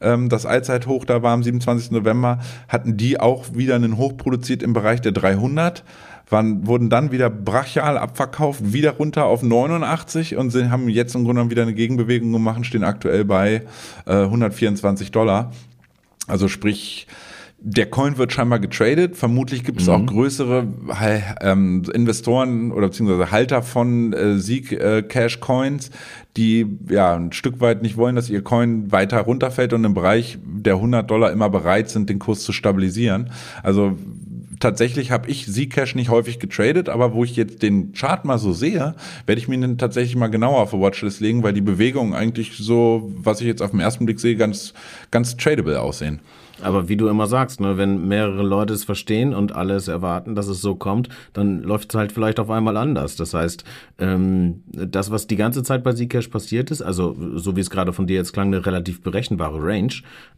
ähm, 0.00 0.28
das 0.28 0.46
Allzeithoch 0.46 1.04
da 1.04 1.22
war 1.22 1.32
am 1.32 1.42
27. 1.42 1.90
November, 1.90 2.38
hatten 2.68 2.96
die 2.96 3.20
auch 3.20 3.46
wieder 3.54 3.74
einen 3.74 3.96
Hoch 3.96 4.16
produziert 4.16 4.62
im 4.62 4.72
Bereich 4.72 5.00
der 5.00 5.12
300 5.12 5.84
waren, 6.30 6.66
wurden 6.66 6.90
dann 6.90 7.10
wieder 7.10 7.30
brachial 7.30 7.96
abverkauft, 7.96 8.72
wieder 8.72 8.92
runter 8.92 9.24
auf 9.24 9.42
89 9.42 10.36
und 10.36 10.50
sind, 10.50 10.70
haben 10.70 10.88
jetzt 10.88 11.14
im 11.14 11.24
Grunde 11.24 11.36
genommen 11.36 11.50
wieder 11.50 11.62
eine 11.62 11.74
Gegenbewegung 11.74 12.30
gemacht, 12.32 12.64
stehen 12.66 12.84
aktuell 12.84 13.24
bei 13.24 13.62
äh, 14.06 14.12
124 14.12 15.10
Dollar. 15.10 15.52
Also 16.26 16.48
sprich, 16.48 17.06
der 17.60 17.86
Coin 17.86 18.18
wird 18.18 18.32
scheinbar 18.32 18.60
getradet. 18.60 19.16
Vermutlich 19.16 19.64
gibt 19.64 19.80
es 19.80 19.88
mhm. 19.88 19.92
auch 19.92 20.06
größere 20.06 20.68
ähm, 21.40 21.82
Investoren 21.92 22.70
oder 22.70 22.88
beziehungsweise 22.88 23.32
Halter 23.32 23.62
von 23.62 24.12
äh, 24.12 24.38
Sieg 24.38 24.72
äh, 24.72 25.02
Cash 25.02 25.40
Coins, 25.40 25.90
die 26.36 26.66
ja 26.88 27.16
ein 27.16 27.32
Stück 27.32 27.60
weit 27.60 27.82
nicht 27.82 27.96
wollen, 27.96 28.14
dass 28.14 28.30
ihr 28.30 28.42
Coin 28.42 28.92
weiter 28.92 29.18
runterfällt 29.20 29.72
und 29.72 29.84
im 29.84 29.94
Bereich 29.94 30.38
der 30.44 30.74
100 30.74 31.10
Dollar 31.10 31.32
immer 31.32 31.50
bereit 31.50 31.90
sind, 31.90 32.08
den 32.08 32.20
Kurs 32.20 32.44
zu 32.44 32.52
stabilisieren. 32.52 33.30
Also 33.64 33.98
tatsächlich 34.60 35.10
habe 35.10 35.28
ich 35.28 35.46
Zcash 35.52 35.96
nicht 35.96 36.10
häufig 36.10 36.38
getradet, 36.38 36.88
aber 36.88 37.12
wo 37.12 37.24
ich 37.24 37.34
jetzt 37.34 37.62
den 37.62 37.92
Chart 37.92 38.24
mal 38.24 38.38
so 38.38 38.52
sehe, 38.52 38.94
werde 39.26 39.40
ich 39.40 39.48
mir 39.48 39.58
den 39.58 39.78
tatsächlich 39.78 40.14
mal 40.14 40.28
genauer 40.28 40.60
auf 40.60 40.70
die 40.70 40.80
Watchlist 40.80 41.20
legen, 41.20 41.42
weil 41.42 41.52
die 41.52 41.60
Bewegungen 41.60 42.14
eigentlich 42.14 42.56
so, 42.56 43.10
was 43.16 43.40
ich 43.40 43.48
jetzt 43.48 43.62
auf 43.62 43.72
den 43.72 43.80
ersten 43.80 44.04
Blick 44.04 44.20
sehe, 44.20 44.36
ganz, 44.36 44.74
ganz 45.10 45.36
tradable 45.36 45.80
aussehen. 45.80 46.20
Aber 46.62 46.88
wie 46.88 46.96
du 46.96 47.08
immer 47.08 47.26
sagst, 47.26 47.60
ne, 47.60 47.76
wenn 47.76 48.08
mehrere 48.08 48.42
Leute 48.42 48.74
es 48.74 48.84
verstehen 48.84 49.34
und 49.34 49.54
alles 49.54 49.88
erwarten, 49.88 50.34
dass 50.34 50.48
es 50.48 50.60
so 50.60 50.74
kommt, 50.74 51.08
dann 51.32 51.62
läuft 51.62 51.92
es 51.92 51.98
halt 51.98 52.12
vielleicht 52.12 52.40
auf 52.40 52.50
einmal 52.50 52.76
anders. 52.76 53.16
Das 53.16 53.34
heißt, 53.34 53.64
ähm, 53.98 54.62
das, 54.66 55.10
was 55.10 55.26
die 55.26 55.36
ganze 55.36 55.62
Zeit 55.62 55.84
bei 55.84 55.92
Zcash 55.92 56.28
passiert 56.28 56.70
ist, 56.70 56.82
also 56.82 57.16
so 57.34 57.56
wie 57.56 57.60
es 57.60 57.70
gerade 57.70 57.92
von 57.92 58.06
dir 58.06 58.16
jetzt 58.16 58.32
klang, 58.32 58.48
eine 58.48 58.64
relativ 58.64 59.02
berechenbare 59.02 59.58
Range, 59.62 59.92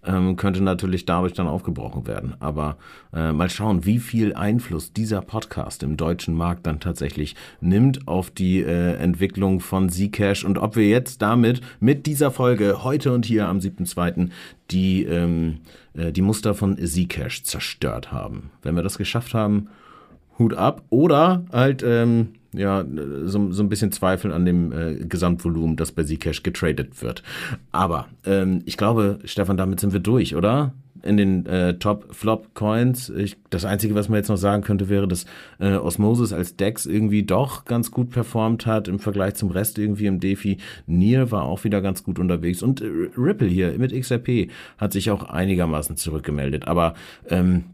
ähm, 0.05 0.37
könnte 0.37 0.63
natürlich 0.63 1.07
dadurch 1.07 1.33
dann 1.33 1.47
aufgebrochen 1.47 2.07
werden. 2.07 2.35
Aber 2.41 2.77
äh, 3.15 3.33
mal 3.33 3.51
schauen, 3.51 3.85
wie 3.85 3.99
viel 3.99 4.35
Einfluss 4.35 4.93
dieser 4.93 5.23
Podcast 5.23 5.83
im 5.83 5.97
deutschen 5.97 6.35
Markt 6.35 6.67
dann 6.67 6.81
tatsächlich 6.81 7.35
nimmt 7.61 8.07
auf 8.09 8.31
die 8.31 8.61
äh, 8.61 8.95
Entwicklung 8.97 9.61
von 9.61 9.89
Zcash 9.89 10.45
und 10.45 10.59
ob 10.59 10.77
wir 10.77 10.89
jetzt 10.89 11.23
damit 11.23 11.61
mit 11.81 12.07
dieser 12.07 12.31
Folge 12.31 12.83
heute 12.85 13.13
und 13.13 13.25
hier 13.27 13.49
am 13.49 13.59
7.2. 13.59 14.31
die 14.71 15.05
ähm, 15.05 15.59
äh, 15.90 15.90
die 15.95 16.23
Muster 16.23 16.55
von 16.55 16.77
Zcash 16.79 17.43
zerstört 17.43 18.13
haben. 18.13 18.51
Wenn 18.63 18.77
wir 18.77 18.83
das 18.83 18.99
geschafft 18.99 19.35
haben, 19.35 19.69
Hut 20.39 20.55
ab. 20.55 20.83
Oder 20.91 21.45
halt, 21.53 21.85
ähm, 21.85 22.29
ja, 22.53 22.85
so, 23.25 23.53
so 23.53 23.63
ein 23.63 23.69
bisschen 23.69 23.93
Zweifel 23.93 24.33
an 24.33 24.45
dem 24.45 24.73
äh, 24.73 24.95
Gesamtvolumen, 25.05 25.77
das 25.77 25.93
bei 25.93 26.03
Zcash 26.03 26.43
getradet 26.43 27.03
wird. 27.03 27.23
Aber 27.71 28.09
ähm, 28.25 28.63
ich 28.65 28.77
glaube, 28.77 29.21
Stefan, 29.25 29.57
damit 29.57 29.79
sind 29.79 29.93
wir 29.93 30.01
durch, 30.01 30.35
oder? 30.35 30.73
In 31.03 31.17
den 31.17 31.47
äh, 31.47 31.75
Top-Flop-Coins. 31.75 33.13
Das 33.51 33.65
Einzige, 33.65 33.95
was 33.95 34.09
man 34.09 34.19
jetzt 34.19 34.29
noch 34.29 34.37
sagen 34.37 34.63
könnte, 34.63 34.89
wäre, 34.89 35.09
dass 35.09 35.27
äh, 35.59 35.75
Osmosis 35.75 36.33
als 36.33 36.57
DEX 36.57 36.87
irgendwie 36.87 37.23
doch 37.23 37.65
ganz 37.65 37.91
gut 37.91 38.11
performt 38.11 38.67
hat 38.67 38.89
im 38.89 38.99
Vergleich 38.99 39.35
zum 39.35 39.51
Rest 39.51 39.79
irgendwie 39.79 40.07
im 40.07 40.21
DeFi. 40.21 40.59
Nier 40.87 41.31
war 41.31 41.45
auch 41.45 41.65
wieder 41.65 41.81
ganz 41.81 42.05
gut 42.05 42.19
unterwegs 42.19 42.63
und 42.63 42.81
äh, 42.81 42.87
Ripple 43.17 43.49
hier 43.49 43.73
mit 43.79 43.93
XRP 43.93 44.51
hat 44.79 44.93
sich 44.93 45.11
auch 45.11 45.25
einigermaßen 45.25 45.97
zurückgemeldet. 45.97 46.69
Aber 46.69 46.95
ähm, 47.29 47.65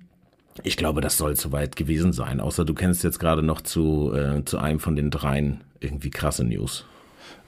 ich 0.63 0.77
glaube, 0.77 1.01
das 1.01 1.19
soll 1.19 1.37
soweit 1.37 1.77
gewesen 1.77 2.13
sein. 2.13 2.41
Außer 2.41 2.65
du 2.65 2.75
kennst 2.75 3.05
jetzt 3.05 3.19
gerade 3.19 3.43
noch 3.43 3.61
zu, 3.61 4.13
äh, 4.15 4.45
zu 4.45 4.59
einem 4.59 4.81
von 4.81 4.97
den 4.97 5.11
dreien 5.11 5.61
irgendwie 5.81 6.11
krasse 6.11 6.45
News. 6.45 6.87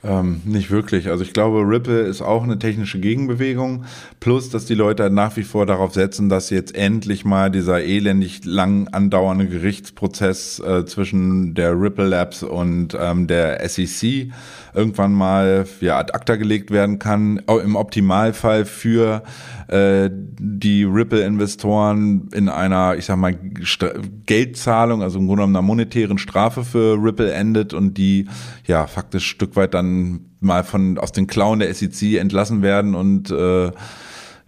Ähm, 0.05 0.43
nicht 0.45 0.71
wirklich. 0.71 1.09
Also 1.09 1.25
ich 1.25 1.33
glaube, 1.33 1.61
Ripple 1.61 2.03
ist 2.03 2.23
auch 2.23 2.45
eine 2.45 2.59
technische 2.59 3.01
Gegenbewegung. 3.01 3.85
Plus, 4.21 4.49
dass 4.49 4.65
die 4.65 4.75
Leute 4.75 5.11
nach 5.11 5.37
wie 5.37 5.43
vor 5.43 5.67
darauf 5.67 5.93
setzen, 5.93 6.29
dass 6.29 6.51
jetzt 6.51 6.77
endlich 6.77 7.25
mal 7.25 7.51
dieser 7.51 7.83
elendig 7.83 8.45
lang 8.45 8.87
andauernde 8.89 9.49
Gerichtsprozess 9.49 10.61
äh, 10.61 10.85
zwischen 10.87 11.55
der 11.55 11.81
Ripple 11.81 12.07
Labs 12.07 12.45
und 12.45 12.97
ähm, 12.99 13.27
der 13.27 13.69
SEC 13.69 14.31
irgendwann 14.79 15.13
mal 15.13 15.67
ja, 15.81 15.99
ad 15.99 16.13
acta 16.15 16.37
gelegt 16.37 16.71
werden 16.71 16.99
kann. 16.99 17.43
Im 17.49 17.77
Optimalfall 17.77 18.65
für 18.65 19.23
äh, 19.69 20.09
die 20.13 20.85
Ripple-Investoren 20.85 22.29
in 22.33 22.49
einer, 22.49 22.97
ich 22.97 23.07
sag 23.07 23.17
mal, 23.17 23.37
St 23.65 23.87
Geldzahlung, 24.27 25.03
also 25.03 25.19
im 25.19 25.27
Grunde 25.27 25.43
genommen 25.43 25.57
einer 25.57 25.67
monetären 25.67 26.19
Strafe 26.19 26.65
für 26.65 26.95
Ripple 27.03 27.33
endet 27.33 27.75
und 27.75 27.99
die 27.99 28.27
ja 28.67 28.87
faktisch 28.87 29.27
Stück 29.27 29.57
weit 29.57 29.75
dann 29.75 30.21
mal 30.41 30.65
von 30.65 30.99
aus 30.99 31.13
den 31.13 31.27
Klauen 31.27 31.59
der 31.59 31.75
SEC 31.75 32.15
entlassen 32.15 32.63
werden 32.63 32.95
und 32.95 33.31
äh, 33.31 33.71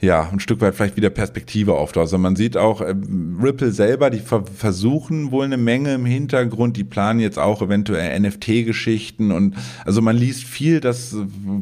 ja, 0.00 0.30
ein 0.32 0.40
Stück 0.40 0.62
weit 0.62 0.74
vielleicht 0.74 0.96
wieder 0.96 1.10
Perspektive 1.10 1.74
auftaucht. 1.74 2.04
Also 2.04 2.18
man 2.18 2.34
sieht 2.34 2.56
auch, 2.56 2.80
äh, 2.80 2.94
Ripple 3.42 3.70
selber, 3.70 4.08
die 4.08 4.20
ver 4.20 4.44
versuchen 4.46 5.30
wohl 5.30 5.44
eine 5.44 5.58
Menge 5.58 5.94
im 5.94 6.06
Hintergrund, 6.06 6.76
die 6.76 6.84
planen 6.84 7.20
jetzt 7.20 7.38
auch 7.38 7.60
eventuell 7.60 8.18
NFT-Geschichten 8.18 9.30
und 9.30 9.56
also 9.84 10.00
man 10.00 10.16
liest 10.16 10.44
viel, 10.44 10.80
dass 10.80 11.14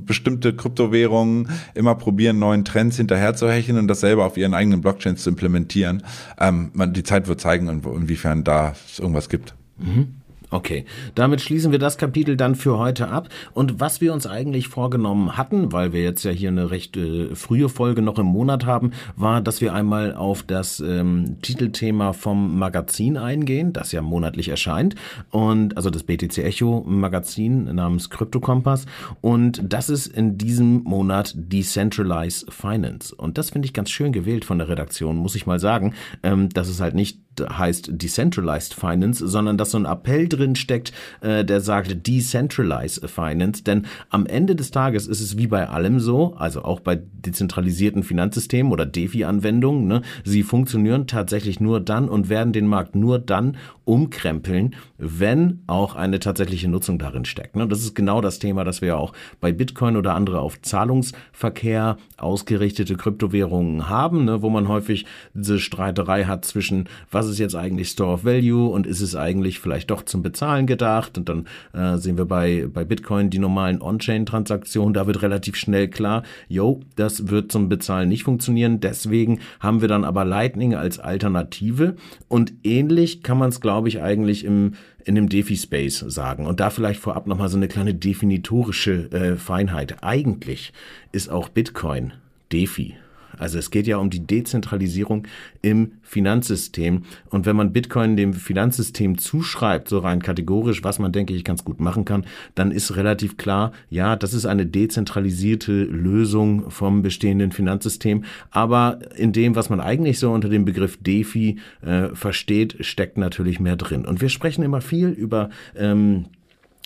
bestimmte 0.06 0.54
Kryptowährungen 0.54 1.48
immer 1.74 1.96
probieren, 1.96 2.38
neuen 2.38 2.64
Trends 2.64 2.96
hinterherzuhecheln 2.96 3.76
und 3.76 3.88
das 3.88 4.00
selber 4.00 4.24
auf 4.24 4.36
ihren 4.36 4.54
eigenen 4.54 4.80
Blockchains 4.80 5.22
zu 5.22 5.30
implementieren. 5.30 6.04
Ähm, 6.38 6.70
man, 6.74 6.92
die 6.92 7.02
Zeit 7.02 7.26
wird 7.26 7.40
zeigen, 7.40 7.68
inwiefern 7.68 8.44
da 8.44 8.74
es 8.88 9.00
irgendwas 9.00 9.28
gibt. 9.28 9.54
Mhm. 9.78 10.17
Okay, 10.50 10.86
damit 11.14 11.42
schließen 11.42 11.72
wir 11.72 11.78
das 11.78 11.98
Kapitel 11.98 12.36
dann 12.36 12.54
für 12.54 12.78
heute 12.78 13.08
ab. 13.08 13.28
Und 13.52 13.80
was 13.80 14.00
wir 14.00 14.14
uns 14.14 14.26
eigentlich 14.26 14.68
vorgenommen 14.68 15.36
hatten, 15.36 15.72
weil 15.72 15.92
wir 15.92 16.02
jetzt 16.02 16.24
ja 16.24 16.30
hier 16.30 16.48
eine 16.48 16.70
recht 16.70 16.96
äh, 16.96 17.34
frühe 17.34 17.68
Folge 17.68 18.00
noch 18.00 18.18
im 18.18 18.26
Monat 18.26 18.64
haben, 18.64 18.92
war, 19.14 19.42
dass 19.42 19.60
wir 19.60 19.74
einmal 19.74 20.14
auf 20.14 20.42
das 20.42 20.80
ähm, 20.80 21.36
Titelthema 21.42 22.14
vom 22.14 22.58
Magazin 22.58 23.18
eingehen, 23.18 23.74
das 23.74 23.92
ja 23.92 24.00
monatlich 24.00 24.48
erscheint. 24.48 24.94
Und 25.30 25.76
also 25.76 25.90
das 25.90 26.04
BTC 26.04 26.38
Echo 26.38 26.82
Magazin 26.86 27.64
namens 27.74 28.08
Crypto 28.08 28.40
Kompass. 28.40 28.86
Und 29.20 29.62
das 29.62 29.90
ist 29.90 30.06
in 30.06 30.38
diesem 30.38 30.82
Monat 30.84 31.34
Decentralized 31.36 32.50
Finance. 32.50 33.14
Und 33.14 33.36
das 33.36 33.50
finde 33.50 33.66
ich 33.66 33.74
ganz 33.74 33.90
schön 33.90 34.12
gewählt 34.12 34.46
von 34.46 34.56
der 34.56 34.68
Redaktion, 34.68 35.16
muss 35.16 35.34
ich 35.34 35.46
mal 35.46 35.60
sagen. 35.60 35.92
Ähm, 36.22 36.48
dass 36.48 36.68
es 36.68 36.80
halt 36.80 36.94
nicht 36.94 37.18
heißt 37.40 37.90
Decentralized 37.92 38.74
Finance, 38.74 39.26
sondern 39.26 39.58
dass 39.58 39.72
so 39.72 39.78
ein 39.78 39.84
Appell 39.84 40.28
drin 40.28 40.56
steckt, 40.56 40.92
äh, 41.20 41.44
der 41.44 41.60
sagt 41.60 42.06
Decentralize 42.06 43.06
Finance. 43.08 43.64
Denn 43.64 43.86
am 44.10 44.26
Ende 44.26 44.56
des 44.56 44.70
Tages 44.70 45.06
ist 45.06 45.20
es 45.20 45.36
wie 45.36 45.46
bei 45.46 45.68
allem 45.68 46.00
so, 46.00 46.34
also 46.34 46.62
auch 46.62 46.80
bei 46.80 46.96
dezentralisierten 46.96 48.02
Finanzsystemen 48.02 48.72
oder 48.72 48.86
DeFi-Anwendungen, 48.86 49.86
ne, 49.86 50.02
sie 50.24 50.42
funktionieren 50.42 51.06
tatsächlich 51.06 51.60
nur 51.60 51.80
dann 51.80 52.08
und 52.08 52.28
werden 52.28 52.52
den 52.52 52.66
Markt 52.66 52.94
nur 52.94 53.18
dann 53.18 53.56
umkrempeln, 53.88 54.76
wenn 54.98 55.62
auch 55.66 55.96
eine 55.96 56.20
tatsächliche 56.20 56.68
Nutzung 56.68 56.98
darin 56.98 57.24
steckt. 57.24 57.56
Ne? 57.56 57.66
Das 57.66 57.80
ist 57.80 57.94
genau 57.94 58.20
das 58.20 58.38
Thema, 58.38 58.62
das 58.62 58.82
wir 58.82 58.98
auch 58.98 59.14
bei 59.40 59.50
Bitcoin 59.50 59.96
oder 59.96 60.14
andere 60.14 60.40
auf 60.40 60.60
Zahlungsverkehr 60.60 61.96
ausgerichtete 62.18 62.96
Kryptowährungen 62.96 63.88
haben, 63.88 64.26
ne? 64.26 64.42
wo 64.42 64.50
man 64.50 64.68
häufig 64.68 65.06
diese 65.32 65.58
Streiterei 65.58 66.24
hat 66.24 66.44
zwischen, 66.44 66.86
was 67.10 67.27
ist 67.28 67.38
jetzt 67.38 67.54
eigentlich 67.54 67.90
Store 67.90 68.14
of 68.14 68.24
Value 68.24 68.68
und 68.68 68.86
ist 68.86 69.00
es 69.00 69.14
eigentlich 69.14 69.60
vielleicht 69.60 69.90
doch 69.90 70.02
zum 70.02 70.22
Bezahlen 70.22 70.66
gedacht? 70.66 71.18
Und 71.18 71.28
dann 71.28 71.46
äh, 71.72 71.98
sehen 71.98 72.16
wir 72.16 72.24
bei, 72.24 72.66
bei 72.72 72.84
Bitcoin 72.84 73.30
die 73.30 73.38
normalen 73.38 73.80
On-Chain-Transaktionen, 73.80 74.94
da 74.94 75.06
wird 75.06 75.22
relativ 75.22 75.56
schnell 75.56 75.88
klar, 75.88 76.22
yo, 76.48 76.80
das 76.96 77.28
wird 77.28 77.52
zum 77.52 77.68
Bezahlen 77.68 78.08
nicht 78.08 78.24
funktionieren. 78.24 78.80
Deswegen 78.80 79.40
haben 79.60 79.80
wir 79.80 79.88
dann 79.88 80.04
aber 80.04 80.24
Lightning 80.24 80.74
als 80.74 80.98
Alternative 80.98 81.96
und 82.28 82.52
ähnlich 82.64 83.22
kann 83.22 83.38
man 83.38 83.50
es, 83.50 83.60
glaube 83.60 83.88
ich, 83.88 84.00
eigentlich 84.02 84.44
im, 84.44 84.72
in 85.04 85.14
dem 85.14 85.28
DeFi-Space 85.28 86.04
sagen. 86.08 86.46
Und 86.46 86.60
da 86.60 86.70
vielleicht 86.70 87.00
vorab 87.00 87.26
nochmal 87.26 87.48
so 87.48 87.56
eine 87.56 87.68
kleine 87.68 87.94
definitorische 87.94 89.10
äh, 89.12 89.36
Feinheit. 89.36 90.02
Eigentlich 90.02 90.72
ist 91.12 91.30
auch 91.30 91.48
Bitcoin 91.48 92.12
DeFi. 92.52 92.94
Also 93.38 93.58
es 93.58 93.70
geht 93.70 93.86
ja 93.86 93.98
um 93.98 94.10
die 94.10 94.26
Dezentralisierung 94.26 95.26
im 95.62 95.92
Finanzsystem. 96.02 97.02
Und 97.30 97.46
wenn 97.46 97.56
man 97.56 97.72
Bitcoin 97.72 98.16
dem 98.16 98.32
Finanzsystem 98.32 99.18
zuschreibt, 99.18 99.88
so 99.88 99.98
rein 99.98 100.22
kategorisch, 100.22 100.84
was 100.84 100.98
man, 100.98 101.12
denke 101.12 101.34
ich, 101.34 101.44
ganz 101.44 101.64
gut 101.64 101.80
machen 101.80 102.04
kann, 102.04 102.24
dann 102.54 102.70
ist 102.70 102.96
relativ 102.96 103.36
klar, 103.36 103.72
ja, 103.90 104.16
das 104.16 104.34
ist 104.34 104.46
eine 104.46 104.66
dezentralisierte 104.66 105.84
Lösung 105.84 106.70
vom 106.70 107.02
bestehenden 107.02 107.52
Finanzsystem. 107.52 108.24
Aber 108.50 109.00
in 109.16 109.32
dem, 109.32 109.54
was 109.54 109.70
man 109.70 109.80
eigentlich 109.80 110.18
so 110.18 110.32
unter 110.32 110.48
dem 110.48 110.64
Begriff 110.64 110.98
DeFi 111.00 111.58
äh, 111.82 112.08
versteht, 112.14 112.76
steckt 112.80 113.18
natürlich 113.18 113.60
mehr 113.60 113.76
drin. 113.76 114.04
Und 114.06 114.20
wir 114.20 114.28
sprechen 114.28 114.62
immer 114.62 114.80
viel 114.80 115.08
über 115.08 115.50
ähm, 115.76 116.26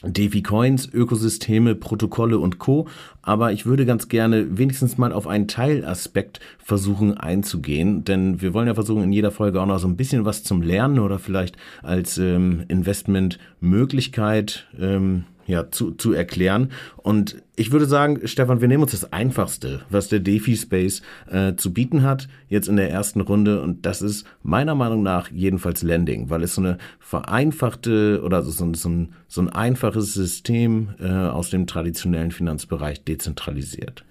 DeFi 0.04 0.42
Coins, 0.42 0.88
Ökosysteme, 0.92 1.74
Protokolle 1.74 2.38
und 2.38 2.58
Co. 2.58 2.88
Aber 3.22 3.52
ich 3.52 3.66
würde 3.66 3.86
ganz 3.86 4.08
gerne 4.08 4.58
wenigstens 4.58 4.98
mal 4.98 5.12
auf 5.12 5.26
einen 5.26 5.48
Teilaspekt 5.48 6.40
versuchen 6.58 7.16
einzugehen, 7.16 8.04
denn 8.04 8.40
wir 8.40 8.52
wollen 8.52 8.66
ja 8.66 8.74
versuchen, 8.74 9.04
in 9.04 9.12
jeder 9.12 9.30
Folge 9.30 9.60
auch 9.60 9.66
noch 9.66 9.78
so 9.78 9.86
ein 9.86 9.96
bisschen 9.96 10.24
was 10.24 10.42
zum 10.42 10.62
Lernen 10.62 10.98
oder 10.98 11.18
vielleicht 11.18 11.56
als 11.82 12.18
ähm, 12.18 12.64
Investmentmöglichkeit 12.68 14.66
ähm, 14.78 15.24
ja, 15.46 15.70
zu, 15.70 15.92
zu 15.92 16.12
erklären. 16.12 16.70
Und 16.96 17.42
ich 17.56 17.72
würde 17.72 17.86
sagen, 17.86 18.20
Stefan, 18.26 18.60
wir 18.60 18.68
nehmen 18.68 18.82
uns 18.82 18.92
das 18.92 19.12
Einfachste, 19.12 19.82
was 19.90 20.08
der 20.08 20.20
DeFi-Space 20.20 21.02
äh, 21.30 21.54
zu 21.56 21.72
bieten 21.72 22.02
hat, 22.02 22.28
jetzt 22.48 22.68
in 22.68 22.76
der 22.76 22.90
ersten 22.90 23.20
Runde. 23.20 23.60
Und 23.60 23.86
das 23.86 24.02
ist 24.02 24.26
meiner 24.42 24.74
Meinung 24.74 25.02
nach 25.02 25.30
jedenfalls 25.30 25.82
Lending, 25.82 26.30
weil 26.30 26.42
es 26.42 26.54
so 26.54 26.62
eine 26.62 26.78
vereinfachte 26.98 28.22
oder 28.24 28.42
so, 28.42 28.50
so, 28.74 28.88
ein, 28.88 29.08
so 29.28 29.40
ein 29.40 29.48
einfaches 29.48 30.14
System 30.14 30.90
äh, 30.98 31.08
aus 31.08 31.50
dem 31.50 31.66
traditionellen 31.66 32.30
Finanzbereich 32.30 33.04
dezentralisiert. 33.04 34.04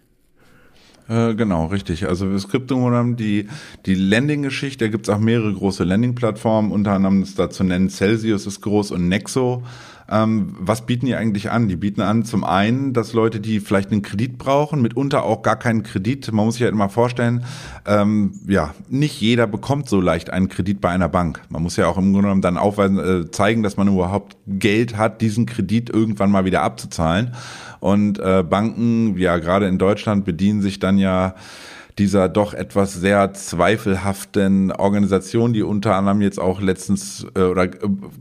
Äh, 1.12 1.36
genau, 1.36 1.66
richtig. 1.66 2.08
Also 2.08 2.32
gibt 2.48 2.72
im 2.72 2.78
die, 3.18 3.48
die 3.86 3.96
Landing-Geschichte, 3.96 4.86
da 4.86 4.92
gibt 4.92 5.10
es 5.10 5.14
auch 5.14 5.20
mehrere 5.20 5.54
große 5.54 5.84
Landing-Plattformen, 5.84 6.72
unter 6.72 6.94
anderem 6.94 7.24
ist 7.24 7.38
da 7.38 7.50
zu 7.50 7.66
nennen 7.66 7.90
Celsius 7.90 8.46
ist 8.48 8.62
groß 8.62 8.92
und 8.92 9.10
Nexo. 9.10 9.64
Ähm, 10.12 10.56
was 10.60 10.86
bieten 10.86 11.06
die 11.06 11.16
eigentlich 11.16 11.52
an? 11.52 11.70
Die 11.70 11.78
bieten 11.78 12.02
an 12.02 12.26
zum 12.26 12.44
einen, 12.44 12.94
dass 12.94 13.14
Leute, 13.14 13.40
die 13.40 13.62
vielleicht 13.62 13.92
einen 13.92 14.02
Kredit 14.02 14.38
brauchen, 14.38 14.82
mitunter 14.82 15.24
auch 15.24 15.42
gar 15.42 15.56
keinen 15.56 15.84
Kredit. 15.84 16.32
Man 16.32 16.46
muss 16.46 16.56
sich 16.56 16.64
halt 16.64 16.74
immer 16.74 16.90
vorstellen, 16.90 17.46
ähm, 17.86 18.34
ja, 18.46 18.76
nicht 18.90 19.22
jeder 19.22 19.48
bekommt 19.48 19.88
so 19.88 20.02
leicht 20.02 20.30
einen 20.30 20.50
Kredit 20.50 20.82
bei 20.82 20.90
einer 20.90 21.08
Bank. 21.08 21.42
Man 21.50 21.64
muss 21.64 21.78
ja 21.78 21.88
auch 21.88 21.98
im 21.98 22.12
Grunde 22.12 22.24
genommen 22.24 22.42
dann 22.42 22.58
aufweisen, 22.58 23.00
äh, 23.00 23.32
zeigen, 23.32 23.64
dass 23.64 23.78
man 23.78 23.88
überhaupt 23.88 24.36
Geld 24.48 24.98
hat, 24.98 25.22
diesen 25.22 25.46
Kredit 25.46 25.90
irgendwann 25.90 26.30
mal 26.30 26.44
wieder 26.44 26.62
abzuzahlen. 26.62 27.34
Und 27.80 28.20
äh, 28.20 28.44
Banken, 28.44 29.18
ja, 29.18 29.38
gerade 29.38 29.68
in 29.68 29.78
Deutschland 29.78 30.26
bedienen 30.26 30.62
sich 30.62 30.80
dann 30.80 30.98
ja 30.98 31.36
dieser 31.98 32.30
doch 32.30 32.54
etwas 32.54 32.94
sehr 32.94 33.34
zweifelhaften 33.34 34.72
Organisation, 34.72 35.54
die 35.54 35.64
unter 35.64 35.96
anderem 35.96 36.22
jetzt 36.22 36.40
auch 36.40 36.62
letztens 36.62 37.26
äh, 37.36 37.42
oder 37.42 37.66
äh, 37.66 37.70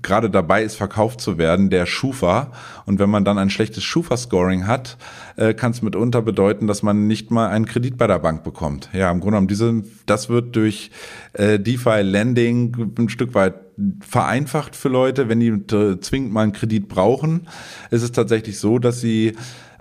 gerade 0.02 0.30
dabei 0.30 0.62
ist, 0.62 0.76
verkauft 0.76 1.20
zu 1.20 1.38
werden, 1.38 1.70
der 1.70 1.86
Schufa. 1.86 2.52
Und 2.86 2.98
wenn 2.98 3.10
man 3.10 3.24
dann 3.24 3.38
ein 3.38 3.50
schlechtes 3.50 3.84
Schufa-Scoring 3.84 4.66
hat, 4.66 4.96
äh, 5.36 5.54
kann 5.54 5.72
es 5.72 5.82
mitunter 5.82 6.22
bedeuten, 6.22 6.66
dass 6.66 6.82
man 6.82 7.06
nicht 7.06 7.30
mal 7.30 7.48
einen 7.48 7.66
Kredit 7.66 7.96
bei 7.96 8.06
der 8.06 8.18
Bank 8.18 8.42
bekommt. 8.44 8.88
Ja, 8.92 9.10
im 9.10 9.20
Grunde 9.20 9.32
genommen, 9.32 9.48
diese, 9.48 9.82
das 10.06 10.28
wird 10.28 10.56
durch 10.56 10.90
äh, 11.34 11.58
DeFi 11.58 12.02
Lending 12.02 12.92
ein 12.98 13.08
Stück 13.08 13.34
weit 13.34 13.54
vereinfacht 14.06 14.76
für 14.76 14.88
Leute, 14.88 15.28
wenn 15.28 15.40
die 15.40 15.66
zwingend 16.00 16.32
mal 16.32 16.42
einen 16.42 16.52
Kredit 16.52 16.88
brauchen. 16.88 17.48
Es 17.90 18.02
ist 18.02 18.14
tatsächlich 18.14 18.58
so, 18.58 18.78
dass 18.78 19.00
sie 19.00 19.32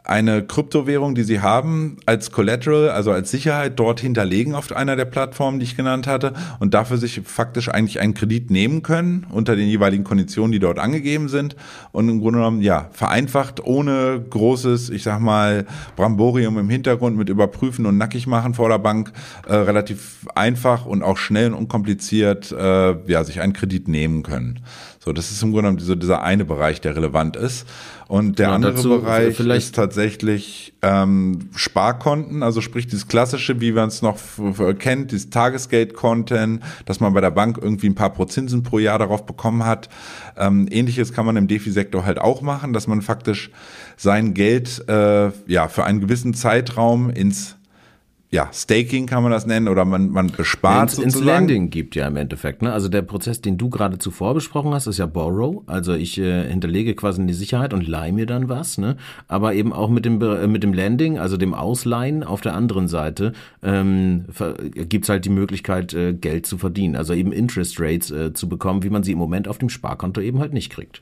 eine 0.10 0.44
Kryptowährung, 0.44 1.16
die 1.16 1.24
sie 1.24 1.40
haben, 1.40 1.98
als 2.06 2.32
Collateral, 2.32 2.90
also 2.90 3.12
als 3.12 3.32
Sicherheit 3.32 3.80
dort 3.80 4.00
hinterlegen 4.00 4.56
auf 4.56 4.72
einer 4.72 4.96
der 4.96 5.06
Plattformen, 5.06 5.60
die 5.60 5.66
ich 5.66 5.78
genannt 5.78 6.08
hatte, 6.08 6.34
und 6.60 6.74
dafür 6.74 6.98
sich 6.98 7.22
faktisch 7.24 7.70
eigentlich 7.70 8.00
einen 8.00 8.16
Kredit 8.16 8.50
nehmen 8.52 8.82
können 8.82 9.26
unter 9.30 9.56
den 9.56 9.68
jeweiligen 9.68 10.04
Konditionen, 10.04 10.52
die 10.52 10.60
dort 10.60 10.80
angegeben 10.80 11.30
sind. 11.30 11.56
Und 11.92 12.10
im 12.10 12.20
Grunde 12.20 12.40
genommen, 12.40 12.62
ja, 12.62 12.90
vereinfacht, 12.92 13.64
ohne 13.64 14.24
großes, 14.30 14.90
ich 14.90 15.04
sag 15.04 15.20
mal, 15.20 15.66
Bramborium 15.96 16.58
im 16.58 16.70
Hintergrund 16.70 17.16
mit 17.16 17.30
Überprüfen 17.30 17.86
und 17.86 17.98
Nackigmachen 17.98 18.54
vor 18.54 18.70
der 18.70 18.80
Bank, 18.80 19.12
äh, 19.48 19.56
relativ 19.56 20.26
einfach 20.36 20.86
und 20.86 21.04
auch 21.04 21.18
schnell 21.18 21.54
und 21.54 21.70
unkompliziert, 21.70 22.52
äh, 22.52 22.96
ja, 23.06 23.24
sich 23.24 23.42
einen 23.42 23.54
Kredit 23.54 23.88
nehmen 23.88 24.24
können. 24.24 24.60
So, 25.02 25.14
das 25.14 25.32
ist 25.32 25.42
im 25.42 25.52
Grunde 25.52 25.64
genommen 25.64 25.78
dieser, 25.78 25.96
dieser 25.96 26.24
eine 26.24 26.44
Bereich, 26.44 26.82
der 26.82 26.96
relevant 26.96 27.38
ist. 27.38 27.66
Und 28.10 28.38
der 28.38 28.50
ja, 28.50 28.56
andere 28.56 28.74
Bereich 28.74 29.40
ist 29.40 29.76
tatsächlich 29.76 30.74
ähm, 30.82 31.50
Sparkonten, 31.56 32.44
also 32.44 32.60
sprich 32.60 32.88
dieses 32.88 33.08
klassische, 33.08 33.62
wie 33.62 33.72
man 33.72 33.88
es 33.88 34.02
noch 34.02 34.18
kennt, 34.78 35.12
dieses 35.12 35.30
Tagesgeld-Content, 35.30 36.62
dass 36.86 37.00
man 37.00 37.14
bei 37.14 37.22
der 37.22 37.32
Bank 37.32 37.60
irgendwie 37.62 37.88
ein 37.88 37.96
paar 37.96 38.10
Prozinsen 38.10 38.64
pro 38.64 38.80
Jahr 38.80 39.00
darauf 39.00 39.26
bekommen 39.26 39.66
hat. 39.66 39.90
Ähm, 40.36 40.68
Ähnliches 40.70 41.14
kann 41.14 41.26
man 41.26 41.38
im 41.38 41.48
Defi-Sektor 41.48 42.04
halt 42.04 42.20
auch 42.20 42.42
machen, 42.42 42.74
dass 42.74 42.88
man 42.88 43.02
faktisch 43.02 43.52
sein 43.96 44.34
Geld 44.34 44.84
äh, 44.90 45.32
ja 45.48 45.68
für 45.70 45.86
einen 45.86 46.02
gewissen 46.02 46.34
Zeitraum 46.34 47.10
ins 47.10 47.59
ja, 48.32 48.48
Staking 48.54 49.08
kann 49.08 49.24
man 49.24 49.32
das 49.32 49.48
nennen 49.48 49.68
oder 49.68 49.86
man, 49.86 50.12
man 50.12 50.28
bespart 50.28 50.84
ins, 50.84 50.96
sozusagen. 50.98 51.18
Ins 51.18 51.26
Landing 51.26 51.70
gibt 51.72 51.96
ja 51.96 52.08
im 52.08 52.16
Endeffekt. 52.16 52.62
Ne? 52.62 52.72
Also 52.72 52.88
der 52.88 53.02
Prozess, 53.02 53.42
den 53.42 53.58
du 53.58 53.72
gerade 53.72 53.98
zuvor 53.98 54.36
besprochen 54.36 54.72
hast, 54.72 54.86
ist 54.86 55.00
ja 55.00 55.08
Borrow. 55.08 55.64
Also 55.66 55.94
ich 55.94 56.20
äh, 56.20 56.48
hinterlege 56.48 56.94
quasi 56.94 57.26
die 57.26 57.34
Sicherheit 57.34 57.74
und 57.74 57.88
leihe 57.88 58.14
mir 58.14 58.28
dann 58.28 58.48
was. 58.48 58.78
Ne? 58.78 58.98
Aber 59.28 59.56
eben 59.56 59.74
auch 59.74 59.90
mit 59.90 60.06
dem, 60.06 60.22
äh, 60.22 60.46
mit 60.46 60.62
dem 60.62 60.74
Landing, 60.74 61.18
also 61.18 61.38
dem 61.38 61.56
Ausleihen 61.56 62.24
auf 62.24 62.42
der 62.42 62.54
anderen 62.54 62.88
Seite, 62.88 63.34
ähm, 63.64 64.26
gibt's 64.76 65.10
halt 65.10 65.26
die 65.26 65.30
Möglichkeit, 65.30 65.96
äh, 65.96 66.14
Geld 66.14 66.46
zu 66.46 66.60
verdienen. 66.60 66.96
Also 66.96 67.16
eben 67.16 67.32
Interest 67.32 67.80
Rates 67.80 68.12
äh, 68.12 68.34
zu 68.34 68.48
bekommen, 68.48 68.84
wie 68.84 68.92
man 68.92 69.02
sie 69.02 69.14
im 69.14 69.18
Moment 69.18 69.48
auf 69.48 69.58
dem 69.58 69.70
Sparkonto 69.70 70.22
eben 70.22 70.40
halt 70.40 70.54
nicht 70.54 70.72
kriegt. 70.72 71.02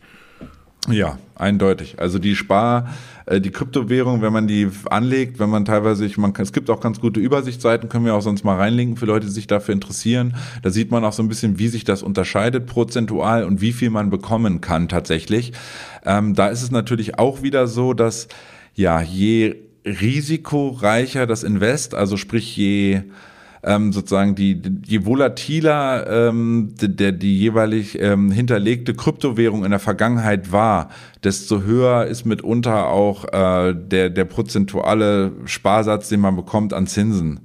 Ja, 0.89 1.17
eindeutig. 1.35 1.99
Also 1.99 2.17
die 2.17 2.35
Spar, 2.35 2.93
äh, 3.25 3.41
die 3.41 3.51
Kryptowährung, 3.51 4.21
wenn 4.21 4.31
man 4.31 4.47
die 4.47 4.69
anlegt, 4.89 5.38
wenn 5.38 5.49
man 5.49 5.65
teilweise, 5.65 6.05
ich, 6.05 6.17
man, 6.17 6.33
es 6.38 6.53
gibt 6.53 6.69
auch 6.69 6.79
ganz 6.79 7.01
gute 7.01 7.19
Übersichtsseiten, 7.19 7.89
können 7.89 8.05
wir 8.05 8.15
auch 8.15 8.21
sonst 8.21 8.45
mal 8.45 8.55
reinlinken 8.55 8.95
für 8.95 9.05
Leute, 9.05 9.25
die 9.25 9.31
sich 9.31 9.47
dafür 9.47 9.73
interessieren. 9.73 10.35
Da 10.63 10.69
sieht 10.69 10.89
man 10.89 11.03
auch 11.03 11.11
so 11.11 11.21
ein 11.21 11.27
bisschen, 11.27 11.59
wie 11.59 11.67
sich 11.67 11.83
das 11.83 12.03
unterscheidet 12.03 12.67
prozentual 12.67 13.43
und 13.43 13.59
wie 13.59 13.73
viel 13.73 13.89
man 13.89 14.09
bekommen 14.09 14.61
kann 14.61 14.88
tatsächlich. 14.88 15.51
Ähm, 16.05 16.35
da 16.35 16.47
ist 16.47 16.63
es 16.63 16.71
natürlich 16.71 17.19
auch 17.19 17.41
wieder 17.41 17.67
so, 17.67 17.93
dass 17.93 18.29
ja 18.73 19.01
je 19.01 19.57
risikoreicher 19.85 21.27
das 21.27 21.43
Invest, 21.43 21.95
also 21.95 22.15
sprich 22.15 22.55
je 22.55 23.01
ähm, 23.63 23.91
sozusagen 23.91 24.35
die, 24.35 24.61
je 24.85 25.05
volatiler 25.05 26.29
ähm, 26.29 26.73
der, 26.79 27.11
die 27.11 27.37
jeweilig 27.39 27.99
ähm, 27.99 28.31
hinterlegte 28.31 28.93
Kryptowährung 28.93 29.65
in 29.65 29.71
der 29.71 29.79
Vergangenheit 29.79 30.51
war, 30.51 30.89
desto 31.23 31.61
höher 31.61 32.05
ist 32.05 32.25
mitunter 32.25 32.87
auch 32.87 33.25
äh, 33.25 33.73
der, 33.73 34.09
der 34.09 34.25
prozentuale 34.25 35.31
Sparsatz, 35.45 36.09
den 36.09 36.19
man 36.19 36.35
bekommt 36.35 36.73
an 36.73 36.87
Zinsen. 36.87 37.41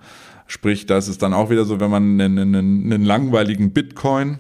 Sprich, 0.46 0.86
da 0.86 0.98
ist 0.98 1.22
dann 1.22 1.32
auch 1.32 1.50
wieder 1.50 1.64
so, 1.64 1.80
wenn 1.80 1.90
man 1.90 2.20
einen, 2.20 2.38
einen, 2.38 2.92
einen 2.92 3.04
langweiligen 3.04 3.72
Bitcoin 3.72 4.38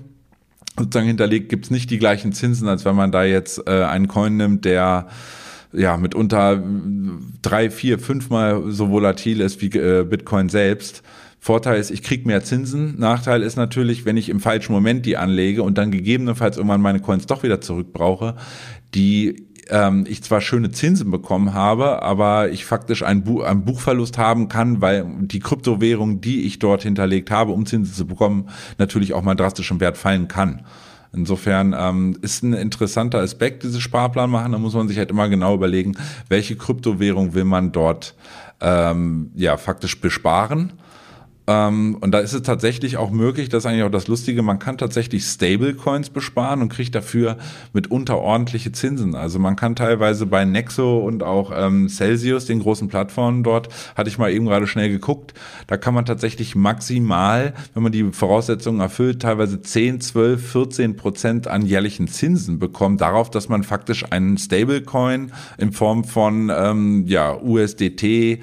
sozusagen 0.78 1.06
hinterlegt, 1.06 1.48
gibt's 1.48 1.70
nicht 1.70 1.90
die 1.90 1.98
gleichen 1.98 2.32
Zinsen, 2.32 2.68
als 2.68 2.84
wenn 2.84 2.96
man 2.96 3.12
da 3.12 3.24
jetzt 3.24 3.66
äh, 3.66 3.84
einen 3.84 4.08
Coin 4.08 4.36
nimmt, 4.36 4.64
der 4.64 5.08
ja 5.72 5.96
mitunter 5.96 6.62
drei, 7.40 7.70
vier, 7.70 7.98
fünfmal 7.98 8.64
so 8.68 8.90
volatil 8.90 9.40
ist 9.40 9.62
wie 9.62 9.68
äh, 9.78 10.04
Bitcoin 10.04 10.48
selbst. 10.48 11.02
Vorteil 11.44 11.80
ist, 11.80 11.90
ich 11.90 12.04
kriege 12.04 12.24
mehr 12.24 12.44
Zinsen. 12.44 13.00
Nachteil 13.00 13.42
ist 13.42 13.56
natürlich, 13.56 14.04
wenn 14.04 14.16
ich 14.16 14.28
im 14.28 14.38
falschen 14.38 14.72
Moment 14.72 15.04
die 15.04 15.16
anlege 15.16 15.64
und 15.64 15.76
dann 15.76 15.90
gegebenenfalls 15.90 16.56
irgendwann 16.56 16.80
meine 16.80 17.00
Coins 17.00 17.26
doch 17.26 17.42
wieder 17.42 17.60
zurück 17.60 17.92
brauche, 17.92 18.36
die 18.94 19.48
ähm, 19.68 20.04
ich 20.08 20.22
zwar 20.22 20.40
schöne 20.40 20.70
Zinsen 20.70 21.10
bekommen 21.10 21.52
habe, 21.52 22.00
aber 22.00 22.50
ich 22.50 22.64
faktisch 22.64 23.02
einen, 23.02 23.24
Bu 23.24 23.42
einen 23.42 23.64
Buchverlust 23.64 24.18
haben 24.18 24.46
kann, 24.46 24.80
weil 24.80 25.04
die 25.22 25.40
Kryptowährung, 25.40 26.20
die 26.20 26.42
ich 26.42 26.60
dort 26.60 26.84
hinterlegt 26.84 27.32
habe, 27.32 27.50
um 27.50 27.66
Zinsen 27.66 27.92
zu 27.92 28.06
bekommen, 28.06 28.48
natürlich 28.78 29.12
auch 29.12 29.22
mal 29.22 29.34
drastisch 29.34 29.72
im 29.72 29.80
Wert 29.80 29.98
fallen 29.98 30.28
kann. 30.28 30.64
Insofern 31.12 31.74
ähm, 31.76 32.16
ist 32.22 32.44
ein 32.44 32.52
interessanter 32.52 33.18
Aspekt, 33.18 33.64
dieses 33.64 33.82
Sparplan 33.82 34.30
machen. 34.30 34.52
Da 34.52 34.58
muss 34.58 34.74
man 34.74 34.86
sich 34.86 34.96
halt 34.96 35.10
immer 35.10 35.28
genau 35.28 35.56
überlegen, 35.56 35.96
welche 36.28 36.54
Kryptowährung 36.54 37.34
will 37.34 37.44
man 37.44 37.72
dort 37.72 38.14
ähm, 38.60 39.32
ja 39.34 39.56
faktisch 39.56 40.00
besparen 40.00 40.74
ähm, 41.52 41.98
und 42.00 42.12
da 42.12 42.20
ist 42.20 42.32
es 42.32 42.42
tatsächlich 42.42 42.96
auch 42.96 43.10
möglich, 43.10 43.48
das 43.50 43.64
ist 43.64 43.66
eigentlich 43.66 43.82
auch 43.82 43.90
das 43.90 44.08
Lustige, 44.08 44.42
man 44.42 44.58
kann 44.58 44.78
tatsächlich 44.78 45.24
Stablecoins 45.24 46.08
besparen 46.08 46.62
und 46.62 46.70
kriegt 46.70 46.94
dafür 46.94 47.36
mitunter 47.74 48.18
ordentliche 48.18 48.72
Zinsen. 48.72 49.14
Also 49.14 49.38
man 49.38 49.56
kann 49.56 49.76
teilweise 49.76 50.24
bei 50.24 50.44
Nexo 50.46 50.98
und 50.98 51.22
auch 51.22 51.52
ähm, 51.54 51.88
Celsius, 51.88 52.46
den 52.46 52.60
großen 52.60 52.88
Plattformen 52.88 53.42
dort, 53.42 53.68
hatte 53.96 54.08
ich 54.08 54.16
mal 54.16 54.32
eben 54.32 54.46
gerade 54.46 54.66
schnell 54.66 54.88
geguckt, 54.88 55.34
da 55.66 55.76
kann 55.76 55.92
man 55.92 56.06
tatsächlich 56.06 56.54
maximal, 56.54 57.52
wenn 57.74 57.82
man 57.82 57.92
die 57.92 58.04
Voraussetzungen 58.12 58.80
erfüllt, 58.80 59.20
teilweise 59.20 59.60
10, 59.60 60.00
12, 60.00 60.52
14 60.52 60.96
Prozent 60.96 61.48
an 61.48 61.66
jährlichen 61.66 62.08
Zinsen 62.08 62.58
bekommt, 62.58 63.00
darauf, 63.02 63.28
dass 63.28 63.48
man 63.48 63.62
faktisch 63.62 64.10
einen 64.10 64.38
Stablecoin 64.38 65.32
in 65.58 65.72
Form 65.72 66.04
von 66.04 66.50
ähm, 66.54 67.04
ja, 67.06 67.36
USDT, 67.38 68.40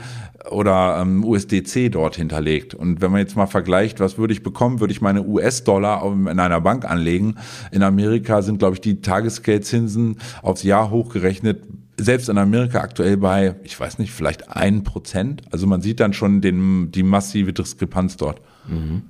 oder 0.49 0.99
ähm, 1.01 1.23
USDC 1.23 1.91
dort 1.91 2.15
hinterlegt. 2.15 2.73
Und 2.73 3.01
wenn 3.01 3.11
man 3.11 3.19
jetzt 3.19 3.35
mal 3.35 3.47
vergleicht, 3.47 3.99
was 3.99 4.17
würde 4.17 4.33
ich 4.33 4.43
bekommen, 4.43 4.79
würde 4.79 4.93
ich 4.93 5.01
meine 5.01 5.23
US-Dollar 5.23 6.05
in 6.05 6.39
einer 6.39 6.61
Bank 6.61 6.85
anlegen. 6.85 7.35
In 7.71 7.83
Amerika 7.83 8.41
sind, 8.41 8.59
glaube 8.59 8.75
ich, 8.75 8.81
die 8.81 9.01
Tagesgeldzinsen 9.01 10.17
aufs 10.41 10.63
Jahr 10.63 10.89
hochgerechnet 10.89 11.63
selbst 11.99 12.29
in 12.29 12.37
Amerika 12.37 12.79
aktuell 12.79 13.17
bei, 13.17 13.55
ich 13.63 13.77
weiß 13.79 13.99
nicht, 13.99 14.11
vielleicht 14.11 14.49
ein 14.55 14.83
Prozent. 14.83 15.41
Also 15.51 15.67
man 15.67 15.81
sieht 15.81 15.99
dann 15.99 16.13
schon 16.13 16.41
den, 16.41 16.91
die 16.91 17.03
massive 17.03 17.53
Diskrepanz 17.53 18.17
dort. 18.17 18.41
Mhm. 18.69 19.03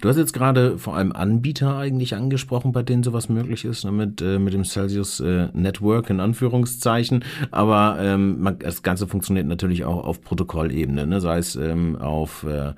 Du 0.00 0.08
hast 0.08 0.16
jetzt 0.16 0.32
gerade 0.32 0.78
vor 0.78 0.96
allem 0.96 1.12
Anbieter 1.12 1.76
eigentlich 1.76 2.14
angesprochen, 2.14 2.72
bei 2.72 2.82
denen 2.82 3.02
sowas 3.02 3.28
möglich 3.28 3.64
ist, 3.64 3.84
ne, 3.84 3.92
mit, 3.92 4.20
äh, 4.20 4.38
mit 4.38 4.54
dem 4.54 4.64
Celsius 4.64 5.20
äh, 5.20 5.48
Network 5.52 6.10
in 6.10 6.20
Anführungszeichen. 6.20 7.24
Aber 7.50 7.98
ähm, 8.00 8.56
das 8.58 8.82
Ganze 8.82 9.06
funktioniert 9.06 9.46
natürlich 9.46 9.84
auch 9.84 10.04
auf 10.04 10.22
Protokollebene, 10.22 11.06
ne? 11.06 11.20
sei 11.20 11.38
es 11.38 11.56
ähm, 11.56 11.96
auf 11.96 12.44
äh, 12.44 12.72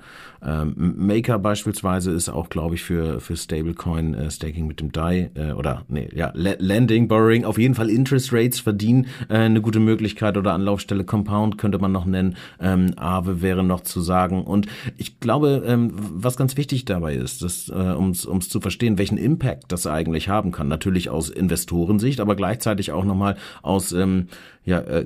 Maker 0.75 1.39
beispielsweise 1.39 2.11
ist 2.11 2.29
auch, 2.29 2.49
glaube 2.49 2.75
ich, 2.75 2.83
für, 2.83 3.19
für 3.19 3.35
Stablecoin 3.35 4.13
äh, 4.13 4.29
Staking 4.29 4.67
mit 4.67 4.79
dem 4.79 4.91
DAI 4.91 5.31
äh, 5.33 5.51
oder 5.53 5.85
nee, 5.87 6.07
ja, 6.13 6.31
Lending, 6.35 7.07
Borrowing, 7.07 7.45
auf 7.45 7.57
jeden 7.57 7.73
Fall 7.73 7.89
Interest 7.89 8.31
Rates 8.31 8.59
verdienen 8.59 9.07
äh, 9.29 9.37
eine 9.37 9.61
gute 9.61 9.79
Möglichkeit 9.79 10.37
oder 10.37 10.53
Anlaufstelle 10.53 11.03
Compound 11.03 11.57
könnte 11.57 11.79
man 11.79 11.91
noch 11.91 12.05
nennen. 12.05 12.35
Ähm, 12.59 12.93
Aave 12.95 13.41
wäre 13.41 13.63
noch 13.63 13.81
zu 13.81 14.01
sagen. 14.01 14.43
Und 14.43 14.67
ich 14.97 15.19
glaube, 15.19 15.63
ähm, 15.65 15.91
was 15.95 16.37
ganz 16.37 16.57
wichtig 16.57 16.85
dabei 16.85 17.15
ist, 17.15 17.41
dass, 17.41 17.69
äh, 17.69 17.73
um 17.73 18.11
es 18.11 18.49
zu 18.49 18.59
verstehen, 18.59 18.97
welchen 18.97 19.17
Impact 19.17 19.71
das 19.71 19.87
eigentlich 19.87 20.29
haben 20.29 20.51
kann. 20.51 20.67
Natürlich 20.67 21.09
aus 21.09 21.29
Investorensicht, 21.29 22.19
aber 22.19 22.35
gleichzeitig 22.35 22.91
auch 22.91 23.03
nochmal 23.03 23.37
aus 23.63 23.91
ähm, 23.91 24.27
ja, 24.63 24.79
äh, 24.79 25.05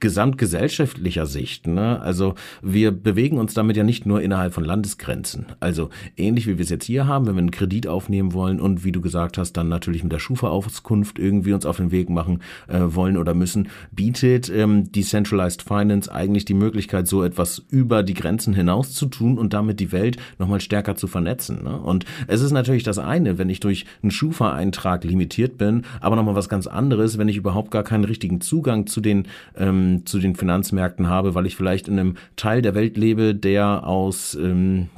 gesamtgesellschaftlicher 0.00 1.26
Sicht. 1.26 1.66
Ne? 1.66 2.00
Also 2.00 2.34
wir 2.62 2.90
bewegen 2.90 3.38
uns 3.38 3.54
damit 3.54 3.76
ja 3.76 3.84
nicht 3.84 4.06
nur 4.06 4.20
innerhalb 4.22 4.52
von 4.54 4.64
Landesgrenzen. 4.64 5.46
Also 5.60 5.90
ähnlich 6.16 6.46
wie 6.46 6.58
wir 6.58 6.64
es 6.64 6.70
jetzt 6.70 6.84
hier 6.84 7.06
haben, 7.06 7.26
wenn 7.26 7.34
wir 7.34 7.40
einen 7.40 7.50
Kredit 7.50 7.86
aufnehmen 7.86 8.32
wollen 8.32 8.60
und 8.60 8.84
wie 8.84 8.92
du 8.92 9.00
gesagt 9.00 9.38
hast, 9.38 9.52
dann 9.52 9.68
natürlich 9.68 10.02
mit 10.02 10.12
der 10.12 10.18
Schufa-Auskunft 10.18 11.18
irgendwie 11.18 11.52
uns 11.52 11.66
auf 11.66 11.76
den 11.76 11.90
Weg 11.90 12.10
machen 12.10 12.40
äh, 12.68 12.80
wollen 12.80 13.16
oder 13.16 13.34
müssen, 13.34 13.68
bietet 13.92 14.50
ähm, 14.50 14.90
Decentralized 14.92 15.62
Finance 15.62 16.12
eigentlich 16.12 16.44
die 16.44 16.54
Möglichkeit, 16.54 17.06
so 17.06 17.22
etwas 17.22 17.64
über 17.70 18.02
die 18.02 18.14
Grenzen 18.14 18.54
hinaus 18.54 18.92
zu 18.92 19.06
tun 19.06 19.38
und 19.38 19.52
damit 19.52 19.80
die 19.80 19.92
Welt 19.92 20.16
nochmal 20.38 20.60
stärker 20.60 20.96
zu 20.96 21.06
vernetzen. 21.06 21.62
Ne? 21.62 21.78
Und 21.78 22.04
es 22.26 22.40
ist 22.40 22.52
natürlich 22.52 22.82
das 22.82 22.98
eine, 22.98 23.38
wenn 23.38 23.48
ich 23.48 23.60
durch 23.60 23.86
einen 24.02 24.10
Schufa-Eintrag 24.10 25.04
limitiert 25.04 25.58
bin, 25.58 25.82
aber 26.00 26.16
nochmal 26.16 26.34
was 26.34 26.48
ganz 26.48 26.66
anderes, 26.66 27.18
wenn 27.18 27.28
ich 27.28 27.36
überhaupt 27.36 27.70
gar 27.70 27.82
keinen 27.82 28.04
richtigen 28.04 28.40
Zugang 28.40 28.86
zu 28.86 29.00
den 29.00 29.26
ähm, 29.56 30.02
zu 30.04 30.18
den 30.18 30.34
Finanzmärkten 30.34 31.08
habe, 31.08 31.34
weil 31.34 31.46
ich 31.46 31.56
vielleicht 31.56 31.88
in 31.88 31.98
einem 31.98 32.16
Teil 32.36 32.62
der 32.62 32.74
Welt 32.74 32.96
lebe, 32.96 33.34
der 33.34 33.86
aus 33.86 34.34
ähm, 34.34 34.88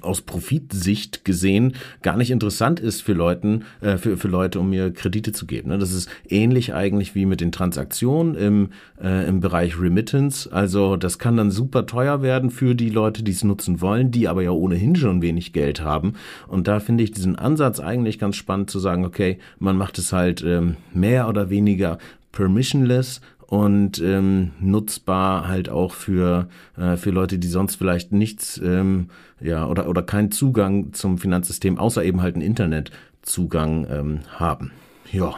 aus 0.00 0.22
Profitsicht 0.22 1.24
gesehen 1.24 1.74
gar 2.00 2.16
nicht 2.16 2.30
interessant 2.30 2.80
ist 2.80 3.02
für 3.02 3.12
Leuten, 3.12 3.64
äh, 3.80 3.98
für, 3.98 4.16
für 4.16 4.28
Leute, 4.28 4.58
um 4.58 4.70
mir 4.70 4.92
Kredite 4.92 5.32
zu 5.32 5.46
geben. 5.46 5.68
Ne? 5.68 5.78
Das 5.78 5.92
ist 5.92 6.08
ähnlich 6.28 6.74
eigentlich 6.74 7.14
wie 7.14 7.26
mit 7.26 7.40
den 7.40 7.52
Transaktionen 7.52 8.34
im, 8.34 8.68
äh, 9.02 9.28
im 9.28 9.40
Bereich 9.40 9.78
Remittance. 9.78 10.50
Also 10.50 10.96
das 10.96 11.18
kann 11.18 11.36
dann 11.36 11.50
super 11.50 11.86
teuer 11.86 12.22
werden 12.22 12.50
für 12.50 12.74
die 12.74 12.90
Leute, 12.90 13.22
die 13.22 13.32
es 13.32 13.44
nutzen 13.44 13.80
wollen, 13.80 14.10
die 14.10 14.28
aber 14.28 14.42
ja 14.42 14.50
ohnehin 14.50 14.96
schon 14.96 15.22
wenig 15.22 15.52
Geld 15.52 15.82
haben. 15.82 16.14
Und 16.48 16.68
da 16.68 16.80
finde 16.80 17.04
ich 17.04 17.12
diesen 17.12 17.36
Ansatz 17.36 17.80
eigentlich 17.80 18.18
ganz 18.18 18.36
spannend 18.36 18.70
zu 18.70 18.78
sagen, 18.78 19.04
okay, 19.04 19.38
man 19.58 19.76
macht 19.76 19.98
es 19.98 20.12
halt 20.12 20.42
ähm, 20.42 20.76
mehr 20.92 21.28
oder 21.28 21.50
weniger 21.50 21.98
permissionless 22.32 23.20
und 23.52 24.00
ähm, 24.00 24.52
nutzbar 24.60 25.46
halt 25.46 25.68
auch 25.68 25.92
für, 25.92 26.48
äh, 26.78 26.96
für 26.96 27.10
Leute, 27.10 27.38
die 27.38 27.48
sonst 27.48 27.76
vielleicht 27.76 28.10
nichts 28.10 28.56
ähm, 28.64 29.10
ja, 29.42 29.66
oder, 29.66 29.90
oder 29.90 30.02
keinen 30.02 30.30
Zugang 30.30 30.94
zum 30.94 31.18
Finanzsystem, 31.18 31.76
außer 31.76 32.02
eben 32.02 32.22
halt 32.22 32.34
einen 32.34 32.44
Internetzugang 32.44 33.86
ähm, 33.90 34.20
haben. 34.38 34.72
Ja. 35.12 35.34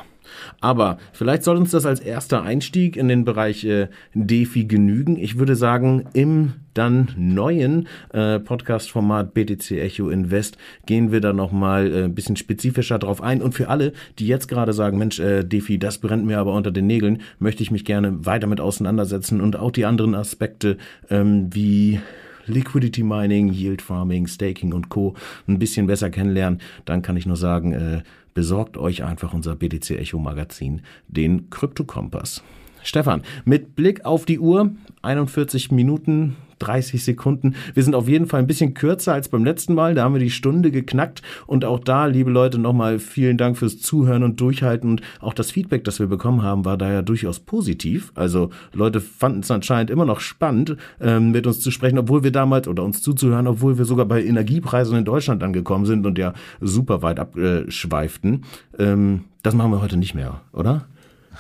Aber 0.61 0.99
vielleicht 1.13 1.45
soll 1.45 1.57
uns 1.57 1.71
das 1.71 1.87
als 1.87 2.01
erster 2.01 2.43
Einstieg 2.43 2.97
in 2.97 3.09
den 3.09 3.25
Bereich 3.25 3.65
äh, 3.65 3.89
DeFi 4.15 4.65
genügen. 4.65 5.17
Ich 5.17 5.39
würde 5.39 5.57
sagen, 5.57 6.07
im 6.13 6.55
dann 6.75 7.11
neuen 7.17 7.87
äh, 8.13 8.41
Podcast-Format 8.41 9.33
BTC 9.33 9.71
Echo 9.73 10.09
Invest 10.09 10.59
gehen 10.87 11.13
wir 11.13 11.21
da 11.21 11.33
nochmal 11.33 11.93
äh, 11.93 12.05
ein 12.05 12.15
bisschen 12.15 12.37
spezifischer 12.37 12.99
drauf 12.99 13.23
ein. 13.23 13.43
Und 13.43 13.53
für 13.55 13.69
alle, 13.69 13.93
die 14.19 14.27
jetzt 14.27 14.49
gerade 14.49 14.73
sagen, 14.73 14.99
Mensch, 14.99 15.21
äh, 15.21 15.45
DeFi, 15.45 15.79
das 15.79 15.99
brennt 15.99 16.27
mir 16.27 16.39
aber 16.39 16.53
unter 16.53 16.73
den 16.73 16.87
Nägeln, 16.87 17.23
möchte 17.39 17.63
ich 17.63 17.71
mich 17.71 17.85
gerne 17.85 18.27
weiter 18.27 18.47
mit 18.47 18.61
auseinandersetzen 18.61 19.41
und 19.41 19.57
auch 19.57 19.71
die 19.71 19.85
anderen 19.85 20.15
Aspekte 20.15 20.77
ähm, 21.11 21.49
wie 21.55 22.01
Liquidity 22.47 23.03
Mining, 23.03 23.49
Yield 23.53 23.81
Farming, 23.81 24.27
Staking 24.27 24.75
und 24.75 24.89
Co. 24.89 25.15
ein 25.47 25.59
bisschen 25.59 25.87
besser 25.87 26.11
kennenlernen, 26.11 26.61
dann 26.85 27.01
kann 27.03 27.17
ich 27.17 27.25
nur 27.25 27.37
sagen, 27.37 27.73
äh, 27.73 28.03
besorgt 28.35 28.77
euch 28.77 29.05
einfach 29.05 29.33
unser 29.33 29.57
BTC 29.57 29.91
Echo 29.93 30.19
Magazin, 30.19 30.83
den 31.09 31.49
Krypto-Kompass. 31.51 32.43
Stefan, 32.83 33.23
mit 33.45 33.75
Blick 33.77 34.05
auf 34.05 34.27
die 34.27 34.39
Uhr, 34.39 34.73
41 35.03 35.71
Minuten, 35.71 36.37
30 36.67 37.05
Sekunden. 37.05 37.55
Wir 37.75 37.83
sind 37.83 37.95
auf 37.95 38.09
jeden 38.09 38.27
Fall 38.27 38.41
ein 38.41 38.47
bisschen 38.47 38.75
kürzer 38.75 39.13
als 39.13 39.29
beim 39.29 39.45
letzten 39.45 39.75
Mal. 39.75 39.95
Da 39.95 40.05
haben 40.05 40.15
wir 40.15 40.21
die 40.21 40.31
Stunde 40.31 40.71
geknackt. 40.71 41.23
Und 41.47 41.65
auch 41.65 41.79
da, 41.79 42.07
liebe 42.07 42.31
Leute, 42.31 42.59
nochmal 42.59 42.99
vielen 42.99 43.37
Dank 43.37 43.57
fürs 43.57 43.81
Zuhören 43.81 44.23
und 44.23 44.41
Durchhalten. 44.41 44.91
Und 44.91 45.03
auch 45.21 45.35
das 45.35 45.51
Feedback, 45.51 45.85
das 45.85 45.99
wir 45.99 46.07
bekommen 46.07 46.43
haben, 46.43 46.65
war 46.65 46.77
da 46.77 46.93
ja 46.93 47.03
durchaus 47.03 47.41
positiv. 47.41 48.13
Also 48.15 48.51
Leute 48.73 49.01
fanden 49.01 49.41
es 49.41 49.51
anscheinend 49.51 49.91
immer 49.91 50.05
noch 50.05 50.21
spannend, 50.21 50.77
ähm, 51.01 51.31
mit 51.31 51.47
uns 51.47 51.61
zu 51.61 51.71
sprechen, 51.71 51.99
obwohl 51.99 52.25
wir 52.25 52.33
damals 52.33 52.69
oder 52.69 52.83
uns 52.83 53.03
zuzuhören, 53.03 53.47
obwohl 53.47 53.79
wir 53.79 53.85
sogar 53.85 54.07
bei 54.07 54.23
Energiepreisen 54.23 54.97
in 54.97 55.05
Deutschland 55.05 55.43
angekommen 55.43 55.87
sind 55.87 56.07
und 56.07 56.19
ja 56.19 56.33
super 56.61 57.03
weit 57.03 57.19
abschweiften. 57.21 58.45
Ähm, 58.79 59.25
das 59.43 59.55
machen 59.55 59.71
wir 59.71 59.83
heute 59.83 59.97
nicht 59.97 60.15
mehr, 60.15 60.41
oder? 60.53 60.87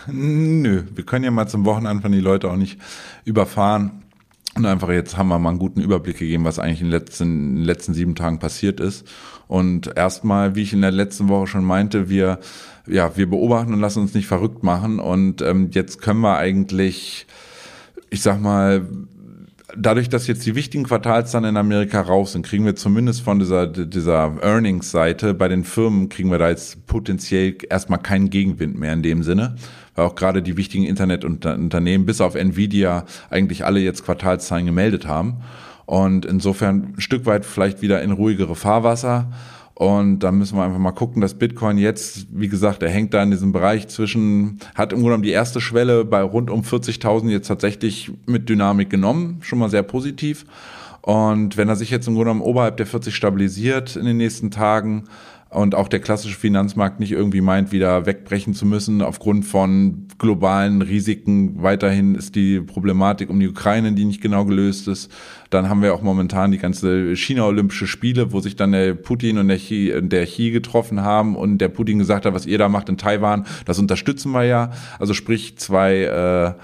Nö, 0.06 0.82
wir 0.94 1.04
können 1.04 1.24
ja 1.24 1.30
mal 1.30 1.46
zum 1.46 1.64
Wochenanfang 1.64 2.12
die 2.12 2.20
Leute 2.20 2.50
auch 2.50 2.56
nicht 2.56 2.78
überfahren. 3.24 4.03
Und 4.56 4.66
einfach 4.66 4.90
jetzt 4.90 5.16
haben 5.16 5.28
wir 5.28 5.38
mal 5.38 5.50
einen 5.50 5.58
guten 5.58 5.80
Überblick 5.80 6.18
gegeben, 6.18 6.44
was 6.44 6.58
eigentlich 6.58 6.80
in 6.80 6.86
den 6.86 6.92
letzten, 6.92 7.24
in 7.24 7.54
den 7.56 7.64
letzten 7.64 7.92
sieben 7.92 8.14
Tagen 8.14 8.38
passiert 8.38 8.78
ist. 8.78 9.06
Und 9.48 9.96
erstmal, 9.96 10.54
wie 10.54 10.62
ich 10.62 10.72
in 10.72 10.80
der 10.80 10.92
letzten 10.92 11.28
Woche 11.28 11.48
schon 11.48 11.64
meinte, 11.64 12.08
wir, 12.08 12.38
ja, 12.86 13.16
wir 13.16 13.28
beobachten 13.28 13.74
und 13.74 13.80
lassen 13.80 14.00
uns 14.00 14.14
nicht 14.14 14.26
verrückt 14.26 14.62
machen. 14.62 15.00
Und 15.00 15.42
ähm, 15.42 15.70
jetzt 15.72 16.00
können 16.00 16.20
wir 16.20 16.36
eigentlich, 16.36 17.26
ich 18.10 18.22
sag 18.22 18.40
mal, 18.40 18.86
dadurch, 19.76 20.08
dass 20.08 20.26
jetzt 20.26 20.44
die 20.46 20.54
wichtigen 20.54 20.84
Quartalszahlen 20.84 21.50
in 21.50 21.56
Amerika 21.56 22.00
raus 22.00 22.32
sind, 22.32 22.46
kriegen 22.46 22.64
wir 22.64 22.76
zumindest 22.76 23.22
von 23.22 23.38
dieser, 23.38 23.66
dieser 23.66 24.42
Earnings-Seite 24.42 25.34
bei 25.34 25.48
den 25.48 25.64
Firmen, 25.64 26.08
kriegen 26.08 26.30
wir 26.30 26.38
da 26.38 26.48
jetzt 26.48 26.86
potenziell 26.86 27.56
erstmal 27.68 28.00
keinen 28.00 28.30
Gegenwind 28.30 28.78
mehr 28.78 28.92
in 28.92 29.02
dem 29.02 29.22
Sinne 29.22 29.56
weil 29.94 30.06
auch 30.06 30.14
gerade 30.14 30.42
die 30.42 30.56
wichtigen 30.56 30.84
Internetunternehmen 30.84 32.06
bis 32.06 32.20
auf 32.20 32.34
Nvidia 32.34 33.04
eigentlich 33.30 33.64
alle 33.64 33.80
jetzt 33.80 34.04
Quartalszahlen 34.04 34.66
gemeldet 34.66 35.06
haben. 35.06 35.36
Und 35.86 36.24
insofern 36.24 36.94
ein 36.96 37.00
Stück 37.00 37.26
weit 37.26 37.44
vielleicht 37.44 37.82
wieder 37.82 38.02
in 38.02 38.10
ruhigere 38.10 38.56
Fahrwasser. 38.56 39.30
Und 39.74 40.20
da 40.20 40.30
müssen 40.30 40.56
wir 40.56 40.62
einfach 40.62 40.78
mal 40.78 40.92
gucken, 40.92 41.20
dass 41.20 41.34
Bitcoin 41.34 41.78
jetzt, 41.78 42.28
wie 42.30 42.48
gesagt, 42.48 42.82
er 42.84 42.90
hängt 42.90 43.12
da 43.12 43.22
in 43.22 43.32
diesem 43.32 43.52
Bereich 43.52 43.88
zwischen, 43.88 44.60
hat 44.76 44.92
im 44.92 44.98
Grunde 44.98 45.10
genommen 45.10 45.22
die 45.24 45.30
erste 45.30 45.60
Schwelle 45.60 46.04
bei 46.04 46.22
rund 46.22 46.48
um 46.48 46.60
40.000 46.60 47.28
jetzt 47.30 47.48
tatsächlich 47.48 48.12
mit 48.26 48.48
Dynamik 48.48 48.88
genommen, 48.88 49.38
schon 49.42 49.58
mal 49.58 49.70
sehr 49.70 49.82
positiv. 49.82 50.46
Und 51.02 51.56
wenn 51.56 51.68
er 51.68 51.76
sich 51.76 51.90
jetzt 51.90 52.06
im 52.06 52.14
Grunde 52.14 52.30
genommen 52.30 52.48
oberhalb 52.48 52.76
der 52.76 52.86
40 52.86 53.14
stabilisiert 53.14 53.96
in 53.96 54.06
den 54.06 54.16
nächsten 54.16 54.50
Tagen, 54.50 55.04
und 55.54 55.74
auch 55.74 55.88
der 55.88 56.00
klassische 56.00 56.36
Finanzmarkt 56.36 57.00
nicht 57.00 57.12
irgendwie 57.12 57.40
meint, 57.40 57.72
wieder 57.72 58.06
wegbrechen 58.06 58.54
zu 58.54 58.66
müssen 58.66 59.02
aufgrund 59.02 59.44
von 59.44 60.08
globalen 60.18 60.82
Risiken. 60.82 61.62
Weiterhin 61.62 62.14
ist 62.14 62.34
die 62.34 62.60
Problematik 62.60 63.30
um 63.30 63.38
die 63.38 63.48
Ukraine, 63.48 63.92
die 63.92 64.04
nicht 64.04 64.20
genau 64.20 64.44
gelöst 64.44 64.88
ist. 64.88 65.12
Dann 65.50 65.68
haben 65.68 65.82
wir 65.82 65.94
auch 65.94 66.02
momentan 66.02 66.50
die 66.50 66.58
ganze 66.58 67.14
China-Olympische 67.14 67.86
Spiele, 67.86 68.32
wo 68.32 68.40
sich 68.40 68.56
dann 68.56 68.72
der 68.72 68.94
Putin 68.94 69.38
und 69.38 69.48
der 69.48 69.58
Xi, 69.58 69.92
der 70.02 70.26
Xi 70.26 70.50
getroffen 70.50 71.02
haben 71.02 71.36
und 71.36 71.58
der 71.58 71.68
Putin 71.68 71.98
gesagt 71.98 72.26
hat, 72.26 72.34
was 72.34 72.46
ihr 72.46 72.58
da 72.58 72.68
macht 72.68 72.88
in 72.88 72.96
Taiwan, 72.96 73.46
das 73.64 73.78
unterstützen 73.78 74.32
wir 74.32 74.44
ja. 74.44 74.72
Also 74.98 75.14
sprich 75.14 75.56
zwei 75.56 76.02
äh, 76.02 76.54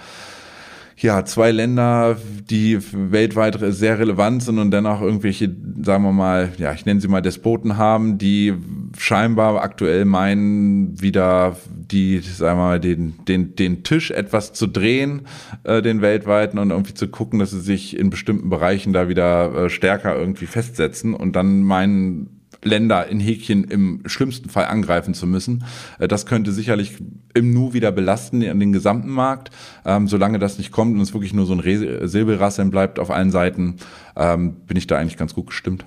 ja, 1.02 1.24
zwei 1.24 1.50
Länder, 1.50 2.18
die 2.50 2.78
weltweit 2.92 3.58
sehr 3.60 3.98
relevant 3.98 4.42
sind 4.42 4.58
und 4.58 4.70
dennoch 4.70 5.00
irgendwelche, 5.00 5.50
sagen 5.82 6.04
wir 6.04 6.12
mal, 6.12 6.52
ja, 6.58 6.72
ich 6.74 6.84
nenne 6.84 7.00
sie 7.00 7.08
mal 7.08 7.22
Despoten 7.22 7.78
haben, 7.78 8.18
die 8.18 8.54
scheinbar 8.98 9.62
aktuell 9.62 10.04
meinen, 10.04 11.00
wieder 11.00 11.56
die, 11.70 12.18
sagen 12.18 12.58
wir 12.58 12.64
mal, 12.64 12.80
den, 12.80 13.14
den, 13.26 13.56
den 13.56 13.82
Tisch 13.82 14.10
etwas 14.10 14.52
zu 14.52 14.66
drehen, 14.66 15.22
äh, 15.64 15.80
den 15.80 16.02
weltweiten 16.02 16.58
und 16.58 16.70
irgendwie 16.70 16.94
zu 16.94 17.08
gucken, 17.08 17.38
dass 17.38 17.50
sie 17.50 17.60
sich 17.60 17.96
in 17.96 18.10
bestimmten 18.10 18.50
Bereichen 18.50 18.92
da 18.92 19.08
wieder 19.08 19.54
äh, 19.54 19.70
stärker 19.70 20.16
irgendwie 20.16 20.46
festsetzen 20.46 21.14
und 21.14 21.34
dann 21.34 21.62
meinen, 21.62 22.39
Länder 22.62 23.06
in 23.06 23.20
Häkchen 23.20 23.64
im 23.64 24.02
schlimmsten 24.06 24.48
Fall 24.48 24.66
angreifen 24.66 25.14
zu 25.14 25.26
müssen. 25.26 25.64
Äh, 25.98 26.08
das 26.08 26.26
könnte 26.26 26.52
sicherlich 26.52 26.98
im 27.34 27.52
Nu 27.52 27.72
wieder 27.72 27.92
belasten 27.92 28.44
an 28.44 28.60
den 28.60 28.72
gesamten 28.72 29.10
Markt. 29.10 29.50
Ähm, 29.84 30.08
solange 30.08 30.38
das 30.38 30.58
nicht 30.58 30.72
kommt 30.72 30.94
und 30.94 31.00
es 31.00 31.14
wirklich 31.14 31.32
nur 31.32 31.46
so 31.46 31.54
ein 31.54 32.08
Säbelrasseln 32.08 32.70
bleibt 32.70 32.98
auf 32.98 33.10
allen 33.10 33.30
Seiten, 33.30 33.76
ähm, 34.16 34.56
bin 34.66 34.76
ich 34.76 34.86
da 34.86 34.98
eigentlich 34.98 35.16
ganz 35.16 35.34
gut 35.34 35.48
gestimmt. 35.48 35.84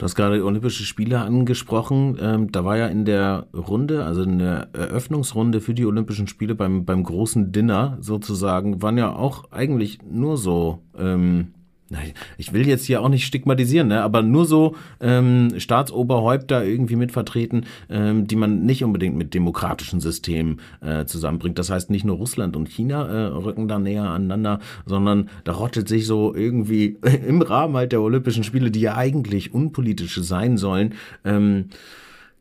Du 0.00 0.04
hast 0.04 0.14
gerade 0.14 0.42
Olympische 0.42 0.84
Spiele 0.84 1.18
angesprochen. 1.18 2.16
Ähm, 2.18 2.50
da 2.50 2.64
war 2.64 2.78
ja 2.78 2.86
in 2.86 3.04
der 3.04 3.48
Runde, 3.52 4.06
also 4.06 4.22
in 4.22 4.38
der 4.38 4.68
Eröffnungsrunde 4.72 5.60
für 5.60 5.74
die 5.74 5.84
Olympischen 5.84 6.26
Spiele 6.26 6.54
beim, 6.54 6.86
beim 6.86 7.04
großen 7.04 7.52
Dinner 7.52 7.98
sozusagen, 8.00 8.80
waren 8.80 8.96
ja 8.96 9.12
auch 9.12 9.52
eigentlich 9.52 9.98
nur 10.02 10.38
so 10.38 10.82
ähm, 10.98 11.48
ich 12.38 12.52
will 12.52 12.66
jetzt 12.66 12.84
hier 12.84 13.02
auch 13.02 13.08
nicht 13.08 13.26
stigmatisieren, 13.26 13.88
ne, 13.88 14.02
aber 14.02 14.22
nur 14.22 14.46
so 14.46 14.76
ähm, 15.00 15.58
Staatsoberhäupter 15.58 16.64
irgendwie 16.64 16.96
mitvertreten, 16.96 17.66
ähm, 17.88 18.26
die 18.26 18.36
man 18.36 18.64
nicht 18.64 18.84
unbedingt 18.84 19.16
mit 19.16 19.34
demokratischen 19.34 20.00
Systemen 20.00 20.60
äh, 20.80 21.04
zusammenbringt. 21.04 21.58
Das 21.58 21.70
heißt, 21.70 21.90
nicht 21.90 22.04
nur 22.04 22.16
Russland 22.16 22.56
und 22.56 22.68
China 22.68 23.06
äh, 23.06 23.26
rücken 23.26 23.66
da 23.66 23.78
näher 23.78 24.04
aneinander, 24.04 24.60
sondern 24.86 25.28
da 25.44 25.52
rottet 25.52 25.88
sich 25.88 26.06
so 26.06 26.34
irgendwie 26.34 26.98
im 27.26 27.42
Rahmen 27.42 27.76
halt 27.76 27.92
der 27.92 28.02
Olympischen 28.02 28.44
Spiele, 28.44 28.70
die 28.70 28.80
ja 28.80 28.96
eigentlich 28.96 29.52
unpolitische 29.52 30.22
sein 30.22 30.56
sollen, 30.56 30.94
ähm, 31.24 31.70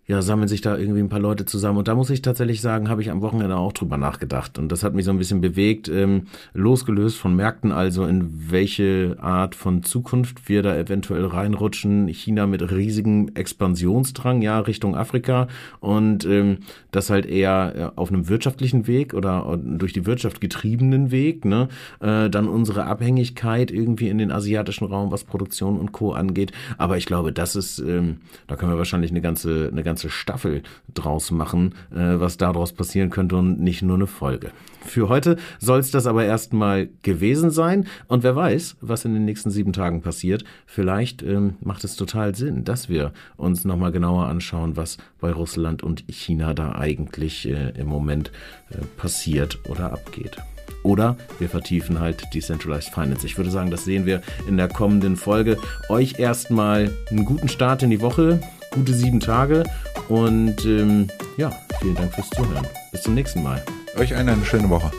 ja, 0.09 0.23
sammeln 0.23 0.47
sich 0.47 0.61
da 0.61 0.75
irgendwie 0.75 1.01
ein 1.01 1.07
paar 1.07 1.19
Leute 1.19 1.45
zusammen. 1.45 1.77
Und 1.77 1.87
da 1.87 1.93
muss 1.93 2.09
ich 2.09 2.23
tatsächlich 2.23 2.61
sagen, 2.61 2.89
habe 2.89 3.03
ich 3.03 3.11
am 3.11 3.21
Wochenende 3.21 3.55
auch 3.55 3.73
drüber 3.73 3.95
nachgedacht. 3.95 4.57
Und 4.57 4.71
das 4.71 4.83
hat 4.83 4.95
mich 4.95 5.05
so 5.05 5.11
ein 5.11 5.19
bisschen 5.19 5.39
bewegt, 5.39 5.87
ähm, 5.87 6.23
losgelöst 6.55 7.15
von 7.17 7.35
Märkten, 7.35 7.71
also 7.71 8.05
in 8.05 8.49
welche 8.49 9.17
Art 9.21 9.53
von 9.53 9.83
Zukunft 9.83 10.49
wir 10.49 10.63
da 10.63 10.75
eventuell 10.75 11.27
reinrutschen. 11.27 12.07
China 12.07 12.47
mit 12.47 12.71
riesigem 12.71 13.29
Expansionsdrang, 13.35 14.41
ja, 14.41 14.59
Richtung 14.59 14.95
Afrika. 14.95 15.47
Und 15.79 16.25
ähm, 16.25 16.57
das 16.89 17.11
halt 17.11 17.27
eher 17.27 17.93
auf 17.95 18.09
einem 18.09 18.29
wirtschaftlichen 18.29 18.87
Weg 18.87 19.13
oder 19.13 19.59
durch 19.63 19.93
die 19.93 20.07
Wirtschaft 20.07 20.41
getriebenen 20.41 21.11
Weg. 21.11 21.45
Ne? 21.45 21.67
Äh, 21.99 22.31
dann 22.31 22.47
unsere 22.47 22.85
Abhängigkeit 22.85 23.69
irgendwie 23.69 24.09
in 24.09 24.17
den 24.17 24.31
asiatischen 24.31 24.85
Raum, 24.85 25.11
was 25.11 25.23
Produktion 25.23 25.77
und 25.77 25.91
Co. 25.91 26.13
angeht. 26.13 26.51
Aber 26.79 26.97
ich 26.97 27.05
glaube, 27.05 27.31
das 27.31 27.55
ist, 27.55 27.77
ähm, 27.77 28.17
da 28.47 28.55
können 28.55 28.71
wir 28.71 28.77
wahrscheinlich 28.79 29.11
eine 29.11 29.21
ganze, 29.21 29.69
eine 29.71 29.83
ganze 29.83 29.98
ganze 29.99 30.09
Staffel 30.09 30.63
draus 30.93 31.29
machen, 31.29 31.75
äh, 31.91 32.19
was 32.19 32.37
daraus 32.37 32.71
passieren 32.71 33.09
könnte 33.09 33.35
und 33.35 33.59
nicht 33.59 33.81
nur 33.81 33.97
eine 33.97 34.07
Folge. 34.07 34.51
Für 34.85 35.09
heute 35.09 35.35
soll 35.59 35.79
es 35.79 35.91
das 35.91 36.07
aber 36.07 36.23
erstmal 36.23 36.87
gewesen 37.03 37.51
sein. 37.51 37.85
Und 38.07 38.23
wer 38.23 38.33
weiß, 38.33 38.77
was 38.79 39.03
in 39.03 39.13
den 39.13 39.25
nächsten 39.25 39.51
sieben 39.51 39.73
Tagen 39.73 40.01
passiert. 40.01 40.45
Vielleicht 40.65 41.21
ähm, 41.21 41.55
macht 41.59 41.83
es 41.83 41.97
total 41.97 42.33
Sinn, 42.33 42.63
dass 42.63 42.87
wir 42.87 43.11
uns 43.35 43.65
nochmal 43.65 43.91
genauer 43.91 44.27
anschauen, 44.27 44.77
was 44.77 44.97
bei 45.19 45.33
Russland 45.33 45.83
und 45.83 46.05
China 46.07 46.53
da 46.53 46.75
eigentlich 46.75 47.49
äh, 47.49 47.71
im 47.77 47.87
Moment 47.87 48.31
äh, 48.69 48.77
passiert 48.95 49.59
oder 49.67 49.91
abgeht. 49.91 50.37
Oder 50.83 51.17
wir 51.39 51.49
vertiefen 51.49 51.99
halt 51.99 52.23
Decentralized 52.33 52.93
Finance. 52.93 53.25
Ich 53.25 53.35
würde 53.35 53.51
sagen, 53.51 53.69
das 53.69 53.83
sehen 53.83 54.05
wir 54.05 54.21
in 54.47 54.55
der 54.55 54.69
kommenden 54.69 55.17
Folge. 55.17 55.57
Euch 55.89 56.19
erstmal 56.19 56.89
einen 57.09 57.25
guten 57.25 57.49
Start 57.49 57.83
in 57.83 57.89
die 57.89 57.99
Woche 57.99 58.39
gute 58.71 58.93
sieben 58.93 59.19
Tage 59.19 59.63
und 60.07 60.65
ähm, 60.65 61.07
ja, 61.37 61.51
vielen 61.81 61.95
Dank 61.95 62.13
fürs 62.13 62.29
Zuhören. 62.29 62.67
Bis 62.91 63.03
zum 63.03 63.13
nächsten 63.13 63.43
Mal. 63.43 63.63
Euch 63.97 64.13
eine, 64.15 64.33
eine 64.33 64.45
schöne 64.45 64.69
Woche. 64.69 64.91